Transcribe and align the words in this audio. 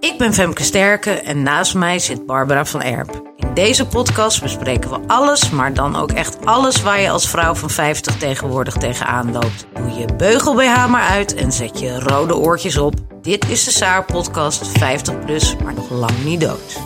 Ik 0.00 0.18
ben 0.18 0.34
Femke 0.34 0.62
Sterke 0.62 1.10
en 1.10 1.42
naast 1.42 1.74
mij 1.74 1.98
zit 1.98 2.26
Barbara 2.26 2.64
van 2.64 2.82
Erp. 2.82 3.32
In 3.36 3.54
deze 3.54 3.86
podcast 3.86 4.42
bespreken 4.42 4.90
we 4.90 5.00
alles, 5.06 5.50
maar 5.50 5.74
dan 5.74 5.96
ook 5.96 6.10
echt 6.12 6.46
alles 6.46 6.82
waar 6.82 7.00
je 7.00 7.10
als 7.10 7.28
vrouw 7.28 7.54
van 7.54 7.70
50 7.70 8.16
tegenwoordig 8.16 8.74
tegenaan 8.74 9.32
loopt. 9.32 9.66
Doe 9.74 9.90
je 9.90 10.14
beugel 10.16 10.54
BH 10.54 10.88
maar 10.88 11.08
uit 11.08 11.34
en 11.34 11.52
zet 11.52 11.80
je 11.80 12.00
rode 12.00 12.36
oortjes 12.36 12.78
op. 12.78 12.94
Dit 13.22 13.48
is 13.48 13.64
de 13.64 13.70
Saar 13.70 14.04
podcast 14.04 14.68
50 14.68 15.18
plus, 15.18 15.56
maar 15.56 15.74
nog 15.74 15.90
lang 15.90 16.24
niet 16.24 16.40
dood. 16.40 16.80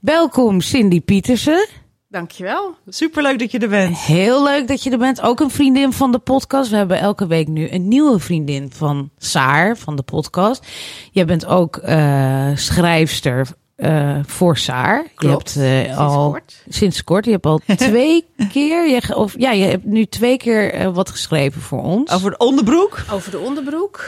Welkom 0.00 0.60
Cindy 0.60 1.00
Pietersen. 1.00 1.68
Dankjewel. 2.12 2.74
Superleuk 2.88 3.38
dat 3.38 3.50
je 3.50 3.58
er 3.58 3.68
bent. 3.68 3.98
Heel 3.98 4.42
leuk 4.42 4.68
dat 4.68 4.82
je 4.82 4.90
er 4.90 4.98
bent. 4.98 5.20
Ook 5.20 5.40
een 5.40 5.50
vriendin 5.50 5.92
van 5.92 6.12
de 6.12 6.18
podcast. 6.18 6.70
We 6.70 6.76
hebben 6.76 6.98
elke 6.98 7.26
week 7.26 7.48
nu 7.48 7.70
een 7.70 7.88
nieuwe 7.88 8.18
vriendin 8.18 8.70
van 8.74 9.10
Saar, 9.18 9.76
van 9.76 9.96
de 9.96 10.02
podcast. 10.02 10.66
Jij 11.10 11.24
bent 11.24 11.46
ook 11.46 11.76
uh, 11.76 12.48
schrijfster 12.54 13.46
uh, 13.76 14.18
voor 14.26 14.56
Saar. 14.56 15.06
Klopt. 15.14 15.52
Je 15.52 15.60
hebt 15.60 15.88
uh, 15.88 15.98
al 15.98 16.30
kort. 16.30 16.64
sinds 16.68 17.04
kort. 17.04 17.24
Je 17.24 17.30
hebt 17.30 17.46
al 17.46 17.60
twee 17.76 18.26
keer, 18.50 18.88
je, 18.88 19.16
of 19.16 19.34
ja, 19.38 19.50
je 19.50 19.64
hebt 19.64 19.84
nu 19.84 20.04
twee 20.04 20.36
keer 20.36 20.80
uh, 20.80 20.94
wat 20.94 21.10
geschreven 21.10 21.62
voor 21.62 21.82
ons. 21.82 22.10
Over 22.10 22.30
de 22.30 22.36
onderbroek. 22.36 23.04
Over 23.12 23.30
de 23.30 23.38
onderbroek. 23.38 24.04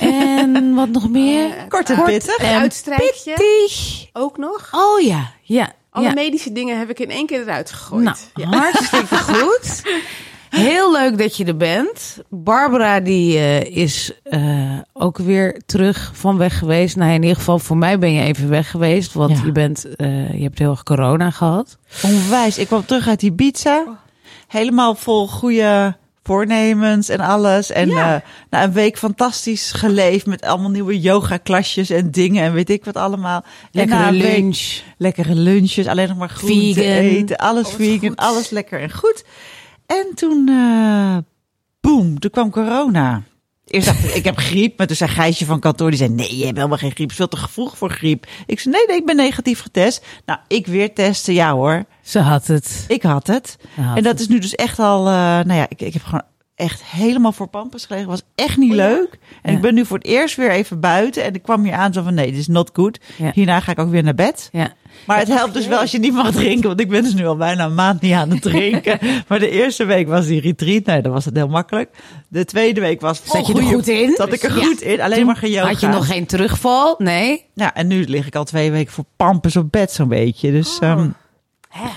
En 0.00 0.74
wat 0.74 0.88
nog 0.88 1.10
meer? 1.20 1.50
Kort 1.68 1.90
en 1.90 2.02
pittig. 2.02 2.38
Uitstrijkje. 2.38 3.34
Pittig. 3.34 4.08
Ook 4.12 4.38
nog. 4.38 4.68
Oh 4.72 5.00
ja, 5.00 5.32
ja. 5.42 5.78
Alle 5.90 6.06
ja. 6.06 6.12
medische 6.12 6.52
dingen 6.52 6.78
heb 6.78 6.90
ik 6.90 6.98
in 6.98 7.10
één 7.10 7.26
keer 7.26 7.40
eruit 7.40 7.72
gegooid. 7.72 8.04
Nou, 8.04 8.16
ja. 8.34 8.46
hartstikke 8.58 9.16
goed. 9.34 9.82
Heel 10.50 10.92
leuk 10.92 11.18
dat 11.18 11.36
je 11.36 11.44
er 11.44 11.56
bent. 11.56 12.18
Barbara 12.28 13.00
die 13.00 13.34
uh, 13.34 13.60
is 13.60 14.12
uh, 14.30 14.78
ook 14.92 15.18
weer 15.18 15.60
terug 15.66 16.10
van 16.14 16.36
weg 16.36 16.58
geweest. 16.58 16.96
Nou, 16.96 17.12
in 17.12 17.22
ieder 17.22 17.36
geval 17.36 17.58
voor 17.58 17.76
mij 17.76 17.98
ben 17.98 18.12
je 18.12 18.22
even 18.22 18.48
weg 18.48 18.70
geweest. 18.70 19.12
Want 19.12 19.38
Ja. 19.38 19.44
je, 19.44 19.52
bent, 19.52 19.86
uh, 19.96 20.32
je 20.34 20.42
hebt 20.42 20.58
heel 20.58 20.70
erg 20.70 20.82
corona 20.82 21.30
gehad. 21.30 21.78
Onwijs. 22.02 22.58
Ik 22.58 22.66
kwam 22.66 22.84
terug 22.86 23.08
uit 23.08 23.22
Ibiza. 23.22 23.84
Helemaal 24.48 24.94
vol 24.94 25.28
goede 25.28 25.96
voornemens 26.34 27.08
en 27.08 27.20
alles. 27.20 27.70
En 27.70 27.88
Ja. 27.88 28.14
eh, 28.14 28.20
na 28.50 28.62
een 28.64 28.72
week 28.72 28.98
fantastisch 28.98 29.72
geleefd 29.72 30.26
met 30.26 30.42
allemaal 30.42 30.70
nieuwe 30.70 31.00
yoga 31.00 31.36
klasjes 31.36 31.90
en 31.90 32.10
dingen 32.10 32.44
en 32.44 32.52
weet 32.52 32.70
ik 32.70 32.84
wat 32.84 32.96
allemaal. 32.96 33.44
Lekkere 33.70 34.04
en 34.04 34.12
week 34.12 34.22
lunch. 34.22 34.80
lekkere 34.98 35.34
lunches, 35.34 35.86
alleen 35.86 36.08
nog 36.08 36.16
maar 36.16 36.28
groente 36.28 36.82
eten, 36.84 37.36
alles 37.36 37.66
Oh, 37.66 37.74
vegan, 37.74 38.08
goed. 38.08 38.16
alles 38.18 38.50
lekker 38.50 38.80
en 38.80 38.92
goed. 38.92 39.24
En 39.86 40.06
toen, 40.14 40.48
eh 40.48 41.16
boem, 41.80 42.18
toen 42.18 42.30
kwam 42.30 42.50
corona. 42.50 43.22
Eerst 43.66 43.86
dacht 43.86 44.04
ik, 44.04 44.10
ik 44.14 44.24
heb 44.24 44.36
griep, 44.38 44.78
maar 44.78 44.86
toen 44.86 44.96
zei 44.96 45.10
Gijsje 45.10 45.44
van 45.44 45.60
kantoor, 45.60 45.90
die 45.90 45.98
zei, 45.98 46.10
nee, 46.10 46.36
je 46.36 46.44
hebt 46.44 46.56
helemaal 46.56 46.78
geen 46.78 46.90
griep, 46.90 47.10
het 47.10 47.10
is 47.10 47.16
veel 47.16 47.28
te 47.28 47.48
vroeg 47.48 47.76
voor 47.76 47.90
griep. 47.90 48.26
Ik 48.46 48.60
zei, 48.60 48.74
nee, 48.74 48.86
nee, 48.86 48.96
ik 48.96 49.06
ben 49.06 49.16
negatief 49.16 49.60
getest. 49.60 50.04
Nou, 50.26 50.38
ik 50.48 50.66
weer 50.66 50.94
testen, 50.94 51.34
ja 51.34 51.52
hoor, 51.52 51.84
Ze 52.02 52.18
had 52.18 52.46
het. 52.46 52.84
ik 52.88 53.02
had 53.02 53.26
het. 53.26 53.56
Had 53.74 53.96
En 53.96 54.02
dat 54.02 54.12
het. 54.12 54.20
is 54.20 54.28
nu 54.28 54.38
dus 54.38 54.54
echt 54.54 54.78
al, 54.78 55.06
eh, 55.06 55.12
nou 55.14 55.52
ja, 55.54 55.66
ik, 55.68 55.80
ik 55.80 55.92
heb 55.92 56.02
gewoon 56.04 56.22
echt 56.54 56.82
helemaal 56.84 57.32
voor 57.32 57.46
pampers 57.46 57.84
gelegen. 57.86 58.08
was 58.08 58.22
echt 58.34 58.56
niet 58.56 58.70
Oh 58.70 58.76
ja? 58.76 58.86
leuk. 58.88 59.18
En 59.42 59.50
Ja. 59.50 59.56
ik 59.56 59.62
ben 59.62 59.74
nu 59.74 59.86
voor 59.86 59.96
het 59.96 60.06
eerst 60.06 60.36
weer 60.36 60.50
even 60.50 60.80
buiten. 60.80 61.24
En 61.24 61.34
ik 61.34 61.42
kwam 61.42 61.64
hier 61.64 61.72
aan 61.72 61.92
zo 61.92 62.02
van, 62.02 62.14
nee, 62.14 62.30
dit 62.30 62.40
is 62.40 62.46
not 62.48 62.70
good. 62.72 62.98
Ja. 63.16 63.30
Hierna 63.34 63.60
ga 63.60 63.72
ik 63.72 63.78
ook 63.78 63.90
weer 63.90 64.02
naar 64.02 64.14
bed. 64.14 64.48
Ja. 64.52 64.72
Maar 65.06 65.18
het 65.18 65.28
helpt 65.28 65.54
dus 65.54 65.66
wel 65.66 65.78
als 65.78 65.90
je 65.90 65.98
niet 65.98 66.12
mag 66.12 66.30
drinken. 66.32 66.68
Want 66.68 66.80
ik 66.80 66.88
ben 66.88 67.02
dus 67.02 67.14
nu 67.14 67.26
al 67.26 67.36
bijna 67.36 67.64
een 67.64 67.74
maand 67.74 68.00
niet 68.00 68.12
aan 68.12 68.30
het 68.30 68.42
drinken. 68.52 68.98
maar 69.28 69.38
de 69.38 69.50
eerste 69.50 69.84
week 69.84 70.08
was 70.08 70.26
die 70.26 70.40
retreat. 70.40 70.84
Nee, 70.84 71.02
dan 71.02 71.12
was 71.12 71.24
het 71.24 71.36
heel 71.36 71.48
makkelijk. 71.48 71.90
De 72.28 72.44
tweede 72.44 72.80
week 72.80 73.00
was... 73.00 73.20
Zat 73.24 73.46
je 73.46 73.54
er 73.54 73.62
goed 73.62 73.88
in? 73.88 74.12
Zat 74.16 74.32
ik 74.32 74.42
er 74.42 74.50
goed 74.50 74.80
in. 74.80 75.00
Alleen 75.00 75.26
maar 75.26 75.36
geyoga. 75.36 75.68
Had 75.68 75.80
je 75.80 75.86
nog 75.86 76.06
geen 76.06 76.26
terugval? 76.26 76.94
Nee. 76.98 77.44
Ja, 77.54 77.74
en 77.74 77.86
nu 77.86 78.04
lig 78.04 78.26
ik 78.26 78.34
al 78.34 78.44
twee 78.44 78.70
weken 78.70 78.92
voor 78.92 79.04
pampers 79.16 79.56
op 79.56 79.70
bed 79.72 79.92
zo'n 79.92 80.08
beetje. 80.08 80.50
Dus 80.52 80.78
Oh. 80.78 80.88
ehm, 80.90 81.08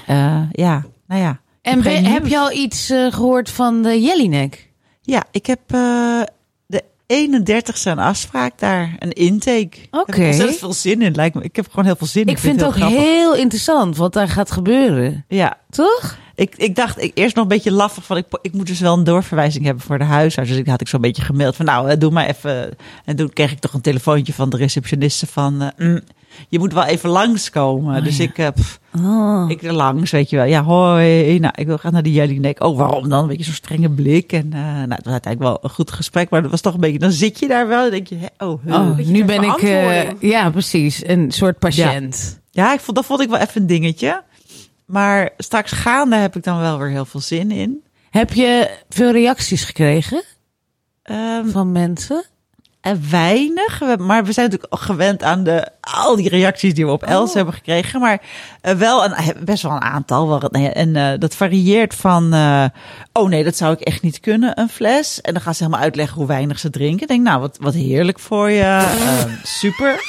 eh, 0.07 0.41
ja, 0.51 0.85
nou 1.07 1.21
ja. 1.21 1.39
En 1.61 1.73
heb 1.73 1.83
ben- 1.83 2.11
heb 2.11 2.27
je 2.27 2.37
al 2.39 2.51
iets 2.51 2.91
uh, 2.91 3.11
gehoord 3.11 3.49
van 3.49 3.81
de 3.81 4.01
Jellinek? 4.01 4.69
Ja, 5.01 5.23
ik 5.31 5.45
heb 5.45 5.59
uh, 5.75 6.21
de 6.65 6.83
31ste 7.07 7.83
een 7.83 7.99
afspraak 7.99 8.59
daar, 8.59 8.95
een 8.99 9.11
intake. 9.11 9.77
Oké. 9.91 10.03
Heb 10.05 10.15
ik 10.15 10.25
ontzettend 10.25 10.57
veel 10.59 10.73
zin 10.73 11.01
in, 11.01 11.15
lijkt 11.15 11.35
me. 11.35 11.43
Ik 11.43 11.55
heb 11.55 11.69
gewoon 11.69 11.85
heel 11.85 11.95
veel 11.95 12.07
zin. 12.07 12.25
Ik 12.25 12.37
vind 12.37 12.59
het 12.59 12.69
ook 12.69 12.75
grappig. 12.75 12.97
heel 12.99 13.35
interessant 13.35 13.97
wat 13.97 14.13
daar 14.13 14.27
gaat 14.27 14.51
gebeuren. 14.51 15.25
Ja, 15.27 15.57
Toch? 15.69 16.17
Ik, 16.43 16.55
ik 16.57 16.75
dacht 16.75 17.01
ik, 17.01 17.11
eerst 17.13 17.35
nog 17.35 17.43
een 17.43 17.49
beetje 17.49 17.71
laffig 17.71 18.05
van 18.05 18.17
ik, 18.17 18.25
ik 18.41 18.53
moet 18.53 18.67
dus 18.67 18.79
wel 18.79 18.97
een 18.97 19.03
doorverwijzing 19.03 19.65
hebben 19.65 19.83
voor 19.83 19.97
de 19.97 20.03
huisarts. 20.03 20.49
Dus 20.49 20.59
ik 20.59 20.67
had 20.67 20.81
ik 20.81 20.87
zo'n 20.87 21.01
beetje 21.01 21.21
gemaild 21.21 21.55
van 21.55 21.65
nou, 21.65 21.97
doe 21.97 22.11
maar 22.11 22.25
even. 22.27 22.69
En 23.05 23.15
toen 23.15 23.33
kreeg 23.33 23.51
ik 23.51 23.59
toch 23.59 23.73
een 23.73 23.81
telefoontje 23.81 24.33
van 24.33 24.49
de 24.49 24.57
receptioniste 24.57 25.27
van 25.27 25.61
uh, 25.61 25.67
mm, 25.77 26.01
je 26.49 26.59
moet 26.59 26.73
wel 26.73 26.83
even 26.85 27.09
langskomen. 27.09 27.97
Oh, 27.97 28.03
dus 28.03 28.17
ja. 28.17 28.23
ik, 28.23 28.37
uh, 28.37 28.47
pff, 28.55 28.79
Oh. 28.99 29.49
ik 29.49 29.63
er 29.63 29.73
langs, 29.73 30.11
weet 30.11 30.29
je 30.29 30.35
wel. 30.35 30.45
Ja, 30.45 30.63
hoi. 30.63 31.39
Nou, 31.39 31.53
ik 31.55 31.65
wil 31.65 31.77
gaan 31.77 31.93
naar 31.93 32.03
de 32.03 32.11
Jellinek. 32.11 32.63
Oh, 32.63 32.77
waarom 32.77 33.09
dan? 33.09 33.21
Een 33.21 33.27
beetje 33.27 33.43
zo'n 33.43 33.53
strenge 33.53 33.89
blik. 33.89 34.31
En 34.33 34.45
uh, 34.45 34.59
nou, 34.61 34.89
het 34.93 35.03
was 35.03 35.13
uiteindelijk 35.13 35.39
wel 35.53 35.59
een 35.61 35.69
goed 35.69 35.91
gesprek, 35.91 36.29
maar 36.29 36.41
dat 36.41 36.51
was 36.51 36.61
toch 36.61 36.73
een 36.73 36.79
beetje. 36.79 36.99
Dan 36.99 37.11
zit 37.11 37.39
je 37.39 37.47
daar 37.47 37.67
wel. 37.67 37.81
Dan 37.81 37.91
denk 37.91 38.07
je, 38.07 38.15
hè, 38.17 38.45
oh, 38.45 38.63
huh. 38.65 38.73
Oh, 38.73 38.97
nu 38.97 39.25
ben 39.25 39.43
ik. 39.43 39.57
eh, 39.57 40.19
ja, 40.19 40.49
precies. 40.49 41.07
Een 41.07 41.31
soort 41.31 41.59
patiënt. 41.59 42.41
Ja, 42.51 42.73
ik 42.73 42.79
vond, 42.79 42.97
dat 42.97 43.05
vond 43.05 43.21
ik 43.21 43.29
wel 43.29 43.39
even 43.39 43.61
een 43.61 43.67
dingetje. 43.67 44.23
Maar 44.93 45.29
straks 45.37 45.71
gaande 45.71 46.15
heb 46.15 46.35
ik 46.35 46.43
dan 46.43 46.59
wel 46.59 46.77
weer 46.77 46.89
heel 46.89 47.05
veel 47.05 47.19
zin 47.19 47.51
in. 47.51 47.83
Heb 48.09 48.33
je 48.33 48.69
veel 48.89 49.11
reacties 49.11 49.63
gekregen 49.63 50.23
Um, 51.11 51.49
van 51.51 51.71
mensen? 51.71 52.25
en 52.81 53.01
weinig, 53.09 53.79
we- 53.79 53.95
maar 53.99 54.25
we 54.25 54.31
zijn 54.31 54.49
natuurlijk 54.49 54.81
gewend 54.83 55.23
aan 55.23 55.43
de, 55.43 55.67
al 55.81 56.15
die 56.15 56.29
reacties 56.29 56.73
die 56.73 56.85
we 56.85 56.91
op 56.91 57.03
Els 57.03 57.33
hebben 57.33 57.53
gekregen. 57.53 57.99
Maar 57.99 58.21
uh, 58.61 58.73
wel 58.73 59.05
een, 59.05 59.13
best 59.45 59.63
wel 59.63 59.71
een 59.71 59.81
aantal. 59.81 60.41
En 60.49 60.95
uh, 60.95 61.11
dat 61.19 61.35
varieert 61.35 61.95
van, 61.95 62.33
uh, 62.33 62.65
oh 63.13 63.29
nee, 63.29 63.43
dat 63.43 63.55
zou 63.55 63.73
ik 63.73 63.79
echt 63.79 64.01
niet 64.01 64.19
kunnen, 64.19 64.59
een 64.59 64.69
fles. 64.69 65.21
En 65.21 65.33
dan 65.33 65.41
gaan 65.41 65.55
ze 65.55 65.63
helemaal 65.63 65.83
uitleggen 65.85 66.17
hoe 66.17 66.27
weinig 66.27 66.59
ze 66.59 66.69
drinken. 66.69 67.01
Ik 67.01 67.07
denk, 67.07 67.23
nou, 67.23 67.39
wat, 67.39 67.57
wat 67.61 67.73
heerlijk 67.73 68.19
voor 68.19 68.49
je. 68.49 69.37
super. 69.43 69.95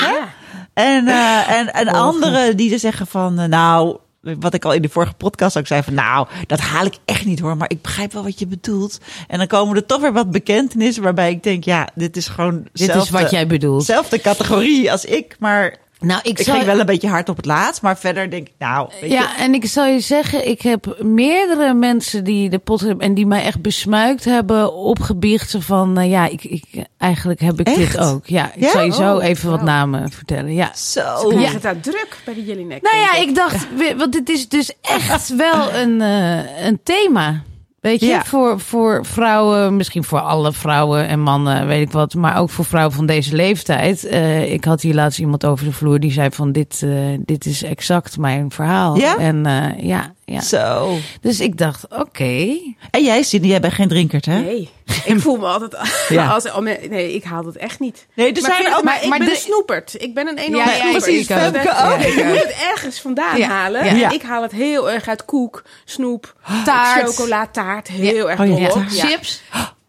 Ja. 0.00 0.28
En, 0.74 1.06
en, 1.48 1.72
en 1.72 1.88
anderen 1.88 2.56
die 2.56 2.72
er 2.72 2.78
zeggen 2.78 3.06
van, 3.06 3.48
nou, 3.48 3.96
wat 4.38 4.54
ik 4.54 4.64
al 4.64 4.72
in 4.72 4.82
de 4.82 4.88
vorige 4.88 5.14
podcast 5.14 5.58
ook 5.58 5.66
zei 5.66 5.82
van, 5.82 5.94
nou, 5.94 6.26
dat 6.46 6.60
haal 6.60 6.84
ik 6.84 6.98
echt 7.04 7.24
niet 7.24 7.40
hoor, 7.40 7.56
maar 7.56 7.70
ik 7.70 7.82
begrijp 7.82 8.12
wel 8.12 8.22
wat 8.22 8.38
je 8.38 8.46
bedoelt. 8.46 8.98
En 9.28 9.38
dan 9.38 9.46
komen 9.46 9.76
er 9.76 9.86
toch 9.86 10.00
weer 10.00 10.12
wat 10.12 10.30
bekentenissen 10.30 11.02
waarbij 11.02 11.30
ik 11.30 11.42
denk, 11.42 11.64
ja, 11.64 11.88
dit 11.94 12.16
is 12.16 12.28
gewoon 12.28 12.66
Dit 12.72 12.94
is 12.94 13.10
wat 13.10 13.30
jij 13.30 13.46
bedoelt. 13.46 13.84
Zelfde 13.84 14.20
categorie 14.20 14.92
als 14.92 15.04
ik, 15.04 15.36
maar 15.38 15.76
Nou, 16.04 16.20
ik, 16.22 16.38
ik 16.38 16.48
ging 16.48 16.64
wel 16.64 16.80
een 16.80 16.86
beetje 16.86 17.08
hard 17.08 17.28
op 17.28 17.36
het 17.36 17.46
laatst, 17.46 17.82
maar 17.82 17.98
verder 17.98 18.30
denk 18.30 18.46
ik, 18.48 18.52
nou, 18.58 18.88
weet 19.00 19.10
je, 19.10 19.16
Ja, 19.16 19.38
en 19.38 19.54
ik 19.54 19.66
zal 19.66 19.86
je 19.86 20.00
zeggen, 20.00 20.48
ik 20.48 20.62
heb 20.62 20.96
meerdere 21.02 21.74
mensen 21.74 22.24
die 22.24 22.50
de 22.50 22.58
pot 22.58 22.80
hebben 22.80 23.06
en 23.06 23.14
die 23.14 23.26
mij 23.26 23.42
echt 23.42 23.60
besmuikt 23.62 24.24
hebben 24.24 24.72
opgebiecht 24.74 25.50
ze 25.50 25.60
van, 25.60 25.98
uh, 25.98 26.10
ja, 26.10 26.26
ik, 26.26 26.44
ik, 26.44 26.64
eigenlijk 26.98 27.40
heb 27.40 27.60
ik 27.60 27.66
Echt? 27.66 27.76
dit 27.76 27.98
ook. 27.98 28.26
Ja, 28.26 28.52
ik 28.54 28.62
Ja? 28.62 28.70
zal 28.70 28.82
je 28.82 28.92
zo 28.92 29.16
Oh, 29.16 29.24
even 29.24 29.50
wat 29.50 29.62
namen 29.62 30.10
vertellen. 30.10 30.54
Ja. 30.54 30.70
zo. 30.74 31.00
Ze 31.00 31.24
krijgen 31.28 31.40
Ja. 31.40 31.50
het 31.52 31.62
daar 31.62 31.80
druk 31.80 32.16
bij 32.24 32.34
de 32.34 32.44
Jellinek. 32.44 32.82
Nou 32.82 32.96
ja, 32.96 33.14
ik 33.14 33.34
dacht, 33.34 33.66
want 33.96 34.12
dit 34.12 34.28
is 34.28 34.48
dus 34.48 34.72
echt 34.80 35.34
wel 35.36 35.72
een, 35.74 36.00
uh, 36.00 36.64
een 36.66 36.80
thema. 36.82 37.42
Weet 37.84 38.00
je, 38.00 38.06
Ja. 38.06 38.24
voor, 38.24 38.60
voor 38.60 39.06
vrouwen, 39.06 39.76
misschien 39.76 40.04
voor 40.04 40.20
alle 40.20 40.52
vrouwen 40.52 41.08
en 41.08 41.20
mannen, 41.20 41.66
weet 41.66 41.82
ik 41.86 41.92
wat, 41.92 42.14
maar 42.14 42.38
ook 42.38 42.50
voor 42.50 42.64
vrouwen 42.64 42.94
van 42.94 43.06
deze 43.06 43.34
leeftijd. 43.36 44.04
Uh, 44.04 44.52
ik 44.52 44.64
had 44.64 44.80
hier 44.80 44.94
laatst 44.94 45.18
iemand 45.18 45.44
over 45.46 45.64
de 45.64 45.72
vloer 45.72 46.00
die 46.00 46.12
zei 46.12 46.28
van 46.30 46.52
dit, 46.52 46.80
uh, 46.84 47.18
dit 47.18 47.46
is 47.46 47.62
exact 47.62 48.18
mijn 48.18 48.50
verhaal. 48.50 48.96
Ja? 48.96 49.16
En 49.18 49.46
uh, 49.46 49.86
ja, 49.88 50.12
ja. 50.24 50.40
Zo. 50.40 50.96
Dus 51.20 51.40
ik 51.40 51.58
dacht, 51.58 51.84
oké. 51.88 52.58
En 52.90 53.04
jij, 53.04 53.22
Cindy, 53.22 53.48
jij 53.48 53.60
bent 53.60 53.72
geen 53.72 53.88
drinkert, 53.88 54.24
hè? 54.26 54.38
Nee, 54.38 54.70
ik 55.04 55.20
voel 55.20 55.36
me 55.36 55.46
altijd 55.46 55.76
Ja. 56.08 56.26
als 56.28 56.44
oh, 56.46 56.58
nee, 56.58 57.14
ik 57.14 57.24
haal 57.24 57.44
het 57.44 57.56
echt 57.56 57.80
niet. 57.80 58.06
Nee, 58.14 58.32
er 58.32 58.42
maar, 58.42 58.56
zijn 58.56 58.74
ook- 58.76 58.82
maar, 58.82 59.02
ik 59.02 59.08
maar 59.08 59.18
ben 59.18 59.26
de- 59.26 59.32
een 59.34 59.40
snoepert. 59.40 60.02
Ik 60.02 60.14
ben 60.14 60.26
een 60.28 60.38
enorme 60.38 60.70
Ja, 60.70 60.84
ja, 60.84 60.90
precies, 60.90 61.26
Ik. 61.26 62.02
Je 62.16 62.24
moet 62.28 62.42
het 62.42 62.54
ergens 62.72 63.00
vandaan 63.00 63.38
Ja, 63.38 63.48
halen. 63.48 63.84
ja. 63.84 63.90
En 63.90 63.96
Ja. 63.98 64.10
ik 64.10 64.22
haal 64.22 64.42
het 64.42 64.52
heel 64.52 64.90
erg 64.90 65.08
uit 65.08 65.24
koek, 65.24 65.62
snoep, 65.84 66.34
Taart. 66.64 67.06
chocola, 67.08 67.46
taart. 67.46 67.88
Heel 67.88 68.30
erg 68.30 68.40
Oh. 68.40 68.86
Chips? 68.88 69.42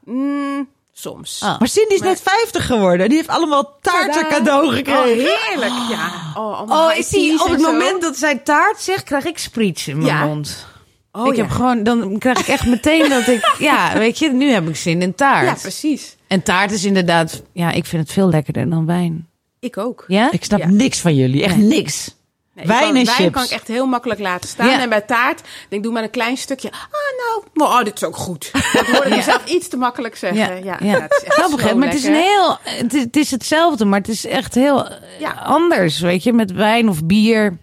Mm, 0.04 0.68
soms. 1.00 1.39
Ah. 1.44 1.59
Maar 1.59 1.68
Cindy 1.68 1.94
is 1.94 2.00
Maar- 2.00 2.09
net 2.09 2.21
50 2.21 2.65
geworden. 2.65 3.07
Die 3.09 3.18
heeft 3.18 3.30
allemaal 3.30 3.77
taarten 3.81 4.12
Tadaa. 4.24 4.30
cadeau 4.38 4.68
Oh, 4.68 4.74
gekregen. 4.74 5.31
heerlijk. 5.47 5.74
Ja. 5.89 6.12
Oh, 6.38 6.62
Oh, 6.68 6.94
die, 6.94 7.06
teas 7.07 7.42
op 7.44 7.50
het 7.50 7.62
zo. 7.62 7.71
moment 7.71 8.01
dat 8.01 8.18
zij 8.18 8.36
taart 8.38 8.80
zegt, 8.81 9.03
krijg 9.03 9.25
ik 9.25 9.38
spriets 9.38 9.88
in 9.88 9.95
mijn 9.97 10.07
Ja. 10.09 10.25
mond. 10.25 10.65
Oh, 11.12 11.27
ik 11.27 11.36
ja. 11.36 11.42
heb 11.42 11.51
gewoon, 11.51 11.83
dan 11.83 12.18
krijg 12.18 12.39
ik 12.39 12.47
echt 12.47 12.65
meteen 12.65 13.09
dat 13.09 13.27
ik, 13.27 13.56
ja, 13.59 13.97
weet 13.97 14.19
je, 14.19 14.31
nu 14.31 14.50
heb 14.51 14.68
ik 14.68 14.75
zin 14.75 15.01
in 15.01 15.15
taart. 15.15 15.45
Ja, 15.47 15.53
precies. 15.53 16.15
en 16.27 16.44
taart 16.44 16.71
is 16.71 16.83
inderdaad, 16.83 17.41
ja, 17.53 17.71
ik 17.71 17.86
vind 17.86 18.01
het 18.03 18.12
veel 18.12 18.30
lekkerder 18.30 18.69
dan 18.69 18.86
wijn. 18.86 19.27
Ik 19.59 19.77
ook. 19.77 20.03
Ja? 20.07 20.31
Ik 20.31 20.44
snap 20.44 20.59
Ja. 20.59 20.69
niks 20.69 21.00
van 21.00 21.15
jullie. 21.15 21.44
Echt 21.44 21.57
Nee. 21.57 21.65
niks. 21.68 22.14
Nee, 22.56 22.66
Wijn 22.68 22.80
kan, 22.80 22.88
en 22.88 22.94
wijn 23.06 23.07
chips. 23.18 23.31
kan 23.34 23.44
ik 23.44 23.50
echt 23.50 23.68
heel 23.68 23.86
makkelijk 23.86 24.19
laten 24.19 24.50
staan. 24.50 24.68
Ja. 24.69 24.80
En 24.81 24.90
bij 24.90 25.02
taart, 25.02 25.42
denk 25.42 25.69
ik, 25.69 25.84
doe 25.84 25.92
maar 25.92 26.04
een 26.04 26.10
klein 26.10 26.38
stukje. 26.38 26.72
Ah, 26.72 26.80
nou, 27.54 27.69
oh, 27.72 27.84
dit 27.84 27.96
is 27.96 28.04
ook 28.04 28.16
goed. 28.18 28.50
Dat 28.74 28.86
hoor 28.86 29.06
ik 29.06 29.24
Ja. 29.25 29.40
iets 29.46 29.68
te 29.68 29.78
makkelijk 29.78 30.16
zeggen. 30.16 30.63
Ja, 30.63 30.78
ja, 30.81 31.00
het 31.02 31.12
is 31.12 31.24
echt 31.24 31.34
Grappig, 31.34 31.62
hè? 31.63 31.69
zo 31.69 31.75
Maar 31.75 31.88
het 31.88 31.98
is, 31.98 32.04
een 32.04 32.13
heel, 32.13 32.57
het, 32.62 32.94
is, 32.94 33.04
het 33.04 33.16
is 33.18 33.31
hetzelfde, 33.31 33.86
maar 33.86 34.00
het 34.00 34.07
is 34.10 34.25
echt 34.25 34.56
heel 34.56 34.88
eh, 34.90 34.96
Ja. 35.19 35.31
anders, 35.31 36.00
weet 36.00 36.24
je, 36.24 36.34
met 36.34 36.52
wijn 36.52 36.90
of 36.90 37.04
bier. 37.04 37.57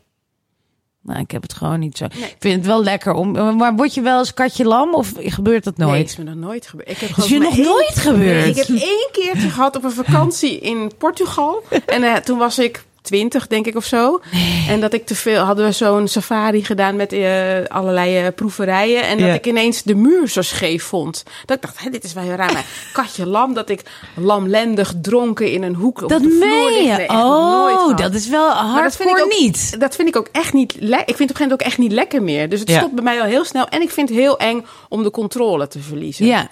Nou, 1.03 1.21
ik 1.21 1.31
heb 1.31 1.43
het 1.43 1.53
gewoon 1.55 1.79
niet 1.79 1.97
zo. 1.97 2.06
Nee. 2.15 2.25
Ik 2.29 2.37
vind 2.38 2.55
het 2.56 2.67
wel 2.67 2.83
lekker 2.83 3.12
om. 3.12 3.56
Maar 3.56 3.75
word 3.75 3.95
je 3.95 4.00
wel 4.00 4.19
eens 4.19 4.35
katje 4.35 4.65
lam 4.65 4.95
of 4.95 5.12
gebeurt 5.17 5.65
dat 5.65 5.77
Nee, 5.77 5.87
nooit? 5.88 6.00
het 6.00 6.11
is 6.11 6.17
me 6.17 6.25
nog 6.25 6.35
nooit 6.35 6.67
gebeurd. 6.67 6.91
Ik 6.91 6.97
heb 6.99 7.17
is 7.17 7.29
je 7.29 7.38
nog 7.38 7.56
één- 7.56 7.65
nooit 7.65 7.97
gebeurd? 7.99 8.41
Nee, 8.45 8.49
ik 8.50 8.56
heb 8.56 8.69
één 8.69 9.09
keertje 9.12 9.50
gehad 9.50 9.77
op 9.77 9.85
een 9.85 9.93
vakantie 9.93 10.59
in 10.61 10.93
Portugal. 10.99 11.62
En 11.87 12.03
eh, 12.03 12.17
toen 12.17 12.38
was 12.38 12.59
ik 12.59 12.85
twintig, 13.02 13.46
denk 13.46 13.66
ik, 13.66 13.76
of 13.76 13.84
zo. 13.84 14.20
En 14.69 14.81
dat 14.81 14.93
ik 14.93 15.06
te 15.06 15.14
veel... 15.14 15.43
Hadden 15.44 15.64
we 15.66 15.72
zo'n 15.72 16.08
safari 16.08 16.64
gedaan 16.64 16.96
met 16.96 17.12
eh, 17.12 17.64
allerlei 17.69 18.19
eh, 18.19 18.26
proeverijen. 18.34 19.02
En 19.02 19.19
dat 19.19 19.26
Ja. 19.26 19.32
ik 19.34 19.46
ineens 19.46 19.82
de 19.82 19.94
muur 19.94 20.28
zo 20.28 20.43
scheef 20.43 20.84
vond. 20.84 21.22
Dat 21.44 21.56
ik 21.56 21.62
dacht, 21.62 21.78
hè, 21.81 21.90
dit 21.90 22.04
is 22.04 22.12
wel 22.12 22.22
heel 22.25 22.34
raar. 22.34 22.52
Maar 22.52 22.64
katje 22.93 23.26
lam, 23.26 23.54
dat 23.54 23.69
ik 23.69 23.81
lamlendig 24.16 24.94
dronken 25.02 25.50
in 25.52 25.62
een 25.62 25.75
hoek 25.75 26.02
op 26.02 26.08
de 26.08 26.19
vloer 26.20 26.38
meen 26.38 26.82
je? 26.84 26.93
Nee, 26.96 27.08
oh, 27.08 27.96
dat 27.96 28.14
is 28.14 28.28
wel 28.28 28.49
Maar 28.54 28.82
dat 28.82 28.96
vind 28.96 29.10
ik 29.10 29.19
ook 29.25 29.38
niet. 29.40 29.81
Dat 29.81 29.94
vind 29.94 30.08
ik 30.08 30.16
ook 30.16 30.28
echt 30.32 30.52
niet 30.52 30.75
lekker. 30.78 31.08
Ik 31.08 31.16
vind 31.16 31.28
het 31.28 31.38
op 31.38 31.40
een 31.40 31.46
gegeven 31.46 31.49
moment 31.49 31.60
ook 31.62 31.66
echt 31.66 31.78
niet 31.78 31.93
lekker 31.93 32.22
meer. 32.22 32.49
Dus 32.49 32.60
het 32.60 32.69
Ja. 32.70 32.78
stopt 32.78 32.94
bij 32.94 33.04
mij 33.04 33.20
al 33.20 33.26
heel 33.26 33.44
snel. 33.44 33.69
En 33.69 33.82
ik 33.82 33.90
vind 33.90 34.08
het 34.08 34.19
heel 34.19 34.38
eng 34.38 34.64
om 34.88 35.02
de 35.02 35.10
controle 35.10 35.69
te 35.69 35.78
verliezen. 35.81 36.26
Ja. 36.26 36.49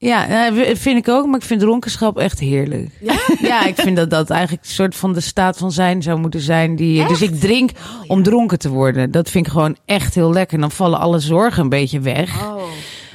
Ja, 0.00 0.26
nou, 0.26 0.76
vind 0.76 0.98
ik 0.98 1.08
ook, 1.08 1.26
maar 1.26 1.38
ik 1.38 1.44
vind 1.46 1.60
dronkenschap 1.60 2.18
echt 2.18 2.38
heerlijk. 2.40 2.90
Ja? 3.00 3.14
Ja, 3.48 3.64
ik 3.66 3.76
vind 3.76 3.96
dat 3.96 4.10
dat 4.10 4.30
eigenlijk 4.30 4.64
een 4.64 4.72
soort 4.72 4.96
van 4.96 5.12
de 5.12 5.20
staat 5.20 5.58
van 5.58 5.72
zijn 5.72 6.02
zou 6.02 6.18
moeten 6.18 6.40
zijn. 6.40 6.76
Die, 6.76 7.06
dus 7.06 7.22
ik 7.22 7.40
drink 7.40 7.70
Oh, 7.70 8.10
om 8.10 8.22
dronken 8.22 8.58
te 8.58 8.68
worden. 8.68 9.10
Dat 9.10 9.30
vind 9.30 9.46
ik 9.46 9.52
gewoon 9.52 9.76
echt 9.84 10.14
heel 10.14 10.32
lekker. 10.32 10.60
Dan 10.60 10.70
vallen 10.70 10.98
alle 10.98 11.18
zorgen 11.18 11.62
een 11.62 11.68
beetje 11.68 12.00
weg. 12.00 12.42
Oh, 12.42 12.62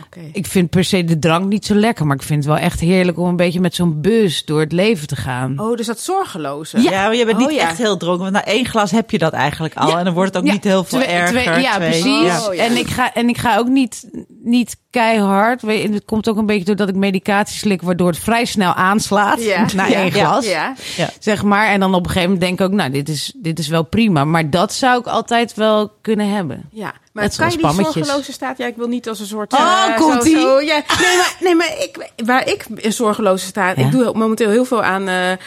oké. 0.05 0.19
Ik 0.31 0.45
vind 0.45 0.69
per 0.69 0.83
se 0.83 1.03
de 1.03 1.19
drank 1.19 1.45
niet 1.49 1.65
zo 1.65 1.75
lekker, 1.75 2.05
maar 2.07 2.15
ik 2.15 2.21
vind 2.23 2.43
het 2.43 2.53
wel 2.53 2.61
echt 2.63 2.79
heerlijk 2.79 3.19
om 3.19 3.27
een 3.27 3.35
beetje 3.35 3.59
met 3.59 3.75
zo'n 3.75 4.01
bus 4.01 4.45
door 4.45 4.59
het 4.59 4.71
leven 4.71 5.07
te 5.07 5.15
gaan. 5.15 5.59
Oh, 5.59 5.77
dus 5.77 5.85
dat 5.87 5.99
zorgeloze. 5.99 6.81
Ja, 6.81 6.89
maar 6.89 7.15
je 7.15 7.25
bent 7.25 7.37
niet 7.37 7.47
Oh, 7.47 7.53
ja. 7.53 7.61
echt 7.69 7.77
heel 7.77 7.97
dronken. 7.97 8.21
Want 8.31 8.33
na 8.33 8.45
één 8.45 8.65
glas 8.65 8.91
heb 8.91 9.11
je 9.11 9.17
dat 9.17 9.33
eigenlijk 9.33 9.75
al. 9.75 9.87
Ja. 9.89 9.97
En 9.97 10.05
dan 10.05 10.13
wordt 10.13 10.33
het 10.33 10.41
ook 10.43 10.47
Ja, 10.47 10.53
niet 10.53 10.63
heel 10.63 10.83
veel 10.83 10.99
twee- 10.99 11.11
erger. 11.13 11.41
twee- 11.41 11.61
ja, 11.61 11.75
Twee- 11.75 11.89
precies. 11.89 12.47
Oh, 12.47 12.53
ja. 12.53 12.63
En, 12.65 12.77
ik 12.77 12.87
ga, 12.87 13.13
en 13.13 13.29
ik 13.29 13.37
ga 13.37 13.57
ook 13.57 13.67
niet, 13.67 14.09
niet 14.43 14.75
keihard. 14.93 15.61
Weet 15.61 15.81
je, 15.81 15.93
Het 15.93 16.05
komt 16.05 16.29
ook 16.29 16.37
een 16.37 16.45
beetje 16.45 16.65
doordat 16.65 16.89
ik 16.89 16.95
medicatie 16.95 17.57
slik, 17.57 17.81
waardoor 17.81 18.07
het 18.07 18.19
vrij 18.19 18.45
snel 18.45 18.73
aanslaat 18.73 19.43
Ja. 19.43 19.65
na 19.75 19.85
Ja. 19.85 19.95
één 19.95 20.05
Ja. 20.15 20.25
glas. 20.27 20.45
Ja. 20.45 20.73
Zeg 21.19 21.43
maar. 21.43 21.67
En 21.67 21.79
dan 21.79 21.93
op 21.93 21.99
een 22.03 22.11
gegeven 22.11 22.29
moment 22.31 22.41
denk 22.47 22.59
ik 22.59 22.65
ook, 22.65 22.71
nou, 22.73 22.91
dit 22.91 23.09
is, 23.09 23.33
dit 23.35 23.59
is 23.59 23.67
wel 23.67 23.83
prima. 23.83 24.25
Maar 24.25 24.49
dat 24.49 24.73
zou 24.73 24.99
ik 24.99 25.05
altijd 25.07 25.53
wel 25.53 25.91
kunnen 26.01 26.29
hebben. 26.29 26.69
Ja, 26.71 26.93
maar 27.13 27.23
Net 27.23 27.35
kan 27.35 27.49
je 27.49 27.57
die 27.57 27.73
zorgeloze 27.73 28.31
staat? 28.31 28.57
Ja, 28.57 28.65
ik 28.67 28.75
wil 28.75 28.87
niet 28.87 29.09
als 29.09 29.19
een 29.19 29.25
soort... 29.25 29.53
Oh, 29.53 29.59
eh, 29.89 29.95
komt-ie? 29.97 30.35
zo- 30.35 30.41
zo- 30.41 30.59
ja. 30.59 30.81
Nee, 30.99 31.15
maar, 31.17 31.35
nee, 31.39 31.55
maar 31.55 31.73
ik, 31.79 32.09
waar 32.25 32.47
ik 32.47 32.65
in 32.75 32.93
zorgeloze 32.93 33.45
sta... 33.45 33.67
Ja. 33.69 33.75
Ik 33.75 33.91
doe 33.91 34.11
momenteel 34.13 34.49
heel 34.49 34.65
veel 34.65 34.83
aan 34.83 35.07
eh, 35.07 35.31
eh, 35.31 35.37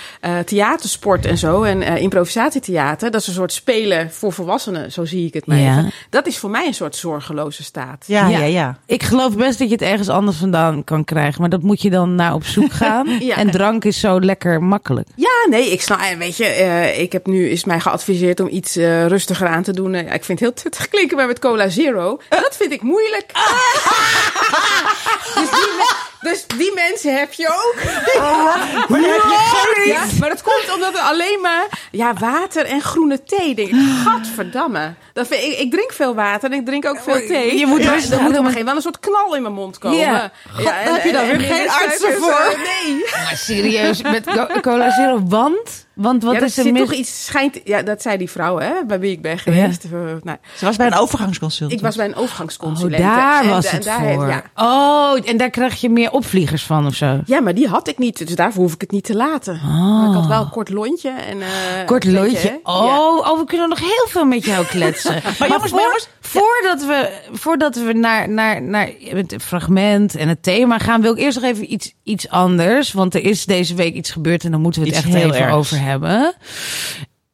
theatersport 0.44 1.26
en 1.26 1.38
zo. 1.38 1.62
En 1.62 1.82
eh, 1.82 2.02
improvisatietheater. 2.02 3.10
Dat 3.10 3.20
is 3.20 3.26
een 3.26 3.34
soort 3.34 3.52
spelen 3.52 4.10
voor 4.12 4.32
volwassenen. 4.32 4.92
Zo 4.92 5.04
zie 5.04 5.26
ik 5.26 5.34
het 5.34 5.46
maar 5.46 5.58
Ja. 5.58 5.78
even. 5.78 5.92
Dat 6.10 6.26
is 6.26 6.38
voor 6.38 6.50
mij 6.50 6.66
een 6.66 6.74
soort 6.74 6.96
zorgeloze 6.96 7.62
staat. 7.64 8.04
Ja, 8.06 8.28
Ja. 8.28 8.38
ja, 8.38 8.44
ja. 8.44 8.76
Ik 8.86 9.02
geloof 9.02 9.35
best 9.36 9.58
dat 9.58 9.68
je 9.68 9.74
het 9.74 9.82
ergens 9.82 10.08
anders 10.08 10.36
vandaan 10.36 10.84
kan 10.84 11.04
krijgen. 11.04 11.40
Maar 11.40 11.50
dat 11.50 11.62
moet 11.62 11.82
je 11.82 11.90
dan 11.90 12.14
naar 12.14 12.34
op 12.34 12.44
zoek 12.44 12.72
gaan. 12.82 13.06
Ja. 13.20 13.36
En 13.36 13.50
drank 13.50 13.84
is 13.84 14.00
zo 14.00 14.20
lekker 14.20 14.62
makkelijk. 14.62 15.08
Ja, 15.14 15.46
nee, 15.50 15.70
ik 15.72 15.80
snap. 15.82 15.98
eh, 15.98 16.16
Weet 16.18 16.36
je, 16.36 16.44
eh, 16.44 17.00
ik 17.00 17.12
heb 17.12 17.26
nu 17.26 17.48
is 17.48 17.64
mij 17.64 17.80
geadviseerd 17.80 18.40
om 18.40 18.48
iets 18.50 18.76
eh, 18.76 19.06
rustiger 19.06 19.46
aan 19.46 19.62
te 19.62 19.72
doen. 19.72 19.92
Ja, 19.92 19.98
ik 20.00 20.24
vind 20.24 20.26
het 20.26 20.40
heel 20.40 20.52
tuttig 20.52 20.88
klinken, 20.88 21.16
maar 21.16 21.26
met 21.26 21.38
cola 21.38 21.68
zero, 21.68 22.20
dat 22.28 22.56
vind 22.56 22.72
ik 22.72 22.82
moeilijk. 22.82 23.26
dus, 25.34 25.50
die 25.50 25.68
dus 26.20 26.44
die 26.46 26.72
mensen 26.74 27.18
heb 27.18 27.32
je 27.32 27.48
ook. 27.48 27.74
Maar 28.88 29.00
dan 29.00 29.10
heb 29.10 29.22
je 29.22 29.72
geen... 29.74 29.92
Ja, 29.92 30.04
maar 30.20 30.28
dat 30.28 30.42
komt 30.42 30.74
omdat 30.74 30.94
er 30.94 31.00
alleen 31.00 31.38
maar 31.42 31.66
ja, 31.90 32.12
water 32.12 32.64
en 32.64 32.80
groene 32.80 33.22
thee. 33.22 33.54
Denk 33.54 33.68
ik, 33.68 33.74
gadverdamme. 34.04 34.94
Dat 35.12 35.26
vind 35.26 35.42
ik, 35.42 35.58
ik 35.58 35.70
drink 35.70 35.92
veel 35.92 36.14
water 36.14 36.50
en 36.50 36.58
ik 36.58 36.66
drink 36.66 36.86
ook 36.86 37.00
veel 37.00 37.26
thee. 37.26 37.58
Je 37.58 37.66
moet 37.66 37.84
maar 37.84 37.94
rustig 37.94 38.12
er 38.16 38.20
moet 38.22 38.28
op 38.30 38.34
doen. 38.36 38.44
een 38.44 38.50
gegeven 38.52 38.66
moment 38.66 38.66
wel 38.66 38.76
een 38.76 38.82
soort 38.82 39.00
knal 39.00 39.34
in 39.36 39.42
mijn 39.42 39.54
mond 39.54 39.78
komen. 39.78 39.98
Ja. 39.98 40.30
God, 40.54 40.64
daar 40.64 40.84
heb 40.84 41.04
je 41.04 41.12
dan 41.12 41.26
weer 41.26 41.40
geen 41.40 41.70
artsen 41.70 42.12
voor. 42.12 42.54
Nee. 42.56 43.04
Maar 43.12 43.36
serieus, 43.36 44.02
met 44.02 44.24
co- 44.26 44.60
cola 44.60 44.90
zero. 44.90 45.20
Want? 45.24 45.85
Want 45.96 46.22
wat 46.22 46.32
ja, 46.34 46.40
is 46.40 46.56
er 46.56 46.62
zit 46.64 46.72
mis? 46.72 46.82
toch 46.82 46.92
iets 46.92 47.24
schijnt. 47.24 47.60
Ja, 47.64 47.82
dat 47.82 48.02
zei 48.02 48.16
die 48.16 48.30
vrouw, 48.30 48.58
hè, 48.58 48.70
bij 48.86 49.00
wie 49.00 49.10
ik 49.12 49.22
ben 49.22 49.38
geweest. 49.38 49.84
Eh, 49.84 49.90
nou, 50.22 50.38
Ze 50.56 50.64
was 50.64 50.76
bij 50.76 50.86
een 50.86 50.94
overgangsconsult. 50.94 51.72
ik 51.72 51.80
was 51.80 51.96
bij 51.96 52.06
een 52.06 52.14
Oh, 52.16 52.20
overgangsconsulent. 52.22 53.02
daar 53.02 53.42
En 53.42 53.48
was 53.48 53.70
het 53.70 53.84
daar 53.84 54.12
voor. 54.14 54.28
ja. 54.28 54.42
Oh, 54.54 55.28
en 55.28 55.36
daar 55.36 55.50
krijg 55.50 55.80
je 55.80 55.90
meer 55.90 56.10
opvliegers 56.10 56.62
van 56.62 56.86
of 56.86 56.94
zo. 56.94 57.20
ja, 57.26 57.40
maar 57.40 57.54
die 57.54 57.68
had 57.68 57.88
ik 57.88 57.98
niet, 57.98 58.26
dus 58.26 58.34
daarvoor 58.36 58.62
hoef 58.62 58.74
ik 58.74 58.80
het 58.80 58.90
niet 58.90 59.04
te 59.04 59.14
laten. 59.14 59.60
Maar 59.66 60.08
ik 60.08 60.14
had 60.14 60.26
wel 60.26 60.40
een 60.40 60.50
kort 60.50 60.68
lontje 60.68 61.10
en. 61.10 61.40
eh, 61.42 61.46
Ah. 61.80 61.86
Kort 61.86 62.04
lontje. 62.04 62.38
hè? 62.48 62.54
Oh, 62.62 62.84
Ja. 62.86 63.30
oh, 63.30 63.38
we 63.38 63.44
kunnen 63.44 63.68
nog 63.68 63.78
heel 63.78 64.06
veel 64.08 64.24
met 64.24 64.44
jou 64.44 64.66
kletsen. 64.66 65.12
maar 65.38 65.48
jongens, 65.48 65.70
voor- 65.70 65.78
maar 65.80 65.82
jongens- 65.82 66.08
voordat 66.20 66.84
we, 66.84 67.10
voordat 67.32 67.76
we 67.76 67.92
naar, 67.92 68.28
naar, 68.28 68.62
naar 68.62 68.88
het 69.00 69.34
fragment 69.40 70.14
en 70.16 70.28
het 70.28 70.42
thema 70.42 70.78
gaan, 70.78 71.00
wil 71.02 71.12
ik 71.12 71.18
eerst 71.18 71.40
nog 71.40 71.50
even 71.50 71.72
iets, 71.72 71.92
iets 72.02 72.28
anders. 72.28 72.92
Want 72.92 73.14
er 73.14 73.22
is 73.24 73.44
deze 73.44 73.74
week 73.74 73.94
iets 73.94 74.10
gebeurd 74.10 74.44
en 74.44 74.50
daar 74.50 74.60
moeten 74.60 74.80
we 74.82 74.88
het 74.88 74.96
Iets 74.96 75.06
echt 75.06 75.16
heel 75.16 75.26
even 75.30 75.40
ergs. 75.40 75.54
over 75.54 75.76
hebben. 75.76 75.84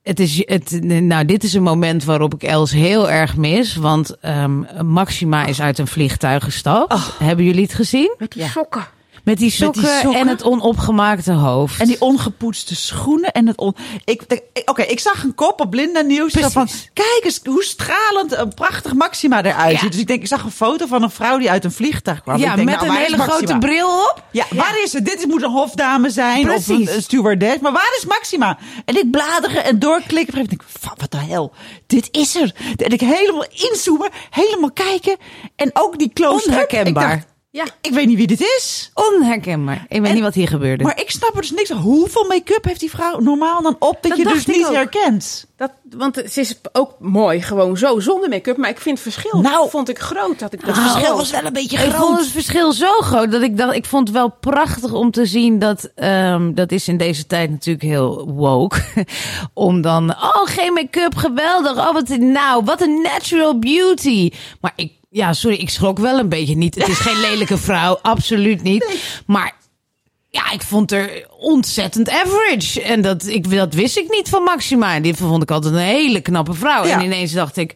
Het 0.02 0.20
is, 0.20 0.42
het, 0.46 0.78
nou, 0.82 1.24
dit 1.24 1.44
is 1.44 1.54
een 1.54 1.62
moment 1.62 2.04
waarop 2.04 2.34
ik 2.34 2.42
Els 2.42 2.70
heel 2.72 3.10
erg 3.10 3.36
mis. 3.36 3.74
Want 3.76 4.16
ehm, 4.20 4.84
Maxima 4.86 5.46
is 5.46 5.60
uit 5.60 5.78
een 5.78 5.86
vliegtuig 5.86 6.44
gestapt. 6.44 6.94
Hebben 7.18 7.44
jullie 7.44 7.62
het 7.62 7.74
gezien? 7.74 8.14
Met 8.18 8.32
die 8.32 8.42
Ja. 8.42 8.48
sokken. 8.48 8.86
Met 9.22 9.38
die 9.38 9.50
sokken, 9.50 9.82
sokken. 10.00 10.20
en 10.20 10.28
het 10.28 10.42
onopgemaakte 10.42 11.32
hoofd. 11.32 11.80
En 11.80 11.86
die 11.86 12.00
ongepoetste 12.00 12.76
schoenen 12.76 13.32
en 13.32 13.46
het 13.46 13.56
on... 13.56 13.74
Ik, 14.04 14.22
Oké, 14.64 14.82
ik 14.82 15.00
zag 15.00 15.22
een 15.22 15.34
kop 15.34 15.60
op 15.60 15.70
Blinda 15.70 16.00
Nieuws. 16.00 16.32
Van, 16.32 16.68
kijk 16.92 17.20
eens 17.22 17.40
hoe 17.44 17.62
stralend 17.64 18.36
een 18.36 18.54
prachtig 18.54 18.94
Maxima 18.94 19.42
eruit 19.42 19.72
Ja. 19.72 19.78
ziet. 19.78 19.90
Dus 19.92 20.00
ik 20.00 20.06
denk, 20.06 20.20
ik 20.20 20.26
zag 20.26 20.44
een 20.44 20.50
foto 20.50 20.86
van 20.86 21.02
een 21.02 21.10
vrouw 21.10 21.38
die 21.38 21.50
uit 21.50 21.64
een 21.64 21.72
vliegtuig 21.72 22.22
kwam. 22.22 22.36
ja, 22.38 22.50
ik 22.50 22.56
denk, 22.56 22.68
met 22.68 22.80
nou, 22.80 22.90
een 22.92 22.96
hele 22.96 23.18
grote 23.18 23.58
bril 23.58 23.88
op. 23.88 24.22
Ja, 24.30 24.44
waar 24.50 24.82
is 24.84 24.92
het? 24.92 25.04
Dit 25.04 25.26
moet 25.26 25.42
een 25.42 25.50
hofdame 25.50 26.10
zijn 26.10 26.50
of 26.50 26.68
een, 26.68 26.94
een 26.94 27.02
stewardess. 27.02 27.58
Maar 27.60 27.72
waar 27.72 27.94
is 27.98 28.04
Maxima? 28.06 28.58
En 28.84 28.96
ik 28.96 29.10
bladeren 29.10 29.64
en 29.64 29.78
doorklikken. 29.78 30.34
Denk 30.34 30.52
ik, 30.52 30.62
"Fuck, 30.80 31.00
wat 31.00 31.10
de 31.10 31.16
hel. 31.16 31.52
Dit 31.86 32.08
is 32.10 32.34
er. 32.36 32.54
En 32.76 32.92
ik 32.92 33.00
helemaal 33.00 33.46
inzoomen, 33.70 34.10
helemaal 34.30 34.72
kijken. 34.72 35.16
En 35.56 35.70
ook 35.72 35.98
die 35.98 36.10
close-up. 36.12 36.46
Onherkenbaar. 36.52 37.24
Ja. 37.54 37.64
ik 37.80 37.92
weet 37.92 38.06
niet 38.06 38.16
wie 38.16 38.26
dit 38.26 38.40
is. 38.40 38.90
Onherkenbaar. 38.94 39.84
Ik 39.88 39.98
weet 40.00 40.08
En- 40.08 40.14
niet 40.14 40.22
wat 40.22 40.34
hier 40.34 40.48
gebeurde. 40.48 40.84
Maar 40.84 41.00
ik 41.00 41.10
snap 41.10 41.34
er 41.34 41.40
dus 41.40 41.50
niks 41.50 41.68
van. 41.68 41.76
Hoeveel 41.76 42.24
make-up 42.28 42.64
heeft 42.64 42.80
die 42.80 42.90
vrouw 42.90 43.18
normaal 43.18 43.62
dan 43.62 43.76
op 43.78 43.98
dat, 44.00 44.10
Dat 44.10 44.16
je 44.16 44.24
dus 44.24 44.46
niet 44.46 44.66
ook. 44.66 44.72
herkent? 44.72 45.46
Dat, 45.56 45.70
want 45.96 46.16
het 46.16 46.36
is 46.36 46.54
ook 46.72 46.94
mooi, 46.98 47.42
gewoon 47.42 47.76
zo, 47.76 48.00
zonder 48.00 48.28
make-up. 48.28 48.56
Maar 48.56 48.70
ik 48.70 48.80
vind 48.80 48.98
het 49.04 49.12
verschil, 49.12 49.40
Nou. 49.40 49.70
vond 49.70 49.88
ik 49.88 49.98
groot. 49.98 50.38
Dat 50.38 50.52
ik 50.52 50.66
dat 50.66 50.76
Het 50.76 50.84
verschil 50.90 51.16
was 51.16 51.30
wel 51.30 51.44
een 51.44 51.52
beetje 51.52 51.76
ik 51.76 51.82
vond 51.92 51.94
groot. 51.94 52.18
het 52.18 52.28
verschil 52.28 52.72
zo 52.72 52.92
groot 53.00 53.32
dat 53.32 53.42
ik 53.42 53.56
dacht, 53.56 53.74
ik 53.74 53.84
vond 53.84 54.08
het 54.08 54.16
wel 54.16 54.30
prachtig 54.40 54.92
om 54.92 55.10
te 55.10 55.26
zien 55.26 55.58
dat, 55.58 55.90
ehm, 55.94 56.54
dat 56.54 56.72
is 56.72 56.88
in 56.88 56.96
deze 56.96 57.26
tijd 57.26 57.50
natuurlijk 57.50 57.84
heel 57.84 58.32
woke. 58.32 58.82
om 59.54 59.80
dan, 59.80 60.10
oh 60.10 60.40
geen 60.44 60.72
make-up, 60.72 61.14
geweldig. 61.16 61.72
Oh 61.78 61.92
wat, 61.92 62.08
nou, 62.08 62.64
wat 62.64 62.80
een 62.80 63.00
natural 63.02 63.58
beauty. 63.58 64.30
Maar 64.60 64.72
ik, 64.76 64.92
ja, 65.12 65.32
sorry, 65.32 65.56
ik 65.56 65.70
schrok 65.70 65.98
wel 65.98 66.18
een 66.18 66.28
beetje 66.28 66.56
niet. 66.56 66.74
Het 66.74 66.88
is 66.88 66.98
geen 66.98 67.20
lelijke 67.30 67.58
vrouw, 67.58 67.98
absoluut 68.02 68.62
niet. 68.62 68.98
Maar 69.26 69.56
ja, 70.28 70.52
ik 70.52 70.62
vond 70.62 70.92
er 70.92 71.26
ontzettend 71.38 72.10
average. 72.10 72.82
En 72.82 73.02
dat, 73.02 73.26
ik, 73.26 73.50
dat 73.50 73.74
wist 73.74 73.96
ik 73.96 74.10
niet 74.10 74.28
van 74.28 74.42
Maxima. 74.42 75.00
Die 75.00 75.14
vond 75.14 75.42
ik 75.42 75.50
altijd 75.50 75.74
een 75.74 75.80
hele 75.80 76.20
knappe 76.20 76.54
vrouw. 76.54 76.86
Ja. 76.86 76.98
En 76.98 77.04
ineens 77.04 77.32
dacht 77.32 77.56
ik, 77.56 77.74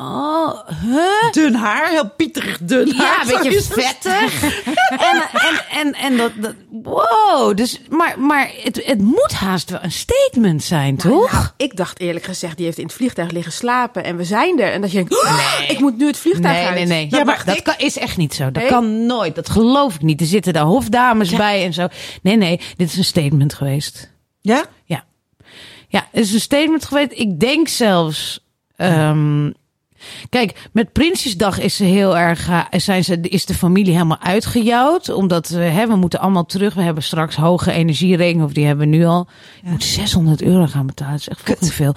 Oh, 0.00 0.68
huh? 0.82 1.30
Dun 1.32 1.54
haar, 1.54 1.88
heel 1.90 2.10
pieterig 2.10 2.58
dun 2.62 2.94
haar. 2.94 3.26
Ja, 3.26 3.34
een 3.34 3.42
beetje 3.42 3.62
vettig. 3.62 4.42
en, 5.10 5.22
en, 5.32 5.64
en, 5.70 5.92
en 5.94 6.16
dat, 6.16 6.32
dat, 6.36 6.54
wow. 6.82 7.56
Dus, 7.56 7.80
maar, 7.88 8.20
maar 8.20 8.50
het, 8.62 8.80
het 8.84 8.98
moet 9.00 9.32
haast 9.32 9.70
wel 9.70 9.78
een 9.82 9.92
statement 9.92 10.62
zijn, 10.62 10.96
toch? 10.96 11.32
Nou, 11.32 11.44
ik 11.56 11.76
dacht 11.76 12.00
eerlijk 12.00 12.24
gezegd, 12.24 12.56
die 12.56 12.66
heeft 12.66 12.78
in 12.78 12.84
het 12.84 12.92
vliegtuig 12.92 13.30
liggen 13.30 13.52
slapen 13.52 14.04
en 14.04 14.16
we 14.16 14.24
zijn 14.24 14.60
er. 14.60 14.72
En 14.72 14.80
dat 14.80 14.90
je 14.90 14.96
denkt, 14.96 15.24
"Oh, 15.24 15.40
ik 15.68 15.78
moet 15.78 15.98
nu 15.98 16.06
het 16.06 16.16
vliegtuig 16.16 16.54
Nee, 16.56 16.66
uit. 16.66 16.74
nee, 16.74 16.86
nee. 16.86 17.08
Dat 17.08 17.18
Ja, 17.18 17.24
maar 17.24 17.42
dat 17.44 17.56
ik. 17.56 17.64
kan, 17.64 17.74
is 17.78 17.98
echt 17.98 18.16
niet 18.16 18.34
zo. 18.34 18.44
Dat 18.44 18.62
Nee? 18.62 18.66
kan 18.70 19.06
nooit. 19.06 19.34
Dat 19.34 19.50
geloof 19.50 19.94
ik 19.94 20.02
niet. 20.02 20.20
Er 20.20 20.26
zitten 20.26 20.52
daar 20.52 20.64
hofdames 20.64 21.30
bij 21.30 21.64
en 21.64 21.72
zo. 21.72 21.86
Nee, 22.22 22.36
nee. 22.36 22.60
Dit 22.76 22.88
is 22.90 22.96
een 22.96 23.04
statement 23.04 23.54
geweest. 23.54 24.10
Ja? 24.40 24.64
Ja. 24.84 25.04
Ja, 25.88 26.06
het 26.10 26.24
is 26.24 26.32
een 26.32 26.40
statement 26.40 26.84
geweest. 26.84 27.10
Ik 27.12 27.40
denk 27.40 27.68
zelfs. 27.68 28.46
ehm, 28.76 29.50
kijk, 30.28 30.68
met 30.72 30.92
Prinsjesdag 30.92 31.58
is 31.58 31.76
ze 31.76 31.84
heel 31.84 32.18
erg. 32.18 32.48
eh, 32.48 32.64
zijn 32.70 33.04
ze, 33.04 33.20
is 33.20 33.46
de 33.46 33.54
familie 33.54 33.92
helemaal 33.92 34.20
uitgejouwd. 34.20 35.08
Omdat 35.08 35.48
we, 35.48 35.60
hè, 35.60 35.86
we 35.86 35.96
moeten 35.96 36.20
allemaal 36.20 36.46
terug. 36.46 36.74
We 36.74 36.82
hebben 36.82 37.02
straks 37.02 37.36
hoge 37.36 37.72
energierekening. 37.72 38.44
Of 38.44 38.52
die 38.52 38.66
hebben 38.66 38.90
we 38.90 38.96
nu 38.96 39.04
al. 39.04 39.28
Je 39.62 39.70
moet 39.70 39.84
600 39.84 40.42
euro 40.42 40.66
gaan 40.66 40.86
betalen. 40.86 41.12
Dat 41.12 41.20
is 41.20 41.28
echt 41.28 41.40
fucking 41.40 41.72
veel. 41.72 41.94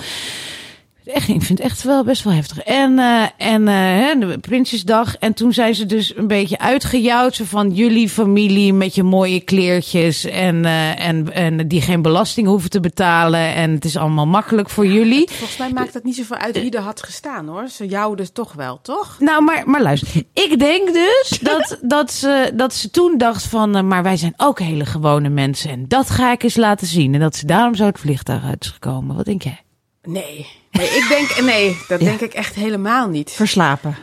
Echt, 1.14 1.28
ik 1.28 1.42
vind 1.42 1.60
het 1.60 1.60
echt 1.60 1.84
wel 1.84 2.04
best 2.04 2.24
wel 2.24 2.34
heftig. 2.34 2.60
En, 2.60 3.00
eh, 3.00 3.24
en 3.38 3.68
eh, 3.68 4.38
Prinsjesdag. 4.42 5.18
En 5.18 5.34
toen 5.34 5.54
zijn 5.54 5.76
ze 5.76 5.86
dus 5.86 6.18
een 6.18 6.28
beetje 6.28 6.60
uitgejouwd. 6.60 7.42
Van 7.44 7.72
jullie 7.72 8.10
familie 8.10 8.74
met 8.74 8.96
je 8.96 9.04
mooie 9.04 9.40
kleertjes. 9.40 10.26
En, 10.26 10.66
eh, 10.66 11.08
en, 11.08 11.34
en 11.34 11.68
die 11.68 11.82
geen 11.82 12.02
belasting 12.02 12.48
hoeven 12.48 12.70
te 12.70 12.80
betalen. 12.80 13.54
En 13.54 13.72
het 13.72 13.86
is 13.86 13.98
allemaal 13.98 14.28
makkelijk 14.28 14.70
voor 14.70 14.86
jullie. 14.86 15.30
Volgens 15.30 15.58
mij 15.58 15.72
maakt 15.72 15.94
het 15.94 16.04
niet 16.04 16.16
zoveel 16.16 16.38
uit 16.38 16.62
wie 16.62 16.72
er 16.72 16.82
had 16.82 17.04
gestaan 17.04 17.48
hoor. 17.48 17.68
Ze 17.68 17.88
jou 17.88 18.16
dus 18.16 18.32
toch 18.32 18.54
wel, 18.54 18.80
toch? 18.82 19.16
Nou, 19.20 19.44
maar, 19.44 19.64
maar 19.66 19.82
luister. 19.82 20.24
Ik 20.34 20.60
denk 20.60 20.94
dus 20.94 21.40
dat, 21.42 21.78
dat, 21.82 22.12
ze, 22.12 22.52
dat 22.56 22.74
ze 22.74 22.90
toen 22.90 23.18
dacht 23.18 23.44
van... 23.44 23.88
maar 23.88 24.04
wij 24.04 24.18
zijn 24.18 24.34
ook 24.38 24.60
hele 24.60 24.86
gewone 24.86 25.30
mensen. 25.30 25.70
En 25.70 25.86
dat 25.88 26.10
ga 26.10 26.32
ik 26.32 26.44
eens 26.44 26.56
laten 26.56 26.88
zien. 26.88 27.14
En 27.14 27.20
dat 27.20 27.36
ze 27.36 27.46
daarom 27.46 27.76
zo 27.76 27.86
het 27.86 28.00
vliegtuig 28.00 28.44
uit 28.44 28.64
is 28.64 28.70
gekomen. 28.70 29.16
Wat 29.16 29.26
denk 29.26 29.42
jij? 29.42 29.62
Nee. 30.04 30.48
nee 30.72 30.88
ik 30.88 31.06
denk, 31.10 31.42
nee, 31.42 31.78
dat 31.88 32.00
denk 32.00 32.20
ik 32.22 32.34
echt 32.34 32.56
helemaal 32.56 33.08
niet. 33.08 33.32
Verslapen. 33.32 33.96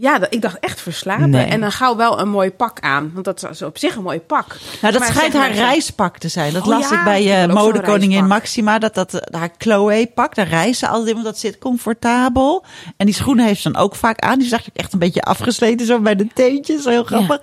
Ja, 0.00 0.18
dat, 0.18 0.34
ik 0.34 0.42
dacht 0.42 0.58
echt 0.58 0.80
verslapen. 0.80 1.30
Nee. 1.30 1.44
En 1.44 1.60
dan 1.60 1.72
gauw 1.72 1.96
wel 1.96 2.20
een 2.20 2.28
mooi 2.28 2.50
pak 2.50 2.80
aan. 2.80 3.10
Want 3.12 3.24
dat 3.24 3.50
is 3.50 3.62
op 3.62 3.78
zich 3.78 3.96
een 3.96 4.02
mooi 4.02 4.20
pak. 4.20 4.46
Nou, 4.80 4.92
dat 4.92 5.02
Maar 5.02 5.12
schijnt 5.12 5.32
haar 5.32 5.48
maar- 5.48 5.58
reispak 5.58 6.18
te 6.18 6.28
zijn. 6.28 6.52
Dat 6.52 6.62
Oh 6.62 6.68
las 6.68 6.88
ja, 6.90 6.98
ik 6.98 7.04
bij 7.04 7.46
uh, 7.48 7.54
modekoningin. 7.54 8.26
Maxima. 8.26 8.78
Dat 8.78 8.94
dat 8.94 9.14
eh, 9.14 9.40
haar 9.40 9.50
Chloe 9.58 10.10
pak. 10.14 10.34
Daar 10.34 10.48
reizen 10.48 10.74
ze 10.74 10.88
altijd 10.88 11.08
in, 11.08 11.12
want 11.14 11.24
dat 11.24 11.38
zit 11.38 11.58
comfortabel. 11.58 12.64
En 12.96 13.06
die 13.06 13.14
schoenen 13.14 13.46
heeft 13.46 13.62
ze 13.62 13.70
dan 13.70 13.82
ook 13.82 13.94
vaak 13.94 14.20
aan. 14.20 14.38
Die 14.38 14.48
zag 14.48 14.66
ik 14.66 14.76
echt 14.76 14.92
een 14.92 14.98
beetje 14.98 15.22
afgesleten 15.22 15.86
zo 15.86 16.00
bij 16.00 16.16
de 16.16 16.26
teentjes. 16.34 16.84
Heel 16.84 17.04
grappig. 17.04 17.40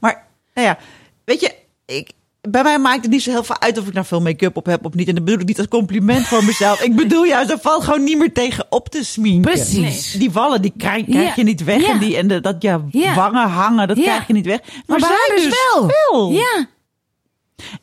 Maar, 0.00 0.26
nou 0.54 0.66
ja, 0.66 0.78
weet 1.24 1.40
je, 1.40 1.54
ik, 1.86 2.10
bij 2.48 2.62
mij 2.62 2.78
maakt 2.78 3.02
het 3.02 3.10
niet 3.10 3.22
zo 3.22 3.30
heel 3.30 3.44
veel 3.44 3.60
uit 3.60 3.78
of 3.78 3.86
ik 3.86 3.92
nou 3.92 4.06
veel 4.06 4.20
make-up 4.20 4.56
op 4.56 4.66
heb 4.66 4.84
of 4.84 4.94
niet. 4.94 5.08
En 5.08 5.14
dat 5.14 5.24
bedoel 5.24 5.40
ik 5.40 5.46
niet 5.46 5.58
als 5.58 5.68
compliment 5.68 6.26
voor 6.26 6.44
mezelf. 6.44 6.82
Ik 6.82 6.96
bedoel 6.96 7.24
juist, 7.24 7.50
er 7.50 7.58
valt 7.60 7.84
gewoon 7.84 8.04
niet 8.04 8.18
meer 8.18 8.32
tegen 8.32 8.66
op 8.68 8.88
te 8.88 9.04
sminken. 9.04 9.52
Precies. 9.52 10.12
Die 10.12 10.30
wallen, 10.30 10.62
die 10.62 10.72
krijg, 10.76 11.04
krijg 11.04 11.26
Ja. 11.26 11.32
je 11.36 11.42
niet 11.42 11.64
weg. 11.64 11.80
Ja. 11.80 11.88
En, 11.90 11.98
die, 11.98 12.16
en 12.16 12.28
de, 12.28 12.40
dat 12.40 12.56
ja, 12.58 12.80
Ja. 12.90 13.14
wangen 13.14 13.48
hangen, 13.48 13.88
dat 13.88 13.98
krijg 14.00 14.26
je 14.26 14.32
niet 14.32 14.46
weg. 14.46 14.60
Maar, 14.86 14.98
bij 14.98 15.08
haar 15.08 15.18
zij 15.26 15.36
dus 15.36 15.56
wel. 15.74 15.86
wel. 16.10 16.30
Ja. 16.32 16.66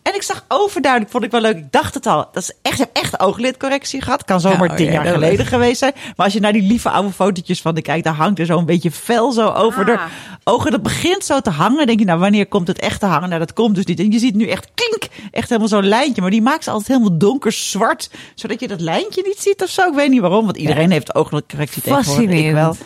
En 0.01 0.15
ik 0.15 0.21
zag 0.21 0.45
overduidelijk, 0.47 1.11
vond 1.11 1.23
ik 1.23 1.31
wel 1.31 1.41
leuk. 1.41 1.57
Ik 1.57 1.71
dacht 1.71 1.93
het 1.93 2.05
al. 2.05 2.17
Dat 2.31 2.43
is 2.43 2.51
echt, 2.61 2.79
ik 2.79 2.87
heb 2.93 3.03
echt 3.03 3.19
ooglidcorrectie 3.19 4.01
gehad. 4.01 4.23
Kan 4.23 4.39
zomaar 4.39 4.65
Nou, 4.67 4.75
tien 4.77 4.85
ja, 4.85 4.91
jaar 4.91 5.05
geleden 5.05 5.45
geweest 5.45 5.79
zijn. 5.79 5.93
Maar 5.95 6.25
als 6.25 6.33
je 6.33 6.39
naar 6.39 6.53
die 6.53 6.61
lieve 6.61 6.89
oude 6.89 7.11
fotootjes 7.11 7.61
van 7.61 7.75
de 7.75 7.81
kijkt, 7.81 8.03
daar 8.03 8.13
hangt 8.13 8.39
er 8.39 8.45
zo'n 8.45 8.65
beetje 8.65 8.91
fel 8.91 9.31
zo 9.31 9.47
over 9.47 9.79
Ah. 9.79 9.85
de 9.87 9.99
ogen. 10.43 10.71
Dat 10.71 10.81
begint 10.83 11.25
zo 11.25 11.39
te 11.39 11.49
hangen. 11.49 11.85
denk 11.87 11.99
je, 11.99 12.05
nou, 12.05 12.19
wanneer 12.19 12.45
komt 12.47 12.67
het 12.67 12.79
echt 12.79 12.99
te 12.99 13.05
hangen? 13.05 13.27
Nou, 13.27 13.39
dat 13.39 13.53
komt 13.53 13.75
dus 13.75 13.85
niet. 13.85 13.99
En 13.99 14.11
je 14.11 14.19
ziet 14.19 14.35
nu 14.35 14.47
echt 14.47 14.67
klink, 14.73 15.07
echt 15.31 15.47
helemaal 15.49 15.69
zo'n 15.69 15.87
lijntje. 15.87 16.21
Maar 16.21 16.31
die 16.31 16.41
maakt 16.41 16.63
ze 16.63 16.69
altijd 16.69 16.87
helemaal 16.97 17.17
donker 17.17 17.51
zwart, 17.51 18.09
zodat 18.35 18.59
je 18.59 18.67
dat 18.67 18.81
lijntje 18.81 19.21
niet 19.25 19.39
ziet 19.39 19.61
of 19.63 19.69
zo. 19.69 19.87
Ik 19.87 19.93
weet 19.95 20.09
niet 20.09 20.21
waarom, 20.21 20.45
want 20.45 20.57
iedereen 20.57 20.91
heeft 20.91 21.15
ooglidcorrectie 21.15 21.81
tegenwoordig. 21.81 22.23
Ik 22.23 22.51
wel. 22.53 22.73
Fascinerend. 22.73 22.77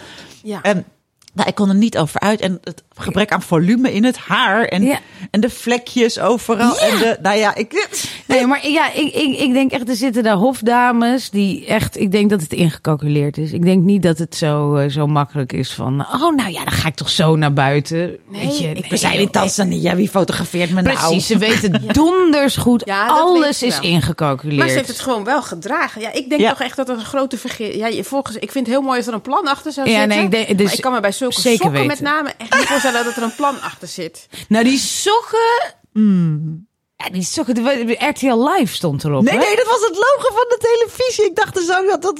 Ja. 0.44 0.62
En 0.62 0.86
nou, 1.34 1.50
ik 1.50 1.56
kon 1.56 1.70
er 1.70 1.75
niet 1.75 1.98
over 1.98 2.20
uit. 2.20 2.41
En 2.41 2.58
het 2.63 2.84
gebrek 3.00 3.32
aan 3.32 3.42
volume 3.42 3.94
in 3.94 4.04
het 4.04 4.18
haar. 4.18 4.63
En, 4.66 4.84
Ja. 4.84 5.00
en 5.32 5.39
de 5.42 5.50
vlekjes 5.50 6.20
overal. 6.20 6.74
Ja. 6.75 6.80
En 6.82 6.98
de, 6.98 7.18
nou 7.22 7.38
ja, 7.38 7.56
ik... 7.56 7.88
Nee, 8.27 8.46
maar 8.48 8.68
ja, 8.68 8.92
ik, 8.94 9.13
ik, 9.13 9.39
ik 9.39 9.54
denk 9.54 9.72
echt, 9.72 9.89
er 9.89 9.96
zitten 9.96 10.24
daar 10.24 10.36
hofdames 10.36 11.30
die 11.30 11.66
echt, 11.66 12.00
ik 12.00 12.12
denk 12.12 12.30
dat 12.30 12.42
het 12.42 12.54
ingecalculeerd 12.54 13.38
is. 13.38 13.51
Ik 13.51 13.63
denk 13.63 13.84
niet 13.84 14.04
dat 14.04 14.18
het 14.18 14.36
zo, 14.36 14.75
eh, 14.75 14.89
zo 14.89 15.08
makkelijk 15.08 15.54
is 15.54 15.72
van, 15.74 16.01
oh 16.01 16.36
nou 16.36 16.51
ja, 16.51 16.63
dan 16.63 16.74
ga 16.74 16.88
ik 16.88 16.96
toch 16.96 17.10
zo 17.10 17.36
naar 17.36 17.54
buiten. 17.54 18.18
Weet 18.30 18.58
je, 18.60 18.68
ik- 18.70 18.74
nee, 18.80 18.89
We 18.89 18.98
zijn 18.98 19.20
in. 19.20 19.30
Tanzania. 19.32 19.96
Wie 19.96 20.10
fotografeert 20.10 20.70
me 20.72 20.82
nou? 20.82 20.96
Precies, 20.98 21.27
ze 21.27 21.38
weten 21.48 21.82
donders 21.94 22.58
goed. 22.58 22.82
Ja, 22.86 23.08
dat 23.08 23.18
Alles 23.20 23.63
is 23.63 23.80
wel. 23.80 23.89
ingecalculeerd. 23.89 24.60
Maar 24.60 24.70
ze 24.70 24.75
heeft 24.75 24.88
het 24.88 25.00
gewoon 25.00 25.24
wel 25.24 25.42
gedragen. 25.42 26.01
Ja, 26.01 26.13
ik 26.13 26.30
denk 26.30 26.42
Ja. 26.42 26.50
toch 26.50 26.62
echt 26.62 26.75
dat 26.75 26.88
het 26.88 26.98
een 27.00 27.06
grote 27.06 27.38
vergis... 27.38 27.75
Ja, 27.75 27.88
je- 27.88 28.04
volgens, 28.04 28.36
ik 28.38 28.51
vind 28.51 28.66
het 28.66 28.75
heel 28.75 28.84
mooi 28.86 28.98
als 28.98 29.08
er 29.08 29.13
een 29.13 29.22
plan 29.22 29.48
achter 29.48 29.72
zou 29.72 29.89
Ja, 29.89 30.00
zitten. 30.00 30.16
nee, 30.18 30.25
ik 30.25 30.32
denk- 30.32 30.58
dus 30.58 30.66
maar 30.66 30.75
ik 30.75 30.82
kan 30.82 30.92
me 30.94 31.00
bij 31.00 31.12
zulke 31.12 31.42
zeker 31.42 31.51
sokken 31.63 31.72
weten. 31.82 31.88
met 31.88 32.00
name 32.13 32.30
echt 32.38 32.60
niet 32.60 32.70
voorstellen 32.91 33.06
dat 33.06 33.15
er 33.15 33.24
een 33.24 33.36
plan 33.36 33.62
achter 33.62 33.88
zit. 33.88 34.27
Nou, 34.48 34.63
die 34.63 34.77
sokken. 34.77 36.67
Ja, 37.04 37.10
die 37.10 37.24
sokken. 37.24 37.54
de- 37.56 37.62
de 37.86 38.06
RTL 38.08 38.50
Live 38.50 38.74
stond 38.75 39.04
erop. 39.04 39.24
Nee, 39.24 39.34
hè? 39.34 39.39
nee, 39.39 39.56
dat 39.56 39.66
was 39.66 39.80
het 39.82 39.96
logo 39.96 40.34
van 40.36 40.46
de 40.50 40.58
televisie. 40.60 41.25
Ik 41.25 41.36
dacht 41.36 41.54
dus 41.54 41.70
ook 41.77 41.88
dat 41.89 42.01
dat 42.01 42.13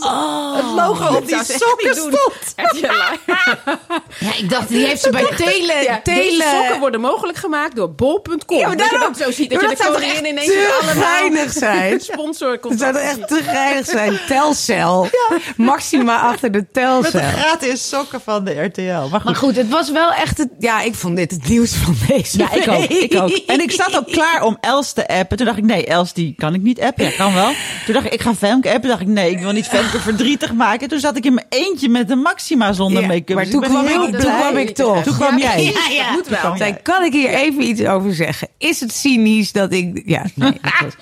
het 0.56 0.74
logo 0.76 1.16
op 1.16 1.28
die 1.28 1.44
sokken 1.44 1.96
stond. 1.96 2.54
RTL 2.72 2.82
Live. 2.82 3.20
Ja, 4.20 4.34
ik 4.38 4.50
dacht, 4.50 4.68
die 4.68 4.86
heeft 4.86 5.02
ze 5.02 5.10
bij 5.10 5.26
Tele. 5.36 5.74
Ja, 5.74 6.00
deze 6.04 6.20
tele... 6.30 6.44
sokken 6.54 6.80
worden 6.80 7.02
mogelijk 7.02 7.38
gemaakt 7.38 7.76
door 7.76 7.92
bol.com. 7.92 8.58
Ja, 8.58 8.68
maar 8.68 8.78
dat 8.78 8.86
je 8.86 8.92
daarom- 8.92 9.14
dat 9.14 9.22
zo 9.22 9.32
ziet. 9.32 9.50
Dat 9.50 9.62
je 9.62 9.68
de 9.68 9.74
dat 9.76 9.84
zou 9.86 9.94
toch 9.94 10.02
koningin 10.02 10.26
ineens 10.32 10.48
te 10.48 10.80
allemaal 10.82 11.04
geinig 11.04 11.52
zijn? 11.52 12.00
sponsor 12.12 12.58
Het 12.62 12.80
zou 12.80 12.98
echt 12.98 13.28
te 13.28 13.42
geinig 13.44 13.86
zijn. 13.86 14.20
Telcel. 14.28 15.10
Maxima 15.58 16.20
achter 16.22 16.52
de 16.52 16.58
Met 16.58 16.74
de 16.74 16.80
telcel. 16.80 17.20
gratis 17.20 17.90
sokken 17.90 18.22
van 18.22 18.44
de 18.44 18.62
RTL. 18.64 18.82
Maar 18.84 19.10
goed. 19.10 19.24
Maar 19.24 19.36
goed, 19.36 19.56
het 19.56 19.70
was 19.70 19.92
wel 19.92 20.12
echt 20.12 20.38
het... 20.38 20.50
Ja, 20.60 20.82
ik 20.82 20.96
vond 20.96 21.16
dit 21.16 21.32
het 21.32 21.48
nieuws 21.48 21.74
van 21.74 21.96
deze 22.08 22.38
Ja, 22.38 22.52
ik 22.52 22.68
ook, 22.68 22.88
week. 22.88 22.90
ik 23.12 23.22
ook. 23.22 23.30
En 23.30 23.62
ik 23.62 23.72
zat 23.72 23.96
ook 23.98 24.08
klaar 24.12 24.44
om 24.44 24.58
Els 24.68 24.94
te 24.94 25.08
appen. 25.08 25.38
Toen 25.38 25.46
dacht 25.46 25.58
ik, 25.58 25.64
nee, 25.64 25.86
Els 25.86 26.14
die 26.14 26.34
kan 26.38 26.54
ik 26.54 26.62
niet 26.62 26.82
appen. 26.82 27.06
Ja, 27.06 27.12
kan 27.12 27.34
wel. 27.34 27.52
Toen 27.86 27.94
dacht 27.94 28.06
ik, 28.06 28.14
ik 28.14 28.22
ga 28.22 28.36
Femke 28.36 28.68
appen. 28.68 28.82
Toen 28.82 28.90
dacht 28.90 29.02
ik, 29.02 29.08
nee, 29.08 29.32
ik 29.32 29.40
wil 29.40 29.52
niet 29.52 29.68
Femke 29.68 30.00
verdrietig 30.00 30.54
maken. 30.54 30.88
Toen 30.88 31.00
zat 31.00 31.18
ik 31.18 31.26
in 31.26 31.34
mijn 31.34 31.46
eentje 31.50 31.90
met 31.90 32.08
de 32.08 32.16
Maxima 32.16 32.74
zonder 32.74 33.02
Ja, 33.02 33.08
make-up. 33.08 33.36
maar 33.36 33.44
Dus 33.44 33.54
toen 33.54 33.64
ik 33.64 33.72
ben 33.72 33.84
kwam 33.84 34.04
ik- 34.04 34.20
toen 34.20 34.36
kwam 34.36 34.58
ik 34.58 34.76
toch. 34.76 35.04
Toen 35.04 35.16
kwam 35.16 35.38
Ja, 35.38 35.56
jij. 35.58 35.64
Ja, 35.64 35.94
ja. 35.94 36.04
Dat 36.06 36.12
moet 36.14 36.28
wel. 36.28 36.40
kwam 36.40 36.58
Zij, 36.58 36.68
jij. 36.70 36.80
kan 36.82 37.04
ik 37.04 37.14
hier 37.14 37.30
even 37.30 37.62
iets 37.68 37.82
over 37.84 38.14
zeggen? 38.16 38.48
Is 38.58 38.80
het 38.80 38.92
cynisch 38.94 39.52
dat 39.52 39.72
ik... 39.74 40.02
Ja, 40.06 40.26
nee, 40.36 40.52
het 40.62 40.72
was, 40.84 40.94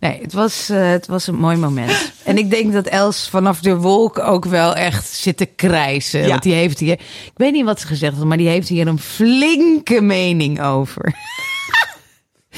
nee, 0.00 0.18
het 0.22 0.32
was, 0.32 0.68
eh, 0.68 0.90
het 0.90 1.06
was 1.06 1.26
een 1.26 1.34
mooi 1.38 1.56
moment. 1.56 2.12
En 2.24 2.38
ik 2.38 2.50
denk 2.50 2.72
dat 2.72 2.86
Els 2.86 3.28
vanaf 3.30 3.60
de 3.60 3.76
wolk 3.76 4.18
ook 4.18 4.44
wel 4.44 4.74
echt 4.74 5.08
zit 5.08 5.36
te 5.36 5.46
krijsen. 5.46 6.28
Want 6.28 6.42
die 6.42 6.52
heeft 6.54 6.78
hier... 6.78 6.92
Ik 6.92 7.32
weet 7.34 7.52
niet 7.52 7.64
wat 7.64 7.80
ze 7.80 7.86
gezegd 7.86 8.16
had, 8.16 8.24
maar 8.24 8.36
die 8.36 8.48
heeft 8.48 8.68
hier 8.68 8.86
een 8.86 8.98
flinke 8.98 10.00
mening 10.00 10.62
over. 10.62 11.14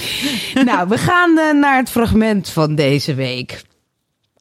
nou, 0.64 0.88
we 0.88 0.98
gaan 0.98 1.38
eh, 1.38 1.52
naar 1.52 1.76
het 1.76 1.90
fragment 1.90 2.48
van 2.48 2.74
deze 2.74 3.14
week. 3.14 3.62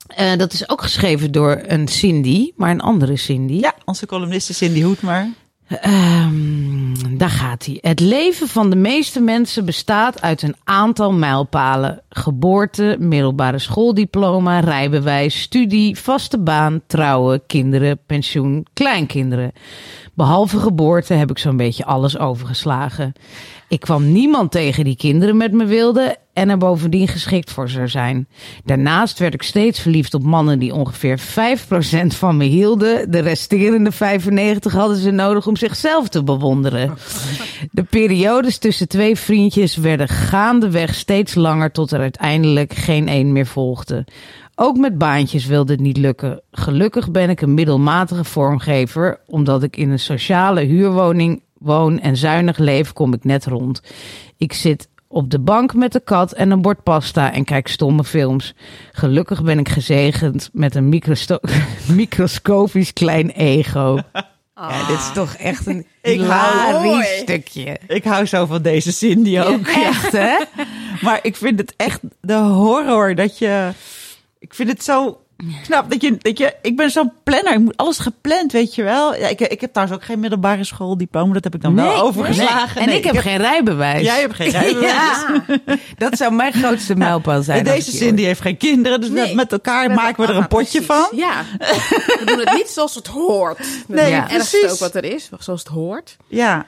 Eh, 0.07 0.35
dat 0.37 0.53
is 0.53 0.69
ook 0.69 0.81
geschreven 0.81 1.31
door 1.31 1.61
een 1.65 1.87
Cindy, 1.87 2.51
maar 2.55 2.71
een 2.71 2.81
andere 2.81 3.17
Cindy. 3.17 3.53
Ja, 3.53 3.73
onze 3.85 4.05
columniste 4.05 4.53
Cindy 4.53 4.81
Hoedmer. 4.81 5.29
Ehm, 5.69 7.17
daar 7.17 7.29
gaat 7.29 7.65
hij. 7.65 7.77
Het 7.81 7.99
leven 7.99 8.47
van 8.47 8.69
de 8.69 8.75
meeste 8.75 9.19
mensen 9.19 9.65
bestaat 9.65 10.21
uit 10.21 10.41
een 10.41 10.55
aantal 10.63 11.13
mijlpalen: 11.13 12.01
geboorte, 12.09 12.95
middelbare 12.99 13.59
schooldiploma, 13.59 14.59
rijbewijs, 14.59 15.41
studie, 15.41 15.99
vaste 15.99 16.39
baan, 16.39 16.81
trouwen, 16.87 17.45
kinderen, 17.47 17.99
pensioen, 18.05 18.65
kleinkinderen. 18.73 19.51
Behalve 20.19 20.59
geboorte 20.59 21.13
heb 21.13 21.29
ik 21.29 21.37
zo'n 21.37 21.57
beetje 21.57 21.85
alles 21.85 22.17
overgeslagen. 22.17 23.13
Ik 23.67 23.79
kwam 23.79 24.11
niemand 24.11 24.51
tegen 24.51 24.83
die 24.83 24.95
kinderen 24.95 25.37
met 25.37 25.51
me 25.51 25.65
wilde 25.65 26.15
en 26.33 26.49
er 26.49 26.57
bovendien 26.57 27.07
geschikt 27.07 27.51
voor 27.51 27.69
zou 27.69 27.87
zijn. 27.87 28.27
Daarnaast 28.65 29.19
werd 29.19 29.33
ik 29.33 29.43
steeds 29.43 29.79
verliefd 29.79 30.13
op 30.13 30.23
mannen 30.23 30.59
die 30.59 30.73
ongeveer 30.73 31.19
5% 31.19 31.21
van 32.07 32.37
me 32.37 32.43
hielden. 32.43 33.11
De 33.11 33.19
resterende 33.19 33.91
95 33.91 34.73
hadden 34.73 34.97
ze 34.97 35.11
nodig 35.11 35.47
om 35.47 35.55
zichzelf 35.55 36.07
te 36.09 36.23
bewonderen. 36.23 36.97
De 37.71 37.83
periodes 37.83 38.57
tussen 38.57 38.87
twee 38.87 39.15
vriendjes 39.15 39.75
werden 39.75 40.07
gaandeweg 40.07 40.95
steeds 40.95 41.35
langer 41.35 41.71
tot 41.71 41.91
er 41.91 41.99
uiteindelijk 41.99 42.73
geen 42.73 43.07
één 43.07 43.31
meer 43.31 43.47
volgde. 43.47 44.05
Ook 44.61 44.77
met 44.77 44.97
baantjes 44.97 45.45
wilde 45.45 45.71
het 45.71 45.81
niet 45.81 45.97
lukken. 45.97 46.41
Gelukkig 46.51 47.11
ben 47.11 47.29
ik 47.29 47.41
een 47.41 47.53
middelmatige 47.53 48.23
vormgever, 48.23 49.19
omdat 49.25 49.63
ik 49.63 49.77
in 49.77 49.89
een 49.89 49.99
sociale 49.99 50.61
huurwoning 50.61 51.43
woon 51.57 51.99
en 51.99 52.17
zuinig 52.17 52.57
leef, 52.57 52.93
kom 52.93 53.13
ik 53.13 53.23
net 53.23 53.45
rond. 53.45 53.81
Ik 54.37 54.53
zit 54.53 54.87
op 55.07 55.29
de 55.29 55.39
bank 55.39 55.73
met 55.73 55.91
de 55.91 55.99
kat 55.99 56.31
en 56.31 56.51
een 56.51 56.61
bord 56.61 56.83
pasta 56.83 57.33
en 57.33 57.43
kijk 57.43 57.67
stomme 57.67 58.03
films. 58.03 58.53
Gelukkig 58.91 59.43
ben 59.43 59.59
ik 59.59 59.69
gezegend 59.69 60.49
met 60.53 60.75
een 60.75 60.89
microscopisch 61.95 62.93
klein 62.93 63.29
ego. 63.29 63.99
Ja, 64.55 64.87
dit 64.87 64.97
is 64.97 65.11
toch 65.13 65.33
echt 65.33 65.67
een 65.67 65.85
Ik 66.01 66.21
hou- 66.21 67.03
stukje. 67.03 67.77
Ik 67.87 68.03
hou 68.03 68.25
zo 68.25 68.45
van 68.45 68.61
deze 68.61 68.91
Cindy 68.91 69.39
ook. 69.39 69.67
Echt, 69.91 70.11
hè? 70.11 70.37
Maar 71.01 71.19
ik 71.21 71.35
vind 71.35 71.59
het 71.59 71.73
echt 71.77 71.99
de 72.21 72.33
horror 72.37 73.15
dat 73.15 73.37
je. 73.37 73.69
Ik 74.39 74.53
vind 74.53 74.69
het 74.69 74.83
zo 74.83 75.21
knap 75.63 75.91
dat 75.91 76.01
je. 76.01 76.17
Dat 76.17 76.37
je 76.37 76.55
ik 76.61 76.75
ben 76.75 76.89
zo'n 76.91 77.11
planner. 77.23 77.53
Ik 77.53 77.59
moet 77.59 77.77
alles 77.77 77.99
gepland, 77.99 78.51
weet 78.51 78.75
je 78.75 78.83
wel. 78.83 79.15
Ja, 79.15 79.27
ik, 79.27 79.39
ik 79.39 79.61
heb 79.61 79.71
trouwens 79.73 79.99
ook 79.99 80.05
geen 80.05 80.19
middelbare 80.19 80.63
schooldiploma. 80.63 81.33
Dat 81.33 81.43
heb 81.43 81.55
ik 81.55 81.61
dan 81.61 81.75
wel 81.75 81.95
overgeslagen. 82.01 82.81
En 82.81 82.87
Nee, 82.87 82.97
ik 82.97 83.03
heb 83.03 83.17
geen 83.17 83.37
rijbewijs. 83.37 84.05
Jij 84.05 84.19
hebt 84.19 84.33
geen 84.33 84.49
rijbewijs. 84.61 84.91
Ja, 84.91 85.43
dat 85.97 86.17
zou 86.17 86.33
mijn 86.33 86.53
grootste 86.53 86.95
mijlpaal 86.95 87.41
zijn. 87.41 87.59
En 87.59 87.65
als 87.65 87.75
deze 87.75 87.87
ik 87.91 87.97
die 87.97 88.07
Cindy 88.07 88.21
heeft 88.23 88.41
geen 88.41 88.57
kinderen. 88.57 89.01
Dus 89.01 89.09
Nee. 89.09 89.35
met 89.35 89.51
elkaar 89.51 89.91
maken 89.91 90.25
we 90.25 90.31
er 90.31 90.37
een 90.37 90.47
potje 90.47 90.83
van. 90.83 91.07
Ja, 91.15 91.43
we 91.59 92.21
doen 92.25 92.39
het 92.39 92.53
niet 92.53 92.69
zoals 92.69 92.95
het 92.95 93.07
hoort. 93.07 93.59
Nee, 93.87 94.09
ja, 94.09 94.25
precies. 94.25 94.71
ook 94.71 94.77
wat 94.79 94.95
er 94.95 95.03
is, 95.03 95.29
zoals 95.39 95.59
het 95.63 95.69
hoort. 95.71 96.17
Ja. 96.27 96.65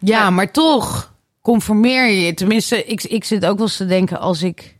Ja, 0.00 0.30
maar 0.30 0.52
toch 0.52 1.12
conformeer 1.42 2.06
je. 2.10 2.34
Tenminste, 2.34 2.84
ik, 2.84 3.02
ik 3.02 3.24
zit 3.24 3.46
ook 3.46 3.56
wel 3.56 3.66
eens 3.66 3.76
te 3.76 3.86
denken 3.86 4.18
als 4.20 4.42
ik. 4.42 4.75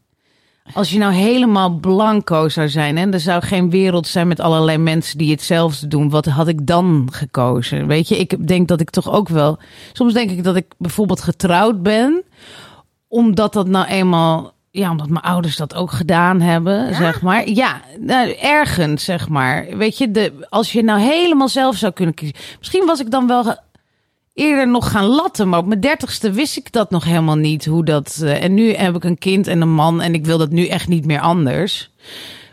Als 0.72 0.90
je 0.90 0.98
nou 0.98 1.12
helemaal 1.12 1.70
blanco 1.70 2.48
zou 2.48 2.68
zijn 2.68 2.96
en 2.96 3.12
er 3.12 3.20
zou 3.20 3.42
geen 3.42 3.70
wereld 3.70 4.06
zijn 4.06 4.28
met 4.28 4.40
allerlei 4.40 4.78
mensen 4.78 5.18
die 5.18 5.30
hetzelfde 5.30 5.86
doen, 5.86 6.10
wat 6.10 6.26
had 6.26 6.48
ik 6.48 6.66
dan 6.66 7.08
gekozen? 7.12 7.86
Weet 7.86 8.08
je, 8.08 8.18
ik 8.18 8.46
denk 8.48 8.68
dat 8.68 8.80
ik 8.80 8.90
toch 8.90 9.10
ook 9.10 9.28
wel. 9.28 9.58
Soms 9.92 10.12
denk 10.12 10.30
ik 10.30 10.44
dat 10.44 10.56
ik 10.56 10.66
bijvoorbeeld 10.78 11.22
getrouwd 11.22 11.82
ben, 11.82 12.22
omdat 13.08 13.52
dat 13.52 13.68
nou 13.68 13.86
eenmaal. 13.86 14.54
Ja, 14.70 14.90
omdat 14.90 15.08
mijn 15.08 15.24
ouders 15.24 15.56
dat 15.56 15.74
ook 15.74 15.90
gedaan 15.90 16.40
hebben, 16.40 16.94
zeg 16.94 17.22
maar. 17.22 17.48
Ja, 17.48 17.80
nou, 18.00 18.36
ergens, 18.40 19.04
zeg 19.04 19.28
maar. 19.28 19.66
Weet 19.76 19.98
je, 19.98 20.10
de, 20.10 20.32
als 20.48 20.72
je 20.72 20.82
nou 20.82 21.00
helemaal 21.00 21.48
zelf 21.48 21.76
zou 21.76 21.92
kunnen 21.92 22.14
kiezen. 22.14 22.36
Misschien 22.58 22.86
was 22.86 23.00
ik 23.00 23.10
dan 23.10 23.26
wel 23.26 23.56
eerder 24.36 24.68
nog 24.68 24.90
gaan 24.90 25.04
latten. 25.04 25.48
Maar 25.48 25.58
op 25.58 25.66
mijn 25.66 25.80
dertigste 25.80 26.30
wist 26.30 26.56
ik 26.56 26.72
dat 26.72 26.90
nog 26.90 27.04
helemaal 27.04 27.36
niet. 27.36 27.64
Hoe 27.64 27.84
dat, 27.84 28.20
eh, 28.22 28.42
en 28.42 28.54
nu 28.54 28.72
heb 28.74 28.96
ik 28.96 29.04
een 29.04 29.18
kind 29.18 29.46
en 29.46 29.60
een 29.60 29.72
man. 29.74 30.00
En 30.00 30.14
ik 30.14 30.24
wil 30.26 30.38
dat 30.38 30.50
nu 30.50 30.66
echt 30.66 30.88
niet 30.88 31.04
meer 31.04 31.20
anders. 31.20 31.90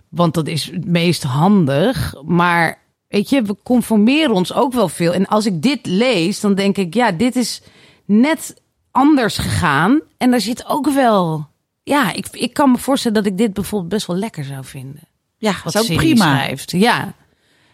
Want 0.09 0.33
dat 0.33 0.47
is 0.47 0.71
het 0.71 0.85
meest 0.85 1.23
handig. 1.23 2.13
Maar 2.25 2.79
weet 3.07 3.29
je, 3.29 3.41
we 3.41 3.55
conformeren 3.63 4.33
ons 4.35 4.53
ook 4.53 4.73
wel 4.73 4.89
veel. 4.89 5.13
En 5.13 5.27
als 5.27 5.45
ik 5.45 5.61
dit 5.61 5.79
lees, 5.85 6.39
dan 6.39 6.55
denk 6.55 6.77
ik, 6.77 6.93
ja, 6.93 7.11
dit 7.11 7.35
is 7.35 7.61
net 8.05 8.61
anders 8.91 9.37
gegaan. 9.37 10.01
En 10.17 10.31
daar 10.31 10.41
zit 10.41 10.65
ook 10.67 10.89
wel. 10.91 11.47
Ja, 11.83 12.13
ik, 12.13 12.27
ik 12.31 12.53
kan 12.53 12.71
me 12.71 12.77
voorstellen 12.77 13.23
dat 13.23 13.31
ik 13.31 13.37
dit 13.37 13.53
bijvoorbeeld 13.53 13.91
best 13.91 14.07
wel 14.07 14.15
lekker 14.15 14.43
zou 14.43 14.65
vinden. 14.65 15.01
Ja, 15.37 15.55
Wat 15.63 15.73
zo 15.73 15.95
prima. 15.95 16.35
schrijft. 16.35 16.71
Ja. 16.71 17.13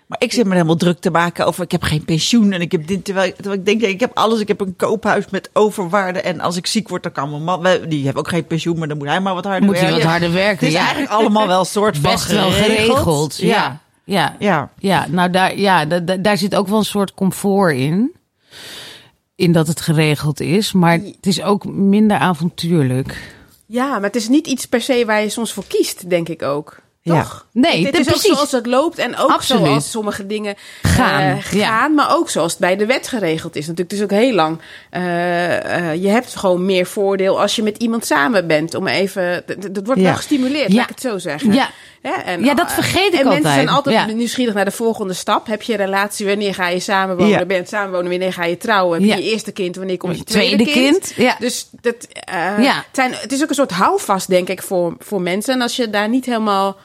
Maar 0.09 0.21
ik 0.21 0.33
zit 0.33 0.45
me 0.45 0.53
helemaal 0.53 0.75
druk 0.75 0.99
te 0.99 1.11
maken 1.11 1.45
over 1.45 1.63
ik 1.63 1.71
heb 1.71 1.81
geen 1.83 2.05
pensioen 2.05 2.51
en 2.51 2.61
ik 2.61 2.71
heb 2.71 2.87
dit. 2.87 3.05
Terwijl, 3.05 3.33
terwijl 3.33 3.55
ik 3.59 3.65
denk, 3.65 3.81
ik 3.81 3.99
heb 3.99 4.11
alles. 4.13 4.39
Ik 4.39 4.47
heb 4.47 4.61
een 4.61 4.75
koophuis 4.75 5.25
met 5.29 5.49
overwaarde. 5.53 6.21
En 6.21 6.39
als 6.39 6.55
ik 6.57 6.67
ziek 6.67 6.87
word, 6.89 7.03
dan 7.03 7.11
kan 7.11 7.29
mijn 7.29 7.43
man. 7.43 7.67
Die 7.89 8.03
heeft 8.03 8.15
ook 8.15 8.27
geen 8.27 8.45
pensioen, 8.47 8.77
maar 8.79 8.87
dan 8.87 8.97
moet 8.97 9.07
hij 9.07 9.19
maar 9.19 9.33
wat 9.33 9.43
harder 9.45 9.63
Moet 9.63 9.75
je 9.75 9.81
werken. 9.81 9.99
wat 10.01 10.09
harder 10.09 10.31
werken. 10.31 10.57
Het 10.65 10.67
is 10.67 10.73
ja. 10.73 10.79
eigenlijk 10.79 11.11
allemaal 11.11 11.47
wel 11.47 11.59
een 11.59 11.65
soort 11.65 11.97
van 11.97 12.11
best 12.11 12.31
wel 12.31 12.51
geregeld. 12.51 13.37
Ja. 13.37 13.81
Ja. 14.03 14.35
Ja. 14.39 14.69
Ja, 14.79 15.05
nou 15.09 15.29
daar, 15.29 15.57
ja, 15.57 15.85
da- 15.85 15.99
da- 15.99 16.15
daar 16.17 16.37
zit 16.37 16.55
ook 16.55 16.67
wel 16.67 16.77
een 16.77 16.85
soort 16.85 17.13
comfort 17.13 17.75
in. 17.75 18.11
In 19.35 19.51
dat 19.51 19.67
het 19.67 19.81
geregeld 19.81 20.39
is, 20.39 20.71
maar 20.71 20.93
het 20.93 21.25
is 21.25 21.41
ook 21.43 21.65
minder 21.65 22.17
avontuurlijk. 22.17 23.33
Ja, 23.65 23.89
maar 23.89 24.01
het 24.01 24.15
is 24.15 24.29
niet 24.29 24.47
iets 24.47 24.65
per 24.65 24.81
se 24.81 25.03
waar 25.05 25.21
je 25.21 25.29
soms 25.29 25.53
voor 25.53 25.63
kiest, 25.67 26.09
denk 26.09 26.29
ik 26.29 26.41
ook. 26.43 26.79
Ja. 27.01 27.22
Toch? 27.22 27.46
Nee, 27.51 27.84
het, 27.86 27.91
dat- 27.91 28.01
is 28.01 28.08
ook 28.08 28.13
precies. 28.13 28.32
zoals 28.34 28.51
het 28.51 28.65
loopt 28.65 28.98
en 28.98 29.18
ook 29.18 29.29
Absoluut. 29.29 29.65
zoals 29.65 29.91
sommige 29.91 30.25
dingen 30.27 30.56
Gaan, 30.82 31.22
eh, 31.22 31.51
ja. 31.51 31.68
gaan 31.68 31.94
maar 31.94 32.15
ook 32.18 32.29
zoals 32.29 32.51
het 32.51 32.62
bij 32.62 32.75
de 32.75 32.86
wet 32.86 33.08
geregeld 33.08 33.56
is. 33.56 33.68
Natuurlijk, 33.68 33.91
het 33.91 34.00
is 34.00 34.06
ook 34.06 34.20
heel 34.24 34.34
lang. 34.34 34.60
eh, 34.89 35.96
je 36.03 36.08
hebt 36.08 36.36
gewoon 36.36 36.65
meer 36.65 36.86
voordeel 36.86 37.41
als 37.41 37.56
je 37.56 37.63
met 37.63 37.77
iemand 37.77 38.06
samen 38.06 38.48
bent. 38.48 38.75
Om 38.75 38.88
even, 38.88 39.44
dat 39.72 39.86
wordt 39.86 40.01
Ja. 40.01 40.08
wel 40.08 40.15
gestimuleerd, 40.15 40.70
Ja. 40.72 40.75
laat 40.75 40.84
ik 40.84 40.89
het 40.89 41.01
zo 41.01 41.18
zeggen. 41.18 41.53
Ja, 41.53 41.70
Hè, 42.01 42.12
en, 42.12 42.44
Ja, 42.44 42.53
dat 42.53 42.74
vergeet 42.74 43.13
ik 43.13 43.20
en 43.20 43.27
mensen 43.27 43.36
altijd. 43.36 43.53
zijn 43.53 43.68
altijd 43.70 43.96
Ja. 43.96 44.06
nieuwsgierig 44.06 44.53
naar 44.53 44.65
de 44.65 44.72
volgende 44.72 45.13
stap. 45.13 45.48
Heb 45.48 45.62
je 45.62 45.72
een 45.72 45.77
relatie? 45.79 46.25
Wanneer 46.25 46.53
ga 46.53 46.68
je 46.68 46.79
samenwonen? 46.79 47.39
Ja. 47.39 47.46
Ben 47.46 47.68
samenwonen? 47.68 48.10
Wanneer 48.10 48.34
ga 48.34 48.46
je 48.46 48.58
trouwen? 48.58 49.01
Heb 49.01 49.18
je 49.18 49.24
je 49.24 49.32
eerste 49.32 49.51
kind? 49.51 49.75
Wanneer 49.75 49.98
komt 49.98 50.18
je 50.18 50.24
tweede, 50.24 50.63
tweede, 50.63 50.72
kind. 50.72 51.13
Ja. 51.15 51.36
dus 51.39 51.68
dat, 51.82 51.96
eh, 52.12 52.36
Ja. 52.60 52.74
het, 52.75 52.86
zijn, 52.91 53.12
het 53.13 53.32
is 53.32 53.44
ook 53.44 53.50
een 53.50 53.56
soort 53.56 53.72
houvast, 53.72 54.27
denk 54.29 54.50
ik, 54.50 54.62
voor, 54.62 54.96
voor 55.00 55.22
mensen. 55.22 55.53
En 55.53 55.62
als 55.62 55.75
je 55.75 55.89
daar 55.89 56.10
niet 56.10 56.25
helemaal 56.25 56.77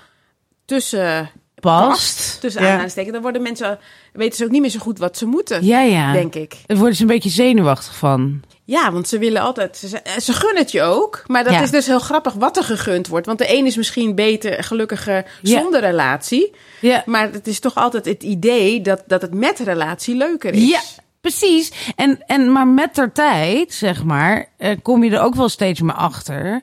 tussen 0.65 1.31
Past. 1.61 2.41
tussen 2.41 2.61
Ja. 2.63 2.67
aanhalingstekens, 2.69 3.13
dan 3.13 3.23
worden 3.23 3.43
mensen, 3.43 3.79
weten 4.13 4.37
ze 4.37 4.45
ook 4.45 4.51
niet 4.51 4.61
meer 4.61 4.71
zo 4.71 4.79
goed 4.79 4.99
wat 4.99 5.19
ze 5.19 5.27
moeten, 5.27 5.65
ja, 5.65 5.81
ja. 5.81 6.13
denk 6.13 6.35
ik. 6.35 6.55
Het 6.67 6.79
wordt 6.79 6.97
ze 6.97 7.03
een 7.03 7.09
beetje 7.09 7.31
zenuwachtig 7.31 7.95
van. 7.97 8.43
Ja, 8.67 8.93
want 8.93 9.09
ze 9.09 9.19
willen 9.19 9.43
altijd, 9.43 9.77
ze, 9.77 10.01
ze 10.21 10.33
gunnen 10.33 10.63
het 10.63 10.71
je 10.73 10.83
ook. 10.83 11.23
Maar 11.27 11.45
dat 11.45 11.53
Ja. 11.53 11.61
is 11.63 11.71
dus 11.71 11.87
heel 11.87 11.99
grappig 11.99 12.33
wat 12.33 12.57
er 12.57 12.65
gegund 12.65 13.07
wordt. 13.09 13.27
Want 13.27 13.39
de 13.39 13.57
een 13.57 13.67
is 13.67 13.77
misschien 13.77 14.15
beter, 14.15 14.65
gelukkiger 14.65 15.25
Ja. 15.43 15.61
zonder 15.61 15.81
relatie. 15.81 16.53
Ja, 16.81 17.03
Maar 17.07 17.33
het 17.33 17.47
is 17.47 17.61
toch 17.61 17.75
altijd 17.75 18.05
het 18.05 18.23
idee 18.23 18.81
dat, 18.81 19.03
dat 19.07 19.23
het 19.23 19.35
met 19.35 19.59
relatie 19.59 20.15
leuker 20.17 20.53
is. 20.55 20.69
ja 20.69 20.81
precies. 21.21 21.73
En, 21.97 22.23
en, 22.27 22.53
maar 22.53 22.67
met 22.69 22.95
der 22.95 23.13
tijd, 23.13 23.73
zeg 23.75 24.05
maar, 24.05 24.49
eh, 24.57 24.77
kom 24.83 25.05
je 25.05 25.11
er 25.11 25.21
ook 25.23 25.35
wel 25.35 25.49
steeds 25.49 25.81
meer 25.81 25.95
achter 25.95 26.61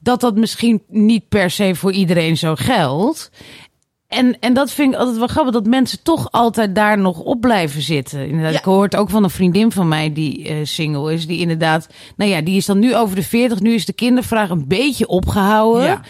dat 0.00 0.20
dat 0.20 0.36
misschien 0.36 0.82
niet 0.88 1.28
per 1.28 1.50
se 1.50 1.74
voor 1.74 1.92
iedereen 1.92 2.36
zo 2.36 2.54
geldt. 2.54 3.30
En, 4.12 4.36
en 4.40 4.54
dat 4.54 4.70
vind 4.70 4.92
ik 4.92 4.98
altijd 4.98 5.18
wel 5.18 5.26
grappig, 5.26 5.52
dat 5.52 5.66
mensen 5.66 6.02
toch 6.02 6.28
altijd 6.30 6.74
daar 6.74 6.98
nog 6.98 7.18
op 7.18 7.40
blijven 7.40 7.82
zitten. 7.82 8.26
Inderdaad, 8.28 8.52
Ja. 8.52 8.58
Ik 8.58 8.64
hoor 8.64 8.82
het 8.82 8.96
ook 8.96 9.10
van 9.10 9.24
een 9.24 9.30
vriendin 9.30 9.72
van 9.72 9.88
mij 9.88 10.12
die 10.12 10.48
eh, 10.48 10.56
single 10.62 11.12
is. 11.12 11.26
Die 11.26 11.38
inderdaad, 11.40 11.88
nou 12.16 12.30
ja, 12.30 12.40
die 12.40 12.56
is 12.56 12.66
dan 12.66 12.78
nu 12.78 12.96
over 12.96 13.16
de 13.16 13.22
40. 13.22 13.60
Nu 13.60 13.74
is 13.74 13.86
de 13.86 13.92
kindervraag 13.92 14.50
een 14.50 14.68
beetje 14.68 15.06
opgehouden. 15.06 15.84
Ja. 15.84 16.00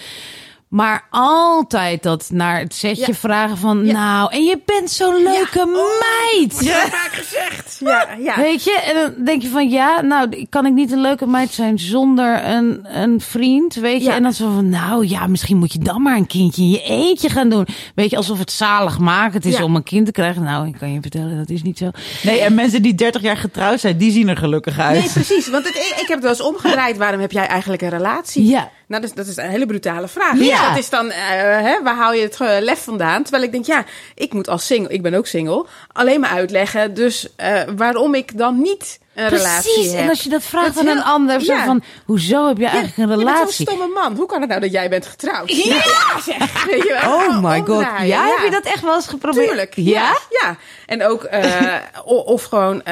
Maar 0.73 1.07
altijd 1.11 2.03
dat 2.03 2.29
naar 2.33 2.59
het 2.61 2.75
setje 2.75 3.07
Ja. 3.07 3.15
vragen 3.15 3.57
van, 3.59 3.85
Ja. 3.85 3.93
nou, 3.93 4.33
en 4.33 4.45
je 4.45 4.59
bent 4.65 4.91
zo'n 4.91 5.23
leuke 5.23 5.67
meid. 6.01 6.65
Ja, 6.65 6.81
vaak 6.81 7.13
gezegd. 7.13 7.61
Ja, 7.83 8.09
ja. 8.19 8.37
Weet 8.37 8.65
je, 8.65 8.81
en 8.87 8.95
dan 8.95 9.25
denk 9.25 9.43
je 9.43 9.49
van 9.49 9.69
ja, 9.71 10.01
nou 10.01 10.47
kan 10.51 10.67
ik 10.67 10.73
niet 10.73 10.93
een 10.93 11.01
leuke 11.01 11.27
meid 11.27 11.51
zijn 11.51 11.79
zonder 11.79 12.45
een, 12.45 12.81
een 13.01 13.21
vriend, 13.21 13.75
weet 13.75 14.01
je. 14.03 14.09
Ja. 14.09 14.15
En 14.15 14.23
dan 14.23 14.33
zo 14.33 14.53
van 14.55 14.69
nou 14.69 15.07
ja, 15.07 15.27
misschien 15.27 15.57
moet 15.57 15.73
je 15.73 15.79
dan 15.79 16.03
maar 16.03 16.17
een 16.17 16.27
kindje 16.27 16.63
in 16.63 16.71
je 16.71 16.83
eentje 16.83 17.29
gaan 17.29 17.49
doen. 17.49 17.67
Weet 17.95 18.11
je, 18.11 18.17
alsof 18.17 18.39
het 18.39 18.53
zalig 18.53 18.99
het 19.33 19.45
is 19.45 19.57
Ja. 19.57 19.65
om 19.65 19.77
een 19.77 19.83
kind 19.83 20.07
te 20.07 20.13
krijgen. 20.13 20.43
Nou, 20.43 20.67
ik 20.67 20.75
kan 20.79 20.93
je 20.93 21.01
vertellen, 21.01 21.37
dat 21.37 21.51
is 21.51 21.63
niet 21.63 21.79
zo. 21.79 21.91
Nee, 22.23 22.41
en 22.41 22.55
mensen 22.55 22.83
die 22.83 22.95
30 22.95 23.23
jaar 23.23 23.37
getrouwd 23.37 23.81
zijn, 23.81 23.97
die 23.97 24.13
zien 24.13 24.29
er 24.29 24.37
gelukkig 24.37 24.79
uit. 24.79 24.99
Nee, 25.01 25.11
precies. 25.13 25.49
Want 25.49 25.65
het, 25.65 25.75
ik 25.77 25.95
heb 25.97 26.09
het 26.09 26.21
wel 26.21 26.31
eens 26.31 26.43
omgedraaid. 26.43 26.97
Waarom 26.97 27.21
heb 27.21 27.33
jij 27.33 27.47
eigenlijk 27.47 27.83
een 27.83 27.89
relatie? 27.89 28.45
Ja. 28.45 28.71
Nou, 28.93 29.05
dat, 29.05 29.11
is- 29.11 29.17
dat 29.17 29.27
is 29.27 29.37
een 29.37 29.51
hele 29.51 29.67
brutale 29.67 30.09
vraag. 30.09 30.39
Ja. 30.39 30.69
Dat 30.69 30.79
is 30.79 30.91
dan, 30.91 31.11
eh, 31.11 31.21
hè, 31.61 31.83
waar 31.83 31.95
haal 31.97 32.13
je 32.13 32.23
het 32.23 32.39
lef 32.39 32.85
vandaan? 32.85 33.23
Terwijl 33.23 33.43
ik 33.45 33.53
denk, 33.53 33.65
ja, 33.67 33.85
ik 34.15 34.33
moet 34.33 34.49
als 34.49 34.67
single, 34.67 34.93
ik 34.93 35.03
ben 35.03 35.15
ook 35.15 35.27
single, 35.27 35.67
alleen 35.93 36.21
maar 36.21 36.31
uitleggen. 36.31 36.95
Dus 36.95 37.29
eh, 37.37 37.61
waarom 37.77 38.15
ik 38.15 38.39
dan 38.39 38.61
niet 38.63 38.99
een 39.15 39.29
relatie 39.29 39.73
Precies. 39.73 39.93
heb. 39.93 40.01
En 40.01 40.09
als 40.09 40.23
je 40.23 40.29
dat 40.29 40.43
vraagt 40.43 40.79
aan 40.79 40.87
een 40.87 41.03
ander, 41.03 41.41
zo 41.41 41.57
van 41.65 41.83
hoezo 42.05 42.49
heb 42.49 42.57
je 42.59 42.65
eigenlijk 42.67 42.97
een 42.97 43.03
Je 43.03 43.09
bent 43.25 43.29
relatie? 43.29 43.67
stomme 43.69 43.87
man. 43.95 44.17
Hoe 44.17 44.27
kan 44.27 44.41
het 44.41 44.49
nou 44.49 44.61
dat 44.61 44.73
jij 44.73 44.89
bent 44.89 45.07
getrouwd? 45.07 45.51
Ja, 45.51 45.81
zeg. 46.25 46.65
Weet 46.65 46.83
je 46.83 46.99
wel? 47.03 47.13
Oh 47.15 47.43
my 47.45 47.63
god. 47.67 47.87
Ja, 48.03 48.27
heb 48.27 48.45
je 48.45 48.51
dat 48.51 48.65
echt 48.65 48.83
wel 48.83 48.95
eens 48.95 49.07
geprobeerd? 49.07 49.47
Tuurlijk. 49.47 49.73
Ja? 49.77 50.17
Ja. 50.43 50.57
En 50.87 51.05
ook, 51.05 51.25
eh, 51.25 51.75
o- 52.05 52.15
of 52.17 52.45
gewoon, 52.45 52.83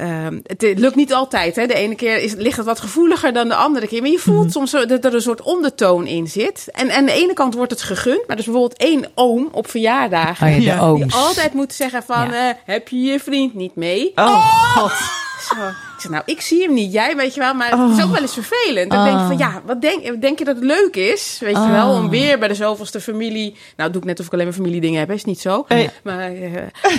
eh, 0.00 0.26
ehm, 0.26 0.38
het 0.46 0.62
lukt 0.78 0.94
niet 0.94 1.12
altijd. 1.14 1.56
Hè. 1.56 1.66
De 1.66 1.74
ene 1.74 1.94
keer 1.94 2.16
is, 2.22 2.34
ligt 2.34 2.56
het 2.56 2.66
wat 2.66 2.80
gevoeliger 2.80 3.32
dan 3.32 3.48
de 3.48 3.54
andere 3.54 3.86
keer. 3.86 4.00
Maar 4.02 4.10
je 4.10 4.18
voelt 4.18 4.40
Mhm. 4.42 4.50
soms 4.50 4.70
dat 4.70 5.04
er 5.04 5.14
een 5.14 5.22
soort 5.22 5.42
ondertoon 5.42 6.06
in 6.06 6.28
zit. 6.28 6.68
En 6.72 6.90
aan 6.90 7.04
de 7.04 7.12
ene 7.12 7.32
kant 7.32 7.54
wordt 7.54 7.70
het 7.70 7.82
gegund. 7.82 8.26
Maar 8.26 8.36
dus 8.36 8.44
bijvoorbeeld 8.44 8.78
één 8.80 9.10
oom 9.14 9.48
op 9.52 9.70
verjaardagen. 9.70 10.46
Oh 10.48 10.62
ja, 10.62 10.92
de. 10.92 11.04
Die 11.04 11.14
altijd 11.14 11.52
moet 11.54 11.72
zeggen 11.72 12.02
van, 12.02 12.30
Ja. 12.30 12.48
eh, 12.48 12.54
heb 12.64 12.88
je 12.88 13.00
je 13.00 13.20
vriend 13.20 13.54
niet 13.54 13.74
mee? 13.74 14.12
Oh, 14.14 14.74
god. 14.76 14.92
Zo. 15.40 15.54
Ik 15.66 16.00
zeg, 16.06 16.10
nou, 16.10 16.22
ik 16.26 16.40
zie 16.40 16.62
hem 16.62 16.74
niet, 16.74 16.92
jij, 16.92 17.16
weet 17.16 17.34
je 17.34 17.40
wel. 17.40 17.54
Maar 17.54 17.70
het 17.78 17.98
is 17.98 18.04
ook 18.04 18.12
wel 18.12 18.20
eens 18.20 18.32
vervelend. 18.32 18.90
Dan 18.90 19.04
denk 19.04 19.20
ik 19.20 19.26
van, 19.26 19.38
ja, 19.38 19.62
wat 19.66 19.80
denk, 19.80 20.20
denk 20.20 20.38
je 20.38 20.44
dat 20.44 20.54
het 20.54 20.64
leuk 20.64 20.96
is? 20.96 21.36
Weet 21.40 21.56
je 21.56 21.70
wel, 21.70 21.92
om 21.92 22.08
weer 22.10 22.38
bij 22.38 22.48
de 22.48 22.54
zoveelste 22.54 23.00
familie... 23.00 23.56
Nou, 23.76 23.90
doe 23.90 24.00
ik 24.00 24.06
net 24.06 24.20
of 24.20 24.26
ik 24.26 24.32
alleen 24.32 24.44
maar 24.44 24.54
familiedingen 24.54 24.98
heb, 25.00 25.10
is 25.10 25.24
niet 25.24 25.40
zo. 25.40 25.64
Nee. 25.68 25.90
Maar, 26.02 26.32
eh, 26.32 26.50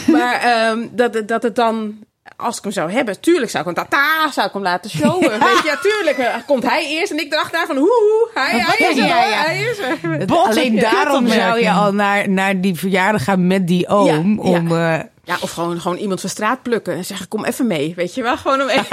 maar 0.16 0.40
ehm, 0.42 0.88
dat, 0.92 1.22
dat 1.26 1.44
het 1.44 1.56
dan... 1.56 1.96
Als 2.42 2.58
ik 2.58 2.64
hem 2.64 2.72
zou 2.72 2.92
hebben, 2.92 3.20
tuurlijk 3.20 3.52
zou 3.52 3.70
ik 3.70 3.76
hem 3.76 3.88
tata, 3.88 4.32
zou 4.32 4.48
ik 4.48 4.54
hem 4.54 4.62
laten 4.62 4.90
showen. 4.90 5.30
Weet 5.30 5.40
je, 5.40 5.62
ja, 5.66 5.78
tuurlijk. 5.82 6.44
Komt 6.46 6.64
hij 6.64 6.86
eerst 6.88 7.12
en 7.12 7.20
ik 7.20 7.32
dacht 7.32 7.58
van, 7.68 7.78
hoe, 7.78 7.86
hoe, 7.86 8.30
hij, 8.34 8.60
hij 8.60 8.90
is 8.90 8.98
er, 8.98 9.06
Ja, 9.06 9.24
ja. 9.24 9.44
hij 9.44 9.62
is 9.62 9.80
er. 9.80 10.36
Alleen 10.36 10.80
daarom 10.80 11.28
zou 11.28 11.60
je 11.60 11.72
al 11.72 11.94
naar, 11.94 12.30
naar 12.30 12.62
die 12.62 12.76
verjaardag 12.76 13.24
gaan 13.24 13.48
met 13.48 13.68
die 13.68 13.88
oom. 13.88 14.06
Ja, 14.44 14.52
ja. 14.52 14.58
Om, 14.58 14.78
eh, 14.78 15.00
Ja, 15.24 15.38
of 15.42 15.52
gewoon, 15.52 15.82
gewoon 15.82 15.98
iemand 15.98 16.20
van 16.22 16.30
straat 16.30 16.62
plukken 16.62 16.94
en 16.96 17.06
zeggen: 17.06 17.28
Kom 17.28 17.46
even 17.46 17.68
mee. 17.68 17.94
Weet 17.96 18.16
je 18.16 18.22
wel? 18.22 18.38
Gewoon 18.38 18.60
een, 18.60 18.70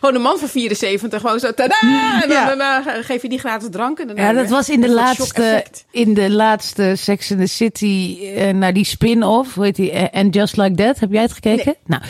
gewoon 0.00 0.14
een 0.14 0.20
man 0.20 0.38
van 0.38 0.48
74. 0.48 1.20
Gewoon 1.20 1.38
zo. 1.38 1.52
Tada! 1.54 1.74
En 2.22 2.28
dan, 2.28 2.36
Ja. 2.38 2.54
dan, 2.54 3.04
geef 3.04 3.22
je 3.22 3.28
die 3.28 3.38
gratis 3.38 3.68
drank. 3.70 3.98
En 3.98 4.06
dan 4.06 4.16
Ja, 4.16 4.32
dat 4.32 4.48
was 4.48 4.68
in 4.68 4.80
de 4.80 4.90
laatste, 4.90 5.64
in 5.90 6.14
de 6.14 6.30
laatste 6.30 6.92
Sex 6.96 7.30
in 7.30 7.38
the 7.38 7.46
City, 7.46 8.18
eh, 8.36 8.52
naar 8.54 8.72
die 8.72 8.84
spin-off, 8.84 9.54
hoe 9.54 9.64
heet 9.64 9.76
die? 9.76 9.90
Eh, 9.90 10.20
And 10.20 10.34
Just 10.34 10.56
Like 10.56 10.74
That. 10.74 10.98
Heb 11.00 11.12
jij 11.12 11.22
het 11.22 11.32
gekeken? 11.32 11.74
Nou, 11.86 12.02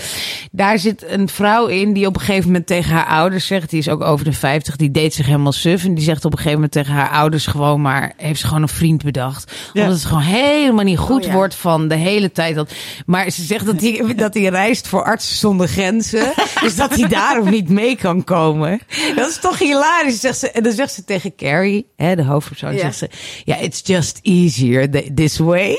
daar 0.50 0.78
zit 0.78 1.04
een 1.08 1.28
vrouw 1.28 1.66
in 1.66 1.92
die 1.92 2.06
op 2.06 2.14
een 2.14 2.20
gegeven 2.20 2.46
moment 2.46 2.66
tegen 2.66 2.90
haar 2.94 3.06
ouders 3.06 3.46
zegt, 3.46 3.70
die 3.70 3.78
is 3.78 3.88
ook 3.88 4.02
over 4.02 4.24
de 4.24 4.32
50, 4.32 4.76
die 4.76 4.90
deed 4.90 5.14
zich 5.14 5.26
helemaal 5.26 5.52
suf. 5.52 5.84
En 5.84 5.94
die 5.94 6.04
zegt 6.04 6.24
op 6.24 6.30
een 6.32 6.36
gegeven 6.38 6.54
moment 6.60 6.72
tegen 6.72 6.92
haar 6.92 7.10
ouders 7.10 7.46
gewoon 7.46 7.80
maar, 7.80 8.12
heeft 8.16 8.40
ze 8.40 8.46
gewoon 8.46 8.62
een 8.62 8.68
vriend 8.68 9.02
bedacht. 9.04 9.52
Ja. 9.72 9.80
Omdat 9.82 9.96
het 9.96 10.06
gewoon 10.06 10.22
helemaal 10.22 10.84
niet 10.84 10.98
goed 10.98 11.20
Oh, 11.20 11.26
ja. 11.26 11.32
wordt 11.32 11.54
van 11.54 11.88
de 11.88 11.94
hele 11.94 12.32
tijd. 12.32 12.54
Dat, 12.54 12.72
maar 13.06 13.30
ze 13.30 13.42
zegt 13.42 13.66
dat 13.66 13.80
hij, 13.80 14.02
dat 14.16 14.34
hij 14.34 14.42
reist 14.44 14.88
voor 14.88 15.04
artsen 15.04 15.36
zonder 15.36 15.68
grenzen. 15.68 16.32
dus 16.60 16.76
dat 16.76 16.94
hij 16.94 17.08
daarom 17.08 17.50
niet 17.50 17.68
mee 17.68 17.96
kan 17.96 18.24
komen. 18.24 18.80
Dat 19.16 19.28
is 19.28 19.38
toch 19.38 19.58
hilarisch, 19.58 20.20
zegt 20.20 20.38
ze. 20.38 20.50
En 20.50 20.62
dan 20.62 20.72
zegt 20.72 20.92
ze 20.92 21.04
tegen 21.04 21.34
Carrie, 21.36 21.86
hè, 21.96 22.16
de 22.16 22.24
hoofdpersoon, 22.24 22.72
Ja. 22.74 22.78
zegt 22.80 22.96
ze... 22.98 23.08
Ja, 23.44 23.56
it's 23.56 23.80
just 23.84 24.18
easier 24.22 24.90
th- 24.90 25.10
this 25.14 25.38
way. 25.38 25.68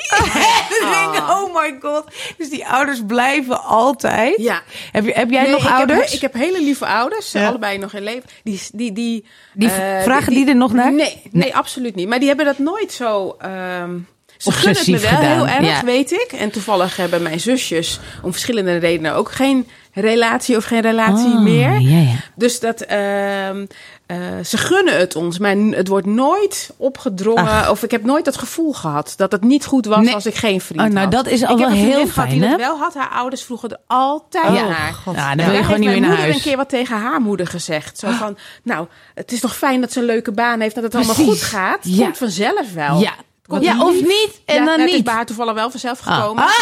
Denk 0.91 1.13
ik, 1.13 1.30
oh 1.30 1.54
my 1.56 1.76
god. 1.82 2.04
Dus 2.38 2.50
die 2.50 2.67
ouders 2.67 3.00
blijven 3.08 3.63
altijd. 3.63 4.36
Ja. 4.38 4.62
Heb, 4.91 5.15
heb 5.15 5.30
jij 5.30 5.41
Nee, 5.41 5.52
nog 5.52 5.63
ik 5.63 5.69
ouders? 5.71 6.00
Heb, 6.06 6.10
ik 6.10 6.21
heb 6.21 6.34
hele 6.34 6.62
lieve 6.63 6.86
ouders, 6.86 7.32
Ja. 7.32 7.47
allebei 7.47 7.78
nog 7.78 7.93
in 7.93 8.04
leven. 8.04 8.30
Die, 8.43 8.62
die, 8.74 8.91
die, 8.91 9.26
Die 9.54 9.69
eh, 9.69 10.02
vragen 10.04 10.34
die 10.34 10.47
er 10.47 10.56
nog 10.56 10.74
naar? 10.74 10.93
Nee, 10.93 11.21
nee, 11.32 11.56
absoluut 11.56 11.95
niet. 11.95 12.08
Maar 12.08 12.19
die 12.19 12.28
hebben 12.28 12.45
dat 12.45 12.58
nooit 12.58 12.91
zo. 12.91 13.36
ehm 13.39 13.89
ze 14.42 14.52
gunnen 14.52 14.78
het 14.78 14.88
me 14.88 14.98
wel 15.00 15.10
gedaan, 15.12 15.32
heel 15.48 15.48
erg, 15.48 15.66
ja. 15.66 15.84
weet 15.86 16.12
ik. 16.12 16.28
En 16.38 16.52
toevallig 16.52 16.96
hebben 16.96 17.22
mijn 17.22 17.40
zusjes 17.40 18.00
om 18.22 18.32
verschillende 18.32 18.78
redenen 18.78 19.14
ook 19.16 19.32
geen 19.32 19.68
relatie 19.94 20.58
of 20.58 20.64
geen 20.64 20.82
relatie 20.82 21.26
Oh, 21.34 21.42
meer. 21.42 21.80
ja, 21.80 21.98
ja. 22.00 22.16
Dus 22.36 22.60
dat 22.60 22.82
ehm, 22.82 23.66
eh, 24.06 24.18
ze 24.46 24.58
gunnen 24.58 24.98
het 24.98 25.16
ons, 25.16 25.40
maar 25.40 25.56
het 25.56 25.88
wordt 25.88 26.06
nooit 26.08 26.70
opgedrongen. 26.78 27.70
Of 27.70 27.84
ik 27.84 27.92
heb 27.92 28.04
nooit 28.04 28.26
dat 28.26 28.38
gevoel 28.38 28.74
gehad 28.74 29.14
dat 29.18 29.32
het 29.32 29.44
niet 29.44 29.66
goed 29.66 29.86
was 29.86 30.06
Nee. 30.06 30.14
als 30.14 30.26
ik 30.26 30.36
geen 30.36 30.62
vriend 30.62 30.82
Oh, 30.82 30.88
nou, 30.88 31.00
had. 31.00 31.12
dat 31.12 31.28
is 31.28 31.44
al 31.46 31.52
ik 31.54 31.58
wel 31.58 31.70
heb 31.70 31.78
heel 31.78 32.08
gehad 32.08 32.30
die 32.30 32.40
fijn, 32.40 32.52
dat 32.52 32.60
wel 32.60 32.78
had. 32.78 32.94
Haar 32.94 33.10
ouders 33.10 33.44
vroegen 33.44 33.70
er 33.70 33.78
altijd 33.88 34.44
Ja. 34.54 34.68
naar. 34.68 34.94
God. 35.04 35.16
Ja, 35.16 35.36
dan 35.36 35.46
wil 35.46 35.56
je 35.56 35.64
gewoon 35.64 35.80
niet 35.80 35.90
meer 35.90 36.00
naar 36.00 36.18
huis. 36.18 36.36
een 36.36 36.42
keer 36.42 36.58
wat 36.58 36.70
tegen 36.70 36.98
haar 36.98 37.22
moeder 37.22 37.48
gezegd. 37.48 38.00
Zo 38.00 38.12
van, 38.12 38.38
nou, 38.64 38.88
het 39.16 39.32
is 39.32 39.40
toch 39.40 39.56
fijn 39.58 39.82
dat 39.82 39.92
ze 39.92 40.00
een 40.00 40.06
leuke 40.06 40.32
baan 40.32 40.60
heeft, 40.60 40.76
dat 40.76 40.84
het 40.84 40.96
allemaal 40.96 41.16
goed 41.16 41.42
gaat. 41.42 41.84
Het 41.84 41.96
Ja. 41.96 42.04
komt 42.04 42.18
vanzelf 42.18 42.74
wel. 42.74 43.00
Ja. 43.00 43.14
Komt 43.52 43.64
ja, 43.64 43.84
of 43.86 43.94
niet. 43.94 44.42
En 44.46 44.54
Ja, 44.56 44.56
dan 44.56 44.64
nou, 44.66 44.80
Het 44.80 44.90
is 44.90 44.96
niet. 44.96 45.04
bij 45.04 45.14
haar 45.14 45.26
toevallig 45.26 45.54
wel 45.54 45.72
vanzelf 45.72 46.00
Ah. 46.08 46.16
gekomen. 46.18 46.44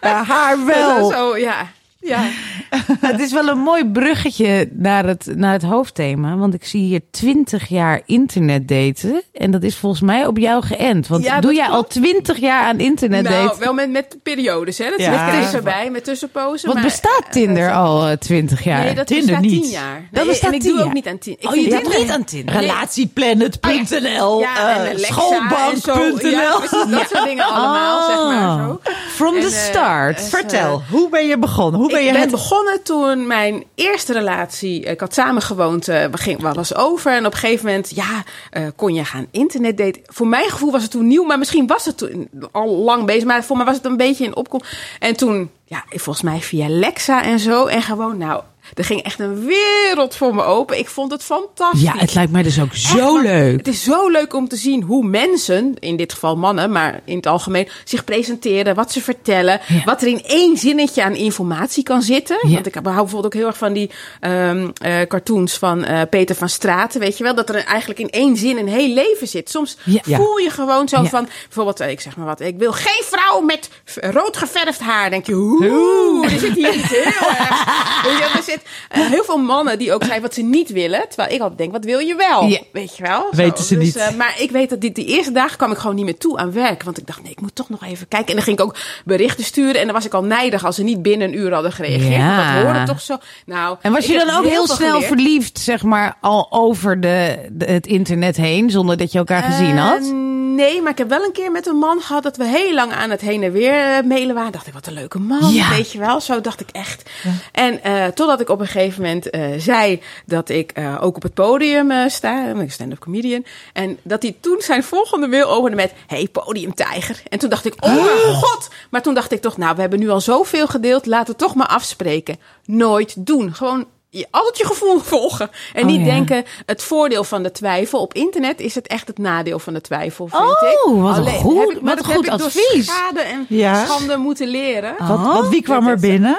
Ja, 0.00 0.24
haar 0.24 0.64
wel. 0.64 1.10
Zo, 1.10 1.36
ja. 1.36 1.66
Ja. 2.04 2.22
Het 3.10 3.20
is 3.20 3.32
wel 3.32 3.48
een 3.48 3.58
mooi 3.58 3.86
bruggetje 3.86 4.68
naar 4.72 5.06
het, 5.06 5.26
naar 5.36 5.52
het 5.52 5.62
hoofdthema. 5.62 6.36
Want 6.36 6.54
ik 6.54 6.64
zie 6.64 6.82
hier 6.82 7.00
20 7.10 7.68
jaar 7.68 8.00
internet 8.06 8.68
daten. 8.68 9.22
En 9.32 9.50
dat 9.50 9.62
is 9.62 9.76
volgens 9.76 10.02
mij 10.02 10.26
op 10.26 10.38
jou 10.38 10.62
geënt. 10.64 11.06
Want 11.06 11.24
Ja, 11.24 11.40
doe 11.40 11.50
dat 11.50 11.56
jij 11.60 11.66
al 11.66 11.72
klopt. 11.72 11.90
20 11.90 12.38
jaar 12.38 12.62
aan 12.64 12.78
internet 12.78 13.22
Nou, 13.22 13.34
daten? 13.46 13.60
wel 13.60 13.72
met, 13.74 13.90
met 13.90 14.16
periodes, 14.22 14.78
hè. 14.78 14.90
Dat 14.90 14.98
Ja. 15.00 15.26
zit 15.26 15.34
er 15.34 15.40
tussenbij, 15.42 15.90
met 15.90 16.04
tussenpozen. 16.04 16.66
Want 16.68 16.74
maar- 16.80 16.88
bestaat 16.88 17.24
Tinder 17.30 17.68
eh, 17.68 17.78
al 17.78 18.06
eh, 18.06 18.16
20 18.16 18.64
jaar? 18.64 18.84
Nee, 18.84 18.94
dat 18.94 19.06
Tinder 19.06 19.26
bestaat 19.26 19.42
niet. 19.50 19.62
tien 19.62 19.70
jaar. 19.70 20.08
Dat 20.10 20.22
Nee, 20.22 20.32
bestaat 20.32 20.50
en 20.50 20.56
ik 20.56 20.62
doe 20.64 20.82
ook 20.82 20.92
niet 20.92 21.06
aan 21.06 21.18
tien. 21.18 21.36
Ik 21.38 21.48
Oh, 21.48 21.54
je 21.54 21.68
doet 21.68 21.82
Tinder- 21.82 21.98
niet 22.00 22.10
aan 22.10 22.24
Tinder? 22.24 22.54
Relatieplanet.nl, 22.54 24.40
Ja, 24.40 24.84
eh, 24.84 24.96
schoolbank.nl. 24.96 26.30
Ja, 26.30 26.50
dat 26.90 27.08
soort 27.10 27.24
dingen 27.24 27.44
allemaal, 27.44 28.06
zeg 28.08 28.16
maar 28.24 28.66
zo. 28.66 28.80
From 29.08 29.32
the 29.32 29.38
En, 29.38 29.44
eh, 29.44 29.50
start. 29.52 30.18
eh, 30.18 30.24
Vertel, 30.24 30.82
hoe 30.90 31.08
ben 31.08 31.26
je 31.26 31.38
begonnen? 31.38 31.80
Hoe 31.80 31.92
ben 31.94 32.06
ik 32.06 32.12
je 32.12 32.20
ben 32.20 32.30
begonnen 32.30 32.82
toen 32.82 33.26
mijn 33.26 33.64
eerste 33.74 34.12
relatie, 34.12 34.80
ik 34.80 35.00
had 35.00 35.14
samengewoond, 35.14 35.88
eh, 35.88 36.04
ging, 36.12 36.54
was 36.54 36.74
over. 36.74 37.12
En 37.12 37.26
op 37.26 37.32
een 37.32 37.38
gegeven 37.38 37.66
moment, 37.66 37.90
ja, 37.94 38.24
eh, 38.50 38.66
kon 38.76 38.94
je 38.94 39.04
gaan 39.04 39.26
internet 39.30 39.76
daten. 39.76 40.02
Voor 40.04 40.26
mijn 40.26 40.50
gevoel 40.50 40.72
was 40.72 40.82
het 40.82 40.90
toen 40.90 41.06
nieuw, 41.06 41.24
maar 41.24 41.38
misschien 41.38 41.66
was 41.66 41.84
het 41.84 41.98
toen 41.98 42.28
al 42.52 42.68
lang 42.68 43.04
bezig. 43.06 43.24
Maar 43.24 43.44
voor 43.44 43.56
mij 43.56 43.66
was 43.66 43.76
het 43.76 43.84
een 43.84 43.96
beetje 43.96 44.24
in 44.24 44.36
opkomst. 44.36 44.76
En 44.98 45.16
toen, 45.16 45.50
ja, 45.64 45.84
volgens 45.88 46.22
mij 46.22 46.40
via 46.40 46.68
Lexa 46.68 47.22
en 47.22 47.38
zo. 47.38 47.66
En 47.66 47.82
gewoon, 47.82 48.18
nou, 48.18 48.42
er 48.74 48.84
ging 48.84 49.02
echt 49.02 49.18
een 49.18 49.44
wereld 49.46 50.16
voor 50.16 50.34
me 50.34 50.42
open. 50.42 50.78
Ik 50.78 50.88
vond 50.88 51.12
het 51.12 51.22
fantastisch. 51.22 51.82
Ja, 51.82 51.92
het 51.96 52.14
lijkt 52.14 52.32
mij 52.32 52.42
dus 52.42 52.60
ook 52.60 52.74
zo 52.74 53.18
leuk. 53.20 53.56
Het 53.56 53.68
is 53.68 53.82
zo 53.82 54.08
leuk 54.10 54.34
om 54.34 54.48
te 54.48 54.56
zien 54.56 54.82
hoe 54.82 55.06
mensen, 55.06 55.74
in 55.78 55.96
dit 55.96 56.12
geval 56.12 56.36
mannen, 56.36 56.72
maar 56.72 57.00
in 57.04 57.16
het 57.16 57.26
algemeen, 57.26 57.68
zich 57.84 58.04
presenteren, 58.04 58.74
wat 58.74 58.92
ze 58.92 59.00
vertellen, 59.02 59.60
Ja. 59.68 59.84
wat 59.84 60.02
er 60.02 60.08
in 60.08 60.22
één 60.26 60.56
zinnetje 60.56 61.02
aan 61.02 61.14
informatie 61.14 61.82
kan 61.82 62.02
zitten. 62.02 62.36
Ja. 62.42 62.54
Want 62.54 62.66
ik 62.66 62.74
hou 62.74 62.84
bijvoorbeeld 62.84 63.24
ook 63.24 63.34
heel 63.34 63.46
erg 63.46 63.56
van 63.56 63.72
die 63.72 63.90
ehm, 64.20 64.68
eh, 64.82 65.00
cartoons 65.08 65.58
van 65.58 65.84
eh, 65.84 66.00
Peter 66.10 66.34
van 66.36 66.48
Straten, 66.48 67.00
weet 67.00 67.18
je 67.18 67.24
wel, 67.24 67.34
dat 67.34 67.48
er 67.48 67.64
eigenlijk 67.64 68.00
in 68.00 68.10
één 68.10 68.36
zin 68.36 68.58
een 68.58 68.68
heel 68.68 68.88
leven 68.94 69.28
zit. 69.28 69.50
Soms 69.50 69.76
Ja. 69.84 70.16
Voel 70.16 70.36
je 70.38 70.50
gewoon 70.50 70.88
zo 70.88 71.04
van, 71.04 71.28
bijvoorbeeld, 71.44 71.80
eh, 71.80 71.90
ik 71.90 72.00
zeg 72.00 72.16
maar 72.16 72.26
wat, 72.26 72.40
ik 72.40 72.58
wil 72.58 72.72
geen 72.72 73.02
vrouw 73.04 73.40
met 73.40 73.68
rood 74.00 74.36
geverfd 74.36 74.80
haar. 74.80 75.10
denk 75.10 75.26
je, 75.26 75.34
oeh, 75.34 76.32
er 76.32 76.38
zit 76.38 76.54
hier 76.54 76.74
iets 76.74 76.88
heel 76.90 77.28
erg. 77.28 77.64
Zit 78.54 78.62
eh, 78.88 79.06
heel 79.10 79.24
veel 79.24 79.36
mannen 79.38 79.78
die 79.78 79.92
ook 79.92 80.04
zijn 80.04 80.22
wat 80.22 80.34
ze 80.34 80.42
niet 80.42 80.70
willen, 80.70 81.04
terwijl 81.08 81.34
ik 81.34 81.40
altijd 81.40 81.58
denk, 81.58 81.72
wat 81.72 81.84
wil 81.84 81.98
je 81.98 82.14
wel? 82.14 82.44
Ja. 82.46 82.58
Weet 82.72 82.96
je 82.96 83.02
wel? 83.02 83.26
Weten 83.30 83.64
ze 83.64 83.74
Dus, 83.74 83.84
niet. 83.84 83.96
eh, 83.96 84.10
maar 84.16 84.34
ik 84.38 84.50
weet 84.50 84.70
dat 84.70 84.80
dit, 84.80 84.94
die 84.94 85.06
eerste 85.06 85.32
dagen 85.32 85.56
kwam 85.56 85.70
ik 85.72 85.78
gewoon 85.78 85.96
niet 85.96 86.04
meer 86.04 86.18
toe 86.18 86.36
aan 86.38 86.52
werk. 86.52 86.82
Want 86.82 86.98
ik 86.98 87.06
dacht, 87.06 87.22
nee, 87.22 87.30
ik 87.32 87.40
moet 87.40 87.54
toch 87.54 87.68
nog 87.68 87.84
even 87.84 88.08
kijken. 88.08 88.28
En 88.28 88.34
dan 88.34 88.44
ging 88.44 88.58
ik 88.58 88.64
ook 88.64 88.76
berichten 89.04 89.44
sturen. 89.44 89.80
En 89.80 89.84
dan 89.84 89.94
was 89.94 90.04
ik 90.04 90.14
al 90.14 90.24
nijdig 90.24 90.64
als 90.64 90.76
ze 90.76 90.82
niet 90.82 91.02
binnen 91.02 91.28
een 91.28 91.38
uur 91.38 91.52
hadden 91.52 91.72
gereageerd. 91.72 92.14
Ja. 92.14 92.54
Dat 92.54 92.62
hoorde 92.64 92.82
toch 92.84 93.00
zo. 93.00 93.16
Nou, 93.46 93.76
En 93.80 93.92
was 93.92 94.06
je 94.06 94.24
dan 94.26 94.36
ook 94.36 94.44
heel 94.44 94.66
snel 94.66 94.76
geleerd. 94.90 95.04
verliefd, 95.04 95.58
zeg 95.58 95.82
maar, 95.82 96.16
al 96.20 96.46
over 96.50 97.00
de, 97.00 97.48
de- 97.52 97.64
het 97.64 97.86
internet 97.86 98.36
heen, 98.36 98.70
zonder 98.70 98.96
dat 98.96 99.12
je 99.12 99.18
elkaar 99.18 99.42
gezien 99.42 99.76
had? 99.76 100.12
Nee, 100.54 100.82
maar 100.82 100.90
ik 100.92 100.98
heb 100.98 101.08
wel 101.08 101.24
een 101.24 101.32
keer 101.32 101.50
met 101.50 101.66
een 101.66 101.76
man 101.76 102.00
gehad 102.00 102.22
dat 102.22 102.36
we 102.36 102.44
heel 102.44 102.74
lang 102.74 102.92
aan 102.92 103.10
het 103.10 103.20
heen 103.20 103.42
en 103.42 103.52
weer 103.52 103.72
eh, 103.96 104.02
mailen 104.04 104.34
waren. 104.34 104.52
Dacht 104.52 104.66
ik, 104.66 104.72
wat 104.72 104.86
een 104.86 104.92
leuke 104.92 105.18
man, 105.18 105.52
Ja. 105.52 105.68
weet 105.68 105.92
je 105.92 105.98
wel. 105.98 106.20
Zo 106.20 106.40
dacht 106.40 106.60
ik 106.60 106.68
echt. 106.72 107.10
En 107.52 107.82
eh, 107.82 108.06
totdat 108.06 108.40
ik 108.40 108.48
op 108.48 108.60
een 108.60 108.66
gegeven 108.66 109.02
moment 109.02 109.30
eh, 109.30 109.42
zei 109.58 110.02
dat 110.26 110.48
ik 110.48 110.72
ook 111.00 111.16
op 111.16 111.22
het 111.22 111.34
podium 111.34 112.08
sta. 112.08 112.48
Ik 112.48 112.54
ben 112.54 112.70
stand-up 112.70 112.98
comedian. 112.98 113.44
En 113.72 113.98
dat 114.02 114.22
hij 114.22 114.36
toen 114.40 114.60
zijn 114.60 114.82
volgende 114.84 115.26
mail 115.26 115.48
opende 115.48 115.76
met... 115.76 115.92
Hey, 116.06 116.28
podiumtijger. 116.32 117.22
En 117.28 117.38
toen 117.38 117.50
dacht 117.50 117.64
ik, 117.64 117.74
oh 117.80 117.94
mijn 117.94 118.34
god. 118.34 118.68
Maar 118.90 119.02
toen 119.02 119.14
dacht 119.14 119.32
ik 119.32 119.40
toch, 119.40 119.56
nou, 119.56 119.74
we 119.74 119.80
hebben 119.80 119.98
nu 119.98 120.08
al 120.10 120.20
zoveel 120.20 120.66
gedeeld. 120.66 121.06
Laten 121.06 121.32
we 121.32 121.38
toch 121.40 121.54
maar 121.54 121.66
afspreken. 121.66 122.36
Nooit 122.64 123.14
doen. 123.26 123.54
Gewoon 123.54 123.86
je, 124.18 124.26
altijd 124.30 124.58
je 124.58 124.66
gevoel 124.66 124.98
volgen. 125.14 125.50
En 125.72 125.82
Oh, 125.82 125.88
niet 125.88 125.98
ja. 126.00 126.04
denken, 126.04 126.44
het 126.66 126.82
voordeel 126.82 127.24
van 127.24 127.42
de 127.42 127.50
twijfel. 127.50 128.00
Op 128.00 128.14
internet 128.14 128.60
is 128.60 128.74
het 128.74 128.86
echt 128.86 129.06
het 129.06 129.18
nadeel 129.18 129.58
van 129.58 129.72
de 129.74 129.80
twijfel, 129.80 130.26
vind 130.28 130.42
Oh, 130.42 130.50
ik. 130.50 131.02
wat 131.02 131.16
een 131.16 131.26
goed- 131.32 131.58
heb 131.58 131.68
ik- 131.70 131.80
maar 131.80 131.94
wat 131.94 132.04
dat 132.04 132.14
goed 132.14 132.24
heb 132.24 132.32
ik 132.34 132.38
door 132.38 132.46
advies. 132.46 132.86
schade 132.86 133.20
en 133.20 133.46
Ja. 133.48 133.84
schande 133.84 134.16
moeten 134.16 134.48
leren. 134.48 134.94
Wat, 134.98 135.20
wat, 135.20 135.48
wie 135.48 135.62
kwam 135.62 135.86
er 135.88 135.98
binnen? 136.00 136.38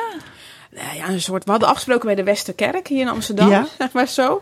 Nou 0.72 0.96
ja, 0.98 1.10
een 1.10 1.22
soort, 1.22 1.44
we 1.44 1.52
hadden 1.52 1.70
afgesproken 1.70 2.06
bij 2.06 2.16
de 2.16 2.24
Westerkerk 2.24 2.88
hier 2.88 3.02
in 3.02 3.10
Amsterdam, 3.10 3.50
Ja. 3.50 3.66
zeg 3.78 3.92
maar 3.92 4.08
zo. 4.08 4.42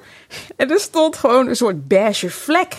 En 0.55 0.71
er 0.71 0.79
stond 0.79 1.17
gewoon 1.17 1.47
een 1.47 1.55
soort 1.55 1.87
beige 1.87 2.29
vlek. 2.29 2.73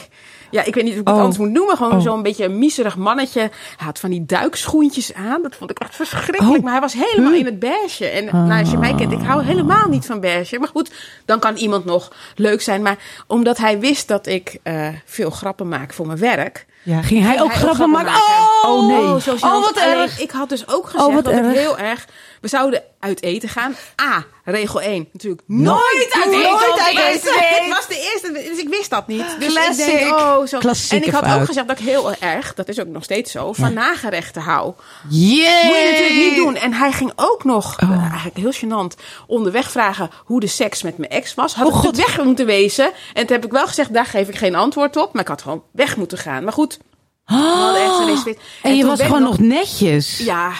Ja, 0.54 0.64
ik 0.64 0.74
weet 0.74 0.84
niet 0.84 0.92
hoe 0.92 1.02
ik 1.02 1.06
het 1.08 1.16
Oh. 1.16 1.22
anders 1.22 1.38
moet 1.40 1.50
noemen. 1.50 1.76
Gewoon 1.76 1.92
Oh. 1.92 2.00
zo'n 2.00 2.22
beetje 2.22 2.44
een 2.44 2.58
miserig 2.58 2.96
mannetje. 2.96 3.40
Hij 3.40 3.50
had 3.86 3.98
van 3.98 4.10
die 4.10 4.24
duikschoentjes 4.26 5.14
aan. 5.14 5.42
Dat 5.42 5.56
vond 5.56 5.70
ik 5.70 5.78
echt 5.78 5.96
verschrikkelijk. 5.96 6.56
Oh. 6.56 6.62
Maar 6.62 6.72
hij 6.72 6.80
was 6.80 6.92
helemaal 6.92 7.32
in 7.32 7.44
het 7.44 7.58
beige. 7.58 8.06
En 8.06 8.24
nou, 8.24 8.60
als 8.60 8.70
je 8.70 8.76
mij 8.78 8.94
kent, 8.94 9.12
ik 9.12 9.20
hou 9.22 9.44
helemaal 9.44 9.88
niet 9.88 10.06
van 10.06 10.20
beige. 10.20 10.58
Maar 10.58 10.68
goed, 10.68 10.90
dan 11.24 11.38
kan 11.38 11.56
iemand 11.56 11.84
nog 11.84 12.12
leuk 12.34 12.62
zijn. 12.62 12.82
Maar 12.82 12.96
omdat 13.26 13.58
hij 13.58 13.78
wist 13.80 14.08
dat 14.08 14.26
ik 14.26 14.58
eh, 14.62 14.88
veel 15.04 15.30
grappen 15.30 15.68
maak 15.68 15.92
voor 15.92 16.06
mijn 16.06 16.18
werk... 16.18 16.66
Ja. 16.82 17.02
Ging 17.02 17.22
hij 17.24 17.42
ook 17.42 17.52
grappen 17.52 17.90
maken? 17.90 18.12
Oh, 18.12 18.70
Oh, 18.70 18.86
nee. 18.86 19.36
Oh, 19.42 19.60
wat 19.62 19.76
erg. 19.76 20.20
Ik 20.20 20.30
had 20.30 20.48
dus 20.48 20.68
ook 20.68 20.84
gezegd 20.86 21.04
Oh, 21.08 21.14
wat 21.14 21.24
dat 21.24 21.32
erg. 21.32 21.46
ik 21.52 21.56
heel 21.58 21.78
erg... 21.78 22.06
We 22.44 22.50
zouden 22.50 22.82
uit 22.98 23.22
eten 23.22 23.48
gaan. 23.48 23.76
A, 24.02 24.24
regel 24.44 24.80
1. 24.80 25.08
Natuurlijk 25.12 25.42
nooit, 25.46 26.08
uit 26.10 26.24
eten. 26.24 26.42
Nooit 26.42 26.78
uit 26.80 26.96
eten. 26.98 27.32
Dit 27.32 27.68
was 27.68 27.86
de 27.86 28.10
eerste, 28.12 28.32
dus 28.32 28.58
ik 28.58 28.68
wist 28.68 28.90
dat 28.90 29.06
niet. 29.06 29.36
Dus 29.38 29.52
Classic. 29.52 29.86
ik 29.86 29.98
denk, 29.98 30.12
oh, 30.14 30.46
zo. 30.46 30.58
Klassieke 30.58 30.96
en 30.96 31.08
ik 31.08 31.14
had 31.14 31.24
fout. 31.24 31.40
ook 31.40 31.46
gezegd 31.46 31.68
dat 31.68 31.78
ik 31.78 31.84
heel 31.84 32.14
erg, 32.14 32.54
dat 32.54 32.68
is 32.68 32.80
ook 32.80 32.86
nog 32.86 33.04
steeds 33.04 33.30
zo, 33.32 33.52
van 33.52 33.72
nagerechten 33.72 34.42
hou. 34.42 34.72
Yay! 35.08 35.66
Moet 35.66 35.76
je 35.76 35.88
natuurlijk 35.90 36.20
niet 36.30 36.36
doen. 36.36 36.56
En 36.56 36.72
hij 36.72 36.92
ging 36.92 37.12
ook 37.16 37.44
nog, 37.44 37.76
Oh. 37.82 38.08
eigenlijk 38.10 38.36
heel 38.36 38.52
gênant, 38.52 39.00
onderweg 39.26 39.70
vragen 39.70 40.10
hoe 40.24 40.40
de 40.40 40.46
seks 40.46 40.82
met 40.82 40.98
mijn 40.98 41.10
ex 41.10 41.34
was. 41.34 41.54
Had 41.54 41.66
Oh, 41.66 41.76
ik 41.76 41.82
natuurlijk 41.82 42.14
weg 42.16 42.24
moeten 42.26 42.46
wezen. 42.46 42.90
En 43.12 43.26
toen 43.26 43.36
heb 43.36 43.44
ik 43.44 43.52
wel 43.52 43.66
gezegd, 43.66 43.94
daar 43.94 44.06
geef 44.06 44.28
ik 44.28 44.36
geen 44.36 44.54
antwoord 44.54 44.96
op. 44.96 45.12
Maar 45.12 45.22
ik 45.22 45.28
had 45.28 45.42
gewoon 45.42 45.62
weg 45.72 45.96
moeten 45.96 46.18
gaan. 46.18 46.44
Maar 46.44 46.52
goed, 46.52 46.78
echt 47.26 47.98
reservatie. 48.04 48.38
En 48.62 48.76
je 48.76 48.86
was 48.86 49.00
gewoon 49.00 49.22
nog 49.22 49.38
netjes. 49.38 50.18
Ja, 50.18 50.52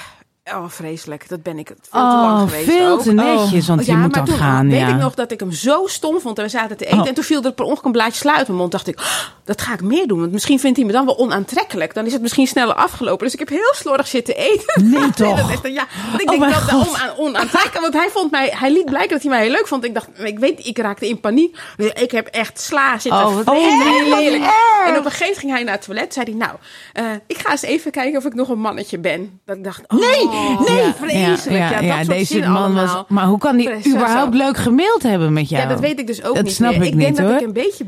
Oh, 0.52 0.64
vreselijk. 0.68 1.28
Dat 1.28 1.42
ben 1.42 1.58
ik 1.58 1.66
veel 1.66 1.76
te 1.90 1.98
Oh, 1.98 2.22
lang 2.22 2.50
geweest 2.50 2.70
veel 2.70 2.88
ook. 2.92 3.02
te 3.02 3.12
netjes, 3.12 3.66
want 3.68 3.86
je 3.86 3.92
ja, 3.92 3.98
moet 3.98 4.14
dan 4.14 4.24
toen 4.24 4.36
gaan. 4.36 4.68
weet 4.70 4.78
ja. 4.80 4.88
ik 4.88 4.96
nog 4.96 5.14
dat 5.14 5.32
ik 5.32 5.40
hem 5.40 5.52
zo 5.52 5.86
stom 5.86 6.20
vond. 6.20 6.38
En 6.38 6.44
we 6.44 6.50
zaten 6.50 6.76
te 6.76 6.84
eten. 6.84 7.00
Oh. 7.00 7.08
En 7.08 7.14
toen 7.14 7.24
viel 7.24 7.42
er 7.42 7.52
per 7.52 7.64
ongeluk 7.64 7.84
een 7.84 7.92
blaadje 7.92 8.12
sluit 8.18 8.46
mijn 8.46 8.58
mond. 8.58 8.72
dacht 8.72 8.86
ik, 8.86 8.98
oh, 9.00 9.06
dat 9.44 9.60
ga 9.62 9.72
ik 9.72 9.82
meer 9.82 10.06
doen. 10.06 10.20
Want 10.20 10.32
misschien 10.32 10.58
vindt 10.60 10.76
hij 10.76 10.86
me 10.86 10.92
dan 10.92 11.04
wel 11.06 11.18
onaantrekkelijk. 11.18 11.94
Dan 11.94 12.06
is 12.06 12.12
het 12.12 12.22
misschien 12.22 12.46
sneller 12.46 12.74
afgelopen. 12.74 13.24
Dus 13.24 13.32
ik 13.32 13.38
heb 13.38 13.48
heel 13.48 13.72
slordig 13.74 14.06
zitten 14.06 14.36
eten. 14.36 14.90
Nee, 14.90 15.10
toch? 15.22 15.40
dat 15.40 15.50
is 15.50 15.60
dan- 15.60 15.72
ja, 15.72 15.86
want 16.10 16.22
ik 16.22 16.30
Oh 16.32 16.38
denk 16.40 16.52
dat 16.54 16.72
om, 16.88 16.94
aan, 16.94 17.16
onaantrekkelijk. 17.16 17.80
Want 17.80 17.94
hij 17.94 18.08
vond 18.10 18.30
mij, 18.30 18.52
hij 18.58 18.72
liet 18.72 18.84
blijken 18.84 19.10
dat 19.10 19.20
hij 19.22 19.30
mij 19.30 19.42
heel 19.42 19.50
leuk 19.52 19.66
vond. 19.66 19.84
Ik 19.84 19.94
dacht, 19.94 20.08
ik 20.18 20.38
weet, 20.38 20.66
ik 20.66 20.78
raakte 20.78 21.08
in 21.08 21.20
paniek. 21.20 21.58
Ik 21.94 22.10
heb 22.10 22.26
echt 22.26 22.60
sla 22.60 22.98
zitten. 22.98 23.26
Oh, 23.26 23.34
wat 23.34 23.54
erg. 23.54 24.52
En 24.86 24.98
op 24.98 25.04
een 25.04 25.10
gegeven 25.10 25.26
moment 25.26 25.38
ging 25.38 25.52
hij 25.52 25.62
naar 25.62 25.74
het 25.74 25.84
toilet. 25.84 26.14
Zei 26.14 26.26
hij, 26.30 26.34
nou, 26.38 26.56
eh, 26.92 27.04
ik 27.26 27.38
ga 27.38 27.50
eens 27.50 27.62
even 27.62 27.90
kijken 27.90 28.18
of 28.18 28.24
ik 28.24 28.34
nog 28.34 28.48
een 28.48 28.60
mannetje 28.60 28.98
ben. 28.98 29.40
Dat 29.44 29.56
ik 29.56 29.64
dacht, 29.64 29.80
oh, 29.88 30.32
Nee, 30.68 30.82
nee, 30.82 30.92
vreselijk. 30.98 31.58
Ja, 31.80 31.80
dat 31.80 31.94
soort 32.06 32.08
deze 32.08 32.48
man 32.48 32.74
was. 32.74 33.02
Maar 33.08 33.24
hoe 33.26 33.38
kan 33.38 33.56
die 33.56 33.68
Precies, 33.70 33.92
überhaupt 33.94 34.32
zo. 34.36 34.38
leuk 34.38 34.56
gemaild 34.56 35.02
hebben 35.02 35.32
met 35.32 35.48
jou? 35.48 35.62
Ja, 35.62 35.68
dat 35.68 35.80
weet 35.80 35.98
ik 36.00 36.06
dus 36.06 36.24
ook 36.24 36.34
Dat 36.34 36.44
niet 36.44 36.52
snap 36.54 36.70
meer. 36.70 36.80
ik 36.82 36.92
ik 36.92 36.98
denk 36.98 37.08
niet, 37.08 37.16
dat 37.18 37.26
hoor. 37.26 37.36
ik 37.40 37.46
een 37.46 37.52
beetje 37.52 37.84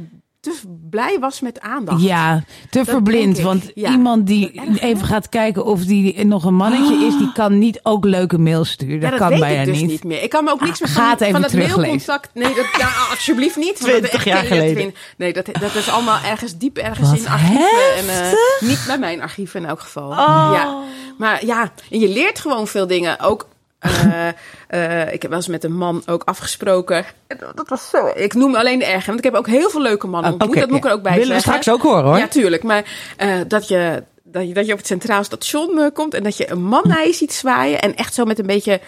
te 0.46 0.60
blij 0.90 1.18
was 1.20 1.40
met 1.40 1.60
aandacht. 1.60 2.02
Ja, 2.02 2.44
te 2.70 2.84
verblind. 2.84 3.40
Want 3.40 3.70
ja. 3.74 3.90
iemand 3.90 4.26
die 4.26 4.52
Erg, 4.52 4.80
hè? 4.80 4.86
even 4.86 5.06
gaat 5.06 5.28
kijken 5.28 5.64
of 5.64 5.84
die 5.84 6.24
nog 6.24 6.44
een 6.44 6.54
mannetje 6.54 7.06
is, 7.06 7.18
die 7.18 7.32
kan 7.32 7.58
niet 7.58 7.80
ook 7.82 8.04
leuke 8.04 8.38
mails 8.38 8.70
sturen. 8.70 9.00
Ja, 9.00 9.10
Dat, 9.10 9.18
dat 9.18 9.28
kan 9.28 9.38
bijna 9.38 9.64
dus 9.64 9.80
niet. 9.80 9.90
niet. 9.90 10.04
meer. 10.04 10.22
Ik 10.22 10.30
kan 10.30 10.44
me 10.44 10.50
ook 10.50 10.60
niks 10.60 10.80
meer 10.80 10.88
Ga 10.88 11.10
het 11.10 11.18
van, 11.18 11.26
even 11.26 11.40
van 11.40 11.60
het 11.60 11.76
mailcontact... 11.76 12.30
Nee, 12.34 12.54
dat, 12.54 12.66
ja, 12.78 12.90
alsjeblieft 13.10 13.56
niet. 13.56 13.80
want 13.80 13.92
dat 13.92 14.10
20 14.10 14.12
echt 14.12 14.24
jaar 14.24 14.44
geleden. 14.44 14.76
vind. 14.76 14.96
Nee, 15.16 15.32
dat, 15.32 15.46
dat 15.60 15.74
is 15.74 15.88
allemaal 15.88 16.18
ergens 16.24 16.56
diep 16.56 16.76
ergens 16.76 17.10
Wat 17.10 17.18
in 17.18 17.28
archieven. 17.28 17.94
En, 17.96 18.08
eh, 18.08 18.32
niet 18.68 18.84
bij 18.86 18.98
mijn 18.98 19.22
archieven 19.22 19.60
in 19.62 19.68
elk 19.68 19.80
geval. 19.80 20.10
Oh. 20.10 20.50
Ja. 20.54 20.82
Maar 21.18 21.46
ja, 21.46 21.72
en 21.90 22.00
je 22.00 22.08
leert 22.08 22.38
gewoon 22.38 22.66
veel 22.66 22.86
dingen. 22.86 23.20
Ook... 23.20 23.48
eh, 23.78 24.28
eh, 24.68 25.12
ik 25.12 25.22
heb 25.22 25.30
wel 25.30 25.38
eens 25.40 25.48
met 25.48 25.64
een 25.64 25.76
man 25.76 26.02
ook 26.06 26.22
afgesproken. 26.24 27.04
En 27.26 27.38
Dat 27.54 27.68
was 27.68 27.88
zo. 27.88 28.10
Ik 28.14 28.34
noem 28.34 28.54
alleen 28.54 28.78
de 28.78 28.84
erge, 28.84 29.06
want 29.06 29.18
ik 29.18 29.24
heb 29.24 29.34
ook 29.34 29.46
heel 29.46 29.70
veel 29.70 29.82
leuke 29.82 30.06
mannen 30.06 30.32
ontmoet. 30.32 30.50
Oké, 30.50 30.60
dat 30.60 30.68
moet 30.68 30.78
ik 30.78 30.84
er 30.84 30.92
ook 30.92 31.02
bij 31.02 31.12
Willen 31.12 31.28
we 31.28 31.40
zeggen. 31.40 31.62
straks 31.62 31.78
ook 31.78 31.90
horen, 31.90 32.04
hoor. 32.04 32.18
Ja, 32.18 32.28
tuurlijk. 32.28 32.62
Maar 32.62 32.84
eh, 33.16 33.40
dat, 33.48 33.68
je, 33.68 34.02
dat, 34.22 34.48
je, 34.48 34.54
dat 34.54 34.66
je 34.66 34.72
op 34.72 34.78
het 34.78 34.86
Centraal 34.86 35.24
Station 35.24 35.90
komt 35.92 36.14
en 36.14 36.22
dat 36.22 36.36
je 36.36 36.50
een 36.50 36.62
man 36.62 36.82
naar 36.86 37.06
je 37.06 37.12
ziet 37.12 37.32
zwaaien. 37.32 37.80
En 37.80 37.96
echt 37.96 38.14
zo 38.14 38.24
met 38.24 38.38
een 38.38 38.46
beetje 38.46 38.80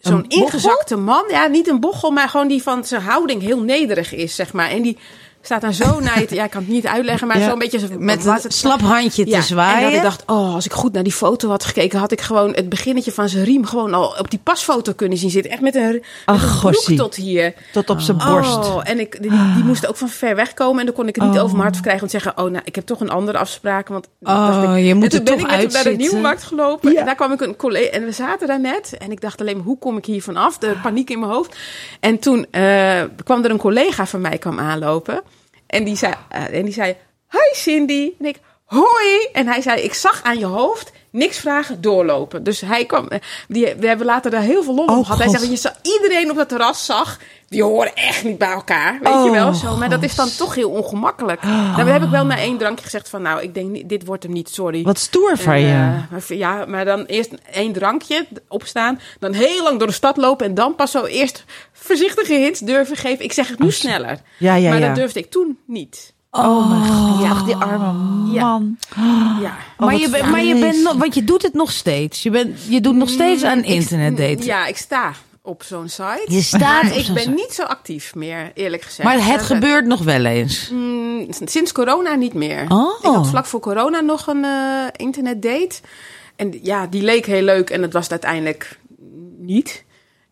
zo'n 0.00 0.24
ingezakte 0.28 0.96
man. 0.96 1.24
Ja, 1.28 1.46
niet 1.46 1.68
een 1.68 1.80
bochel, 1.80 2.10
maar 2.10 2.28
gewoon 2.28 2.48
die 2.48 2.62
van 2.62 2.84
zijn 2.84 3.02
houding 3.02 3.42
heel 3.42 3.60
nederig 3.60 4.14
is, 4.14 4.34
zeg 4.34 4.52
maar. 4.52 4.70
En 4.70 4.82
die 4.82 4.98
staat 5.46 5.60
dan 5.60 5.72
zo 5.74 6.00
naar 6.00 6.20
je... 6.20 6.26
te- 6.26 6.34
Ja, 6.34 6.44
ik 6.44 6.50
kan 6.50 6.60
het 6.60 6.70
niet 6.70 6.86
uitleggen, 6.86 7.26
maar 7.26 7.38
Ja. 7.38 7.48
zo'n 7.48 7.58
beetje... 7.58 7.78
zo- 7.78 7.86
Met 7.98 8.24
een 8.24 8.32
het- 8.32 8.52
slap 8.54 8.80
handje 8.80 9.26
ja, 9.26 9.40
te 9.40 9.46
zwaaien. 9.46 9.76
En 9.76 9.84
dat 9.84 9.94
ik 9.94 10.02
dacht, 10.02 10.22
oh, 10.26 10.54
als 10.54 10.64
ik 10.64 10.72
goed 10.72 10.92
naar 10.92 11.02
die 11.02 11.12
foto 11.12 11.48
had 11.48 11.64
gekeken, 11.64 11.98
had 11.98 12.12
ik 12.12 12.20
gewoon 12.20 12.52
het 12.54 12.68
beginnetje 12.68 13.12
van 13.12 13.28
zijn 13.28 13.44
riem 13.44 13.64
gewoon 13.66 13.94
al 13.94 14.14
op 14.18 14.30
die 14.30 14.40
pasfoto 14.42 14.92
kunnen 14.92 15.18
zien 15.18 15.30
zitten. 15.30 15.50
Echt 15.52 15.60
met 15.60 15.74
een, 15.74 15.90
met 15.92 16.02
Ach, 16.24 16.64
een 16.64 16.96
tot 16.96 17.14
hier. 17.14 17.54
Tot 17.72 17.90
op 17.90 18.00
zijn 18.00 18.16
borst. 18.16 18.56
Oh, 18.56 18.80
en 18.84 19.00
ik, 19.00 19.22
die, 19.22 19.30
die 19.54 19.64
moest 19.64 19.86
ook 19.86 19.96
van 19.96 20.08
ver 20.08 20.36
weg 20.36 20.54
komen. 20.54 20.78
En 20.80 20.86
dan 20.86 20.94
kon 20.94 21.08
ik 21.08 21.14
het 21.14 21.24
niet 21.24 21.34
Oh. 21.34 21.40
over 21.40 21.50
mijn 21.50 21.62
hart 21.62 21.74
verkrijgen. 21.74 22.08
Want 22.08 22.22
zeggen, 22.22 22.44
oh, 22.44 22.50
nou, 22.50 22.62
ik 22.64 22.74
heb 22.74 22.86
toch 22.86 23.00
een 23.00 23.10
andere 23.10 23.38
afspraak. 23.38 23.88
Want 23.88 24.08
Oh, 24.22 24.62
dacht 24.62 24.76
ik, 24.78 24.84
je 24.84 24.94
moet 24.94 25.04
en 25.04 25.10
toen 25.10 25.24
ben 25.24 25.34
ik 25.38 25.50
hem 25.50 25.72
naar 25.72 25.84
de. 25.84 25.90
Nieuwmarkt 25.90 26.42
gelopen. 26.42 26.92
Ja. 26.92 26.98
En 27.00 27.04
daar 27.06 27.14
kwam 27.14 27.32
ik 27.32 27.40
een 27.40 27.56
collega... 27.56 27.90
En 27.90 28.04
we 28.04 28.12
zaten 28.12 28.46
daar 28.46 28.60
net. 28.60 28.96
En 28.98 29.10
ik 29.10 29.20
dacht 29.20 29.40
alleen, 29.40 29.56
maar 29.56 29.64
hoe 29.66 29.78
kom 29.78 29.96
ik 29.96 30.04
hier 30.04 30.22
vanaf? 30.22 30.58
De 30.58 30.74
paniek 30.82 31.10
in 31.10 31.18
mijn 31.20 31.32
hoofd. 31.32 31.56
En 32.00 32.18
toen 32.18 32.46
eh, 32.50 33.02
kwam 33.24 33.44
er 33.44 33.50
een 33.50 33.56
collega 33.58 34.06
van 34.06 34.20
mij 34.20 34.38
kwam 34.38 34.58
aanlopen. 34.60 35.22
En 35.74 35.84
die 35.84 35.96
zei, 35.96 36.14
eh, 36.28 36.58
en 36.58 36.64
die 36.64 36.74
zei 36.74 36.96
hi 37.30 37.54
Cindy. 37.54 38.12
En 38.18 38.26
ik, 38.26 38.40
hoi. 38.64 39.28
En 39.32 39.46
hij 39.46 39.60
zei, 39.60 39.80
ik 39.80 39.94
zag 39.94 40.22
aan 40.22 40.38
je 40.38 40.46
hoofd 40.46 40.92
niks 41.14 41.38
vragen, 41.38 41.80
doorlopen. 41.80 42.42
Dus 42.42 42.60
hij 42.60 42.84
kwam, 42.84 43.08
eh, 43.08 43.18
die, 43.48 43.74
we 43.78 43.86
hebben 43.86 44.06
later 44.06 44.30
daar 44.30 44.40
heel 44.42 44.62
veel 44.62 44.74
lol 44.74 44.86
Oh, 44.86 44.98
op 44.98 45.04
gehad. 45.04 45.18
Hij 45.18 45.28
zei, 45.38 45.50
je 45.50 45.56
zag 45.56 45.72
iedereen 45.82 46.30
op 46.30 46.36
dat 46.36 46.48
terras 46.48 46.84
zag, 46.84 47.18
die 47.48 47.62
horen 47.62 47.94
echt 47.94 48.24
niet 48.24 48.38
bij 48.38 48.50
elkaar. 48.50 48.92
Weet 49.02 49.12
je 49.12 49.18
Oh, 49.18 49.30
wel 49.30 49.54
zo. 49.54 49.76
Maar 49.76 49.90
dat 49.90 50.02
is 50.02 50.14
dan 50.14 50.28
toch 50.38 50.54
heel 50.54 50.70
ongemakkelijk. 50.70 51.42
Dan 51.76 51.86
heb 51.86 52.02
ik 52.02 52.08
wel 52.10 52.24
na 52.26 52.38
één 52.38 52.58
drankje 52.58 52.84
gezegd 52.84 53.08
van, 53.08 53.22
nou, 53.22 53.42
ik 53.42 53.54
denk, 53.54 53.70
niet, 53.70 53.88
dit 53.88 54.04
wordt 54.04 54.22
hem 54.22 54.32
niet, 54.32 54.48
sorry. 54.48 54.82
Wat 54.82 54.98
stoer 54.98 55.36
van 55.38 55.60
je. 55.60 56.00
eh, 56.28 56.38
ja, 56.38 56.64
maar 56.66 56.84
dan 56.84 57.04
eerst 57.04 57.30
één 57.52 57.72
drankje 57.72 58.26
opstaan. 58.48 59.00
Dan 59.18 59.32
heel 59.32 59.62
lang 59.62 59.78
door 59.78 59.86
de 59.88 59.92
stad 59.94 60.16
lopen. 60.16 60.46
En 60.46 60.54
dan 60.54 60.74
pas 60.74 60.90
zo 60.90 61.04
eerst 61.04 61.44
voorzichtige 61.72 62.34
hints 62.34 62.60
durven 62.60 62.96
geven. 62.96 63.24
Ik 63.24 63.32
zeg 63.32 63.48
het 63.48 63.58
nu 63.58 63.70
sneller. 63.70 64.20
Ja, 64.38 64.54
ja, 64.54 64.68
maar 64.70 64.80
ja. 64.80 64.86
dat 64.86 64.96
durfde 64.96 65.18
ik 65.18 65.30
toen 65.30 65.58
niet. 65.66 66.13
Oh 66.36 66.68
mijn 66.68 66.84
god. 66.92 67.22
Ja. 67.22 67.30
Ach, 67.30 67.44
die 67.44 67.56
arme 67.56 67.92
man. 67.92 68.78
Ja. 69.40 69.56
Oh, 69.78 69.86
maar 69.86 69.96
je, 69.96 70.22
maar 70.30 70.44
je 70.44 70.58
bent 70.58 70.82
nog, 70.82 70.94
want 70.94 71.14
je 71.14 71.24
doet 71.24 71.42
het 71.42 71.54
nog 71.54 71.70
steeds. 71.72 72.22
Je, 72.22 72.30
bent, 72.30 72.58
je 72.68 72.80
doet 72.80 72.94
nog 72.94 73.08
steeds 73.08 73.42
aan 73.42 73.64
internet 73.64 74.16
daten. 74.16 74.44
Ja, 74.44 74.66
ik 74.66 74.76
sta 74.76 75.12
op 75.42 75.62
zo'n 75.62 75.88
site. 75.88 76.24
Je 76.26 76.42
staat 76.42 76.60
maar 76.82 76.96
ik 76.96 77.06
ben 77.06 77.22
site. 77.22 77.30
niet 77.30 77.52
zo 77.52 77.62
actief 77.62 78.14
meer, 78.14 78.50
eerlijk 78.54 78.82
gezegd. 78.82 79.08
Maar 79.08 79.26
het 79.26 79.42
gebeurt 79.42 79.86
nog 79.86 80.02
wel 80.02 80.24
eens. 80.24 80.70
mm, 80.72 81.26
sinds 81.44 81.72
corona 81.72 82.14
niet 82.14 82.34
meer. 82.34 82.64
Oh. 82.68 82.98
Ik 83.02 83.10
had 83.10 83.28
vlak 83.28 83.46
voor 83.46 83.60
corona 83.60 84.00
nog 84.00 84.26
een 84.26 84.44
eh 84.44 84.86
internetdate. 84.96 85.74
En 86.36 86.58
ja, 86.62 86.86
die 86.86 87.02
leek 87.02 87.26
heel 87.26 87.42
leuk 87.42 87.70
en 87.70 87.82
het 87.82 87.92
was 87.92 88.02
het 88.02 88.12
uiteindelijk 88.12 88.78
niet. 89.38 89.84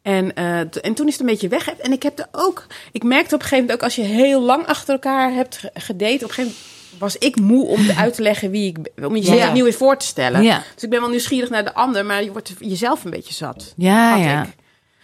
En, 0.03 0.35
eh, 0.35 0.59
en 0.59 0.95
toen 0.95 1.07
is 1.07 1.13
het 1.13 1.21
een 1.21 1.27
beetje 1.27 1.49
weg. 1.49 1.71
En 1.75 1.93
ik 1.93 2.03
heb 2.03 2.19
er 2.19 2.27
ook. 2.33 2.67
Ik 2.93 3.03
merkte 3.03 3.35
op 3.35 3.41
een 3.41 3.47
gegeven 3.49 3.59
moment 3.65 3.79
ook 3.79 3.83
als 3.85 3.95
je 3.97 4.03
heel 4.03 4.41
lang 4.43 4.67
achter 4.67 4.93
elkaar 4.95 5.33
hebt 5.33 5.57
ge- 5.57 5.71
gedate. 5.75 6.15
Op 6.15 6.21
een 6.23 6.29
gegeven 6.29 6.43
moment 6.45 6.71
was 6.99 7.17
ik 7.19 7.41
moe 7.41 7.67
om 7.67 7.87
te 7.87 7.95
uit 7.97 8.15
te 8.15 8.23
leggen 8.23 8.51
wie 8.51 8.67
ik 8.69 8.79
ben. 8.95 9.07
Om 9.07 9.17
jezelf 9.17 9.39
Ja. 9.39 9.47
opnieuw 9.49 9.65
weer 9.65 9.73
voor 9.73 9.97
te 9.97 10.07
stellen. 10.07 10.43
Ja. 10.43 10.63
Dus 10.75 10.83
ik 10.83 10.91
ben 10.91 11.01
wel 11.01 11.09
nieuwsgierig 11.11 11.51
naar 11.51 11.65
de 11.65 11.75
ander, 11.75 12.05
maar 12.07 12.25
je 12.25 12.33
wordt 12.33 12.53
jezelf 12.59 13.05
een 13.05 13.11
beetje 13.11 13.35
zat. 13.35 13.73
Ja, 13.77 14.17
ja. 14.17 14.43
ik. 14.43 14.49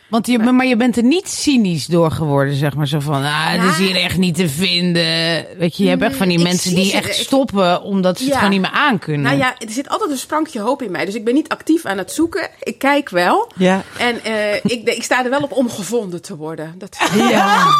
Want 0.08 0.26
je, 0.26 0.38
maar 0.38 0.66
je 0.66 0.76
bent 0.76 0.96
er 0.96 1.02
niet 1.02 1.28
cynisch 1.28 1.86
door 1.86 2.10
geworden, 2.10 2.54
zeg 2.54 2.74
maar. 2.74 2.86
Zo 2.86 3.00
van, 3.00 3.24
ah, 3.24 3.62
dat 3.62 3.70
is 3.70 3.76
hier 3.78 3.96
echt 3.96 4.16
niet 4.16 4.34
te 4.34 4.48
vinden. 4.48 5.46
Weet 5.58 5.76
je, 5.76 5.82
je 5.82 5.88
hebt 5.88 6.02
echt 6.02 6.16
van 6.16 6.28
die 6.28 6.38
Mm, 6.38 6.44
ik 6.44 6.50
mensen 6.50 6.70
zie 6.70 6.78
die 6.80 6.90
ze- 6.90 6.96
echt 6.96 7.06
ik- 7.08 7.12
stoppen 7.26 7.82
omdat 7.82 8.16
ze 8.18 8.22
het 8.24 8.32
Ja. 8.32 8.38
gewoon 8.38 8.52
niet 8.52 8.60
meer 8.60 8.70
aankunnen. 8.80 9.22
Nou 9.22 9.36
ja, 9.38 9.54
er 9.58 9.70
zit 9.70 9.88
altijd 9.88 10.10
een 10.10 10.16
sprankje 10.18 10.60
hoop 10.60 10.82
in 10.82 10.90
mij. 10.90 11.04
Dus 11.04 11.14
ik 11.14 11.24
ben 11.24 11.34
niet 11.34 11.48
actief 11.48 11.84
aan 11.84 11.98
het 11.98 12.12
zoeken. 12.12 12.48
Ik 12.62 12.78
kijk 12.78 13.08
wel. 13.08 13.50
Ja. 13.56 13.82
En 13.98 14.24
eh, 14.24 14.54
ik, 14.54 14.88
ik 14.88 15.02
sta 15.02 15.24
er 15.24 15.30
wel 15.30 15.40
op 15.40 15.52
om 15.52 15.70
gevonden 15.70 16.22
te 16.22 16.36
worden. 16.36 16.74
Dat, 16.78 16.96
Ja. 17.16 17.66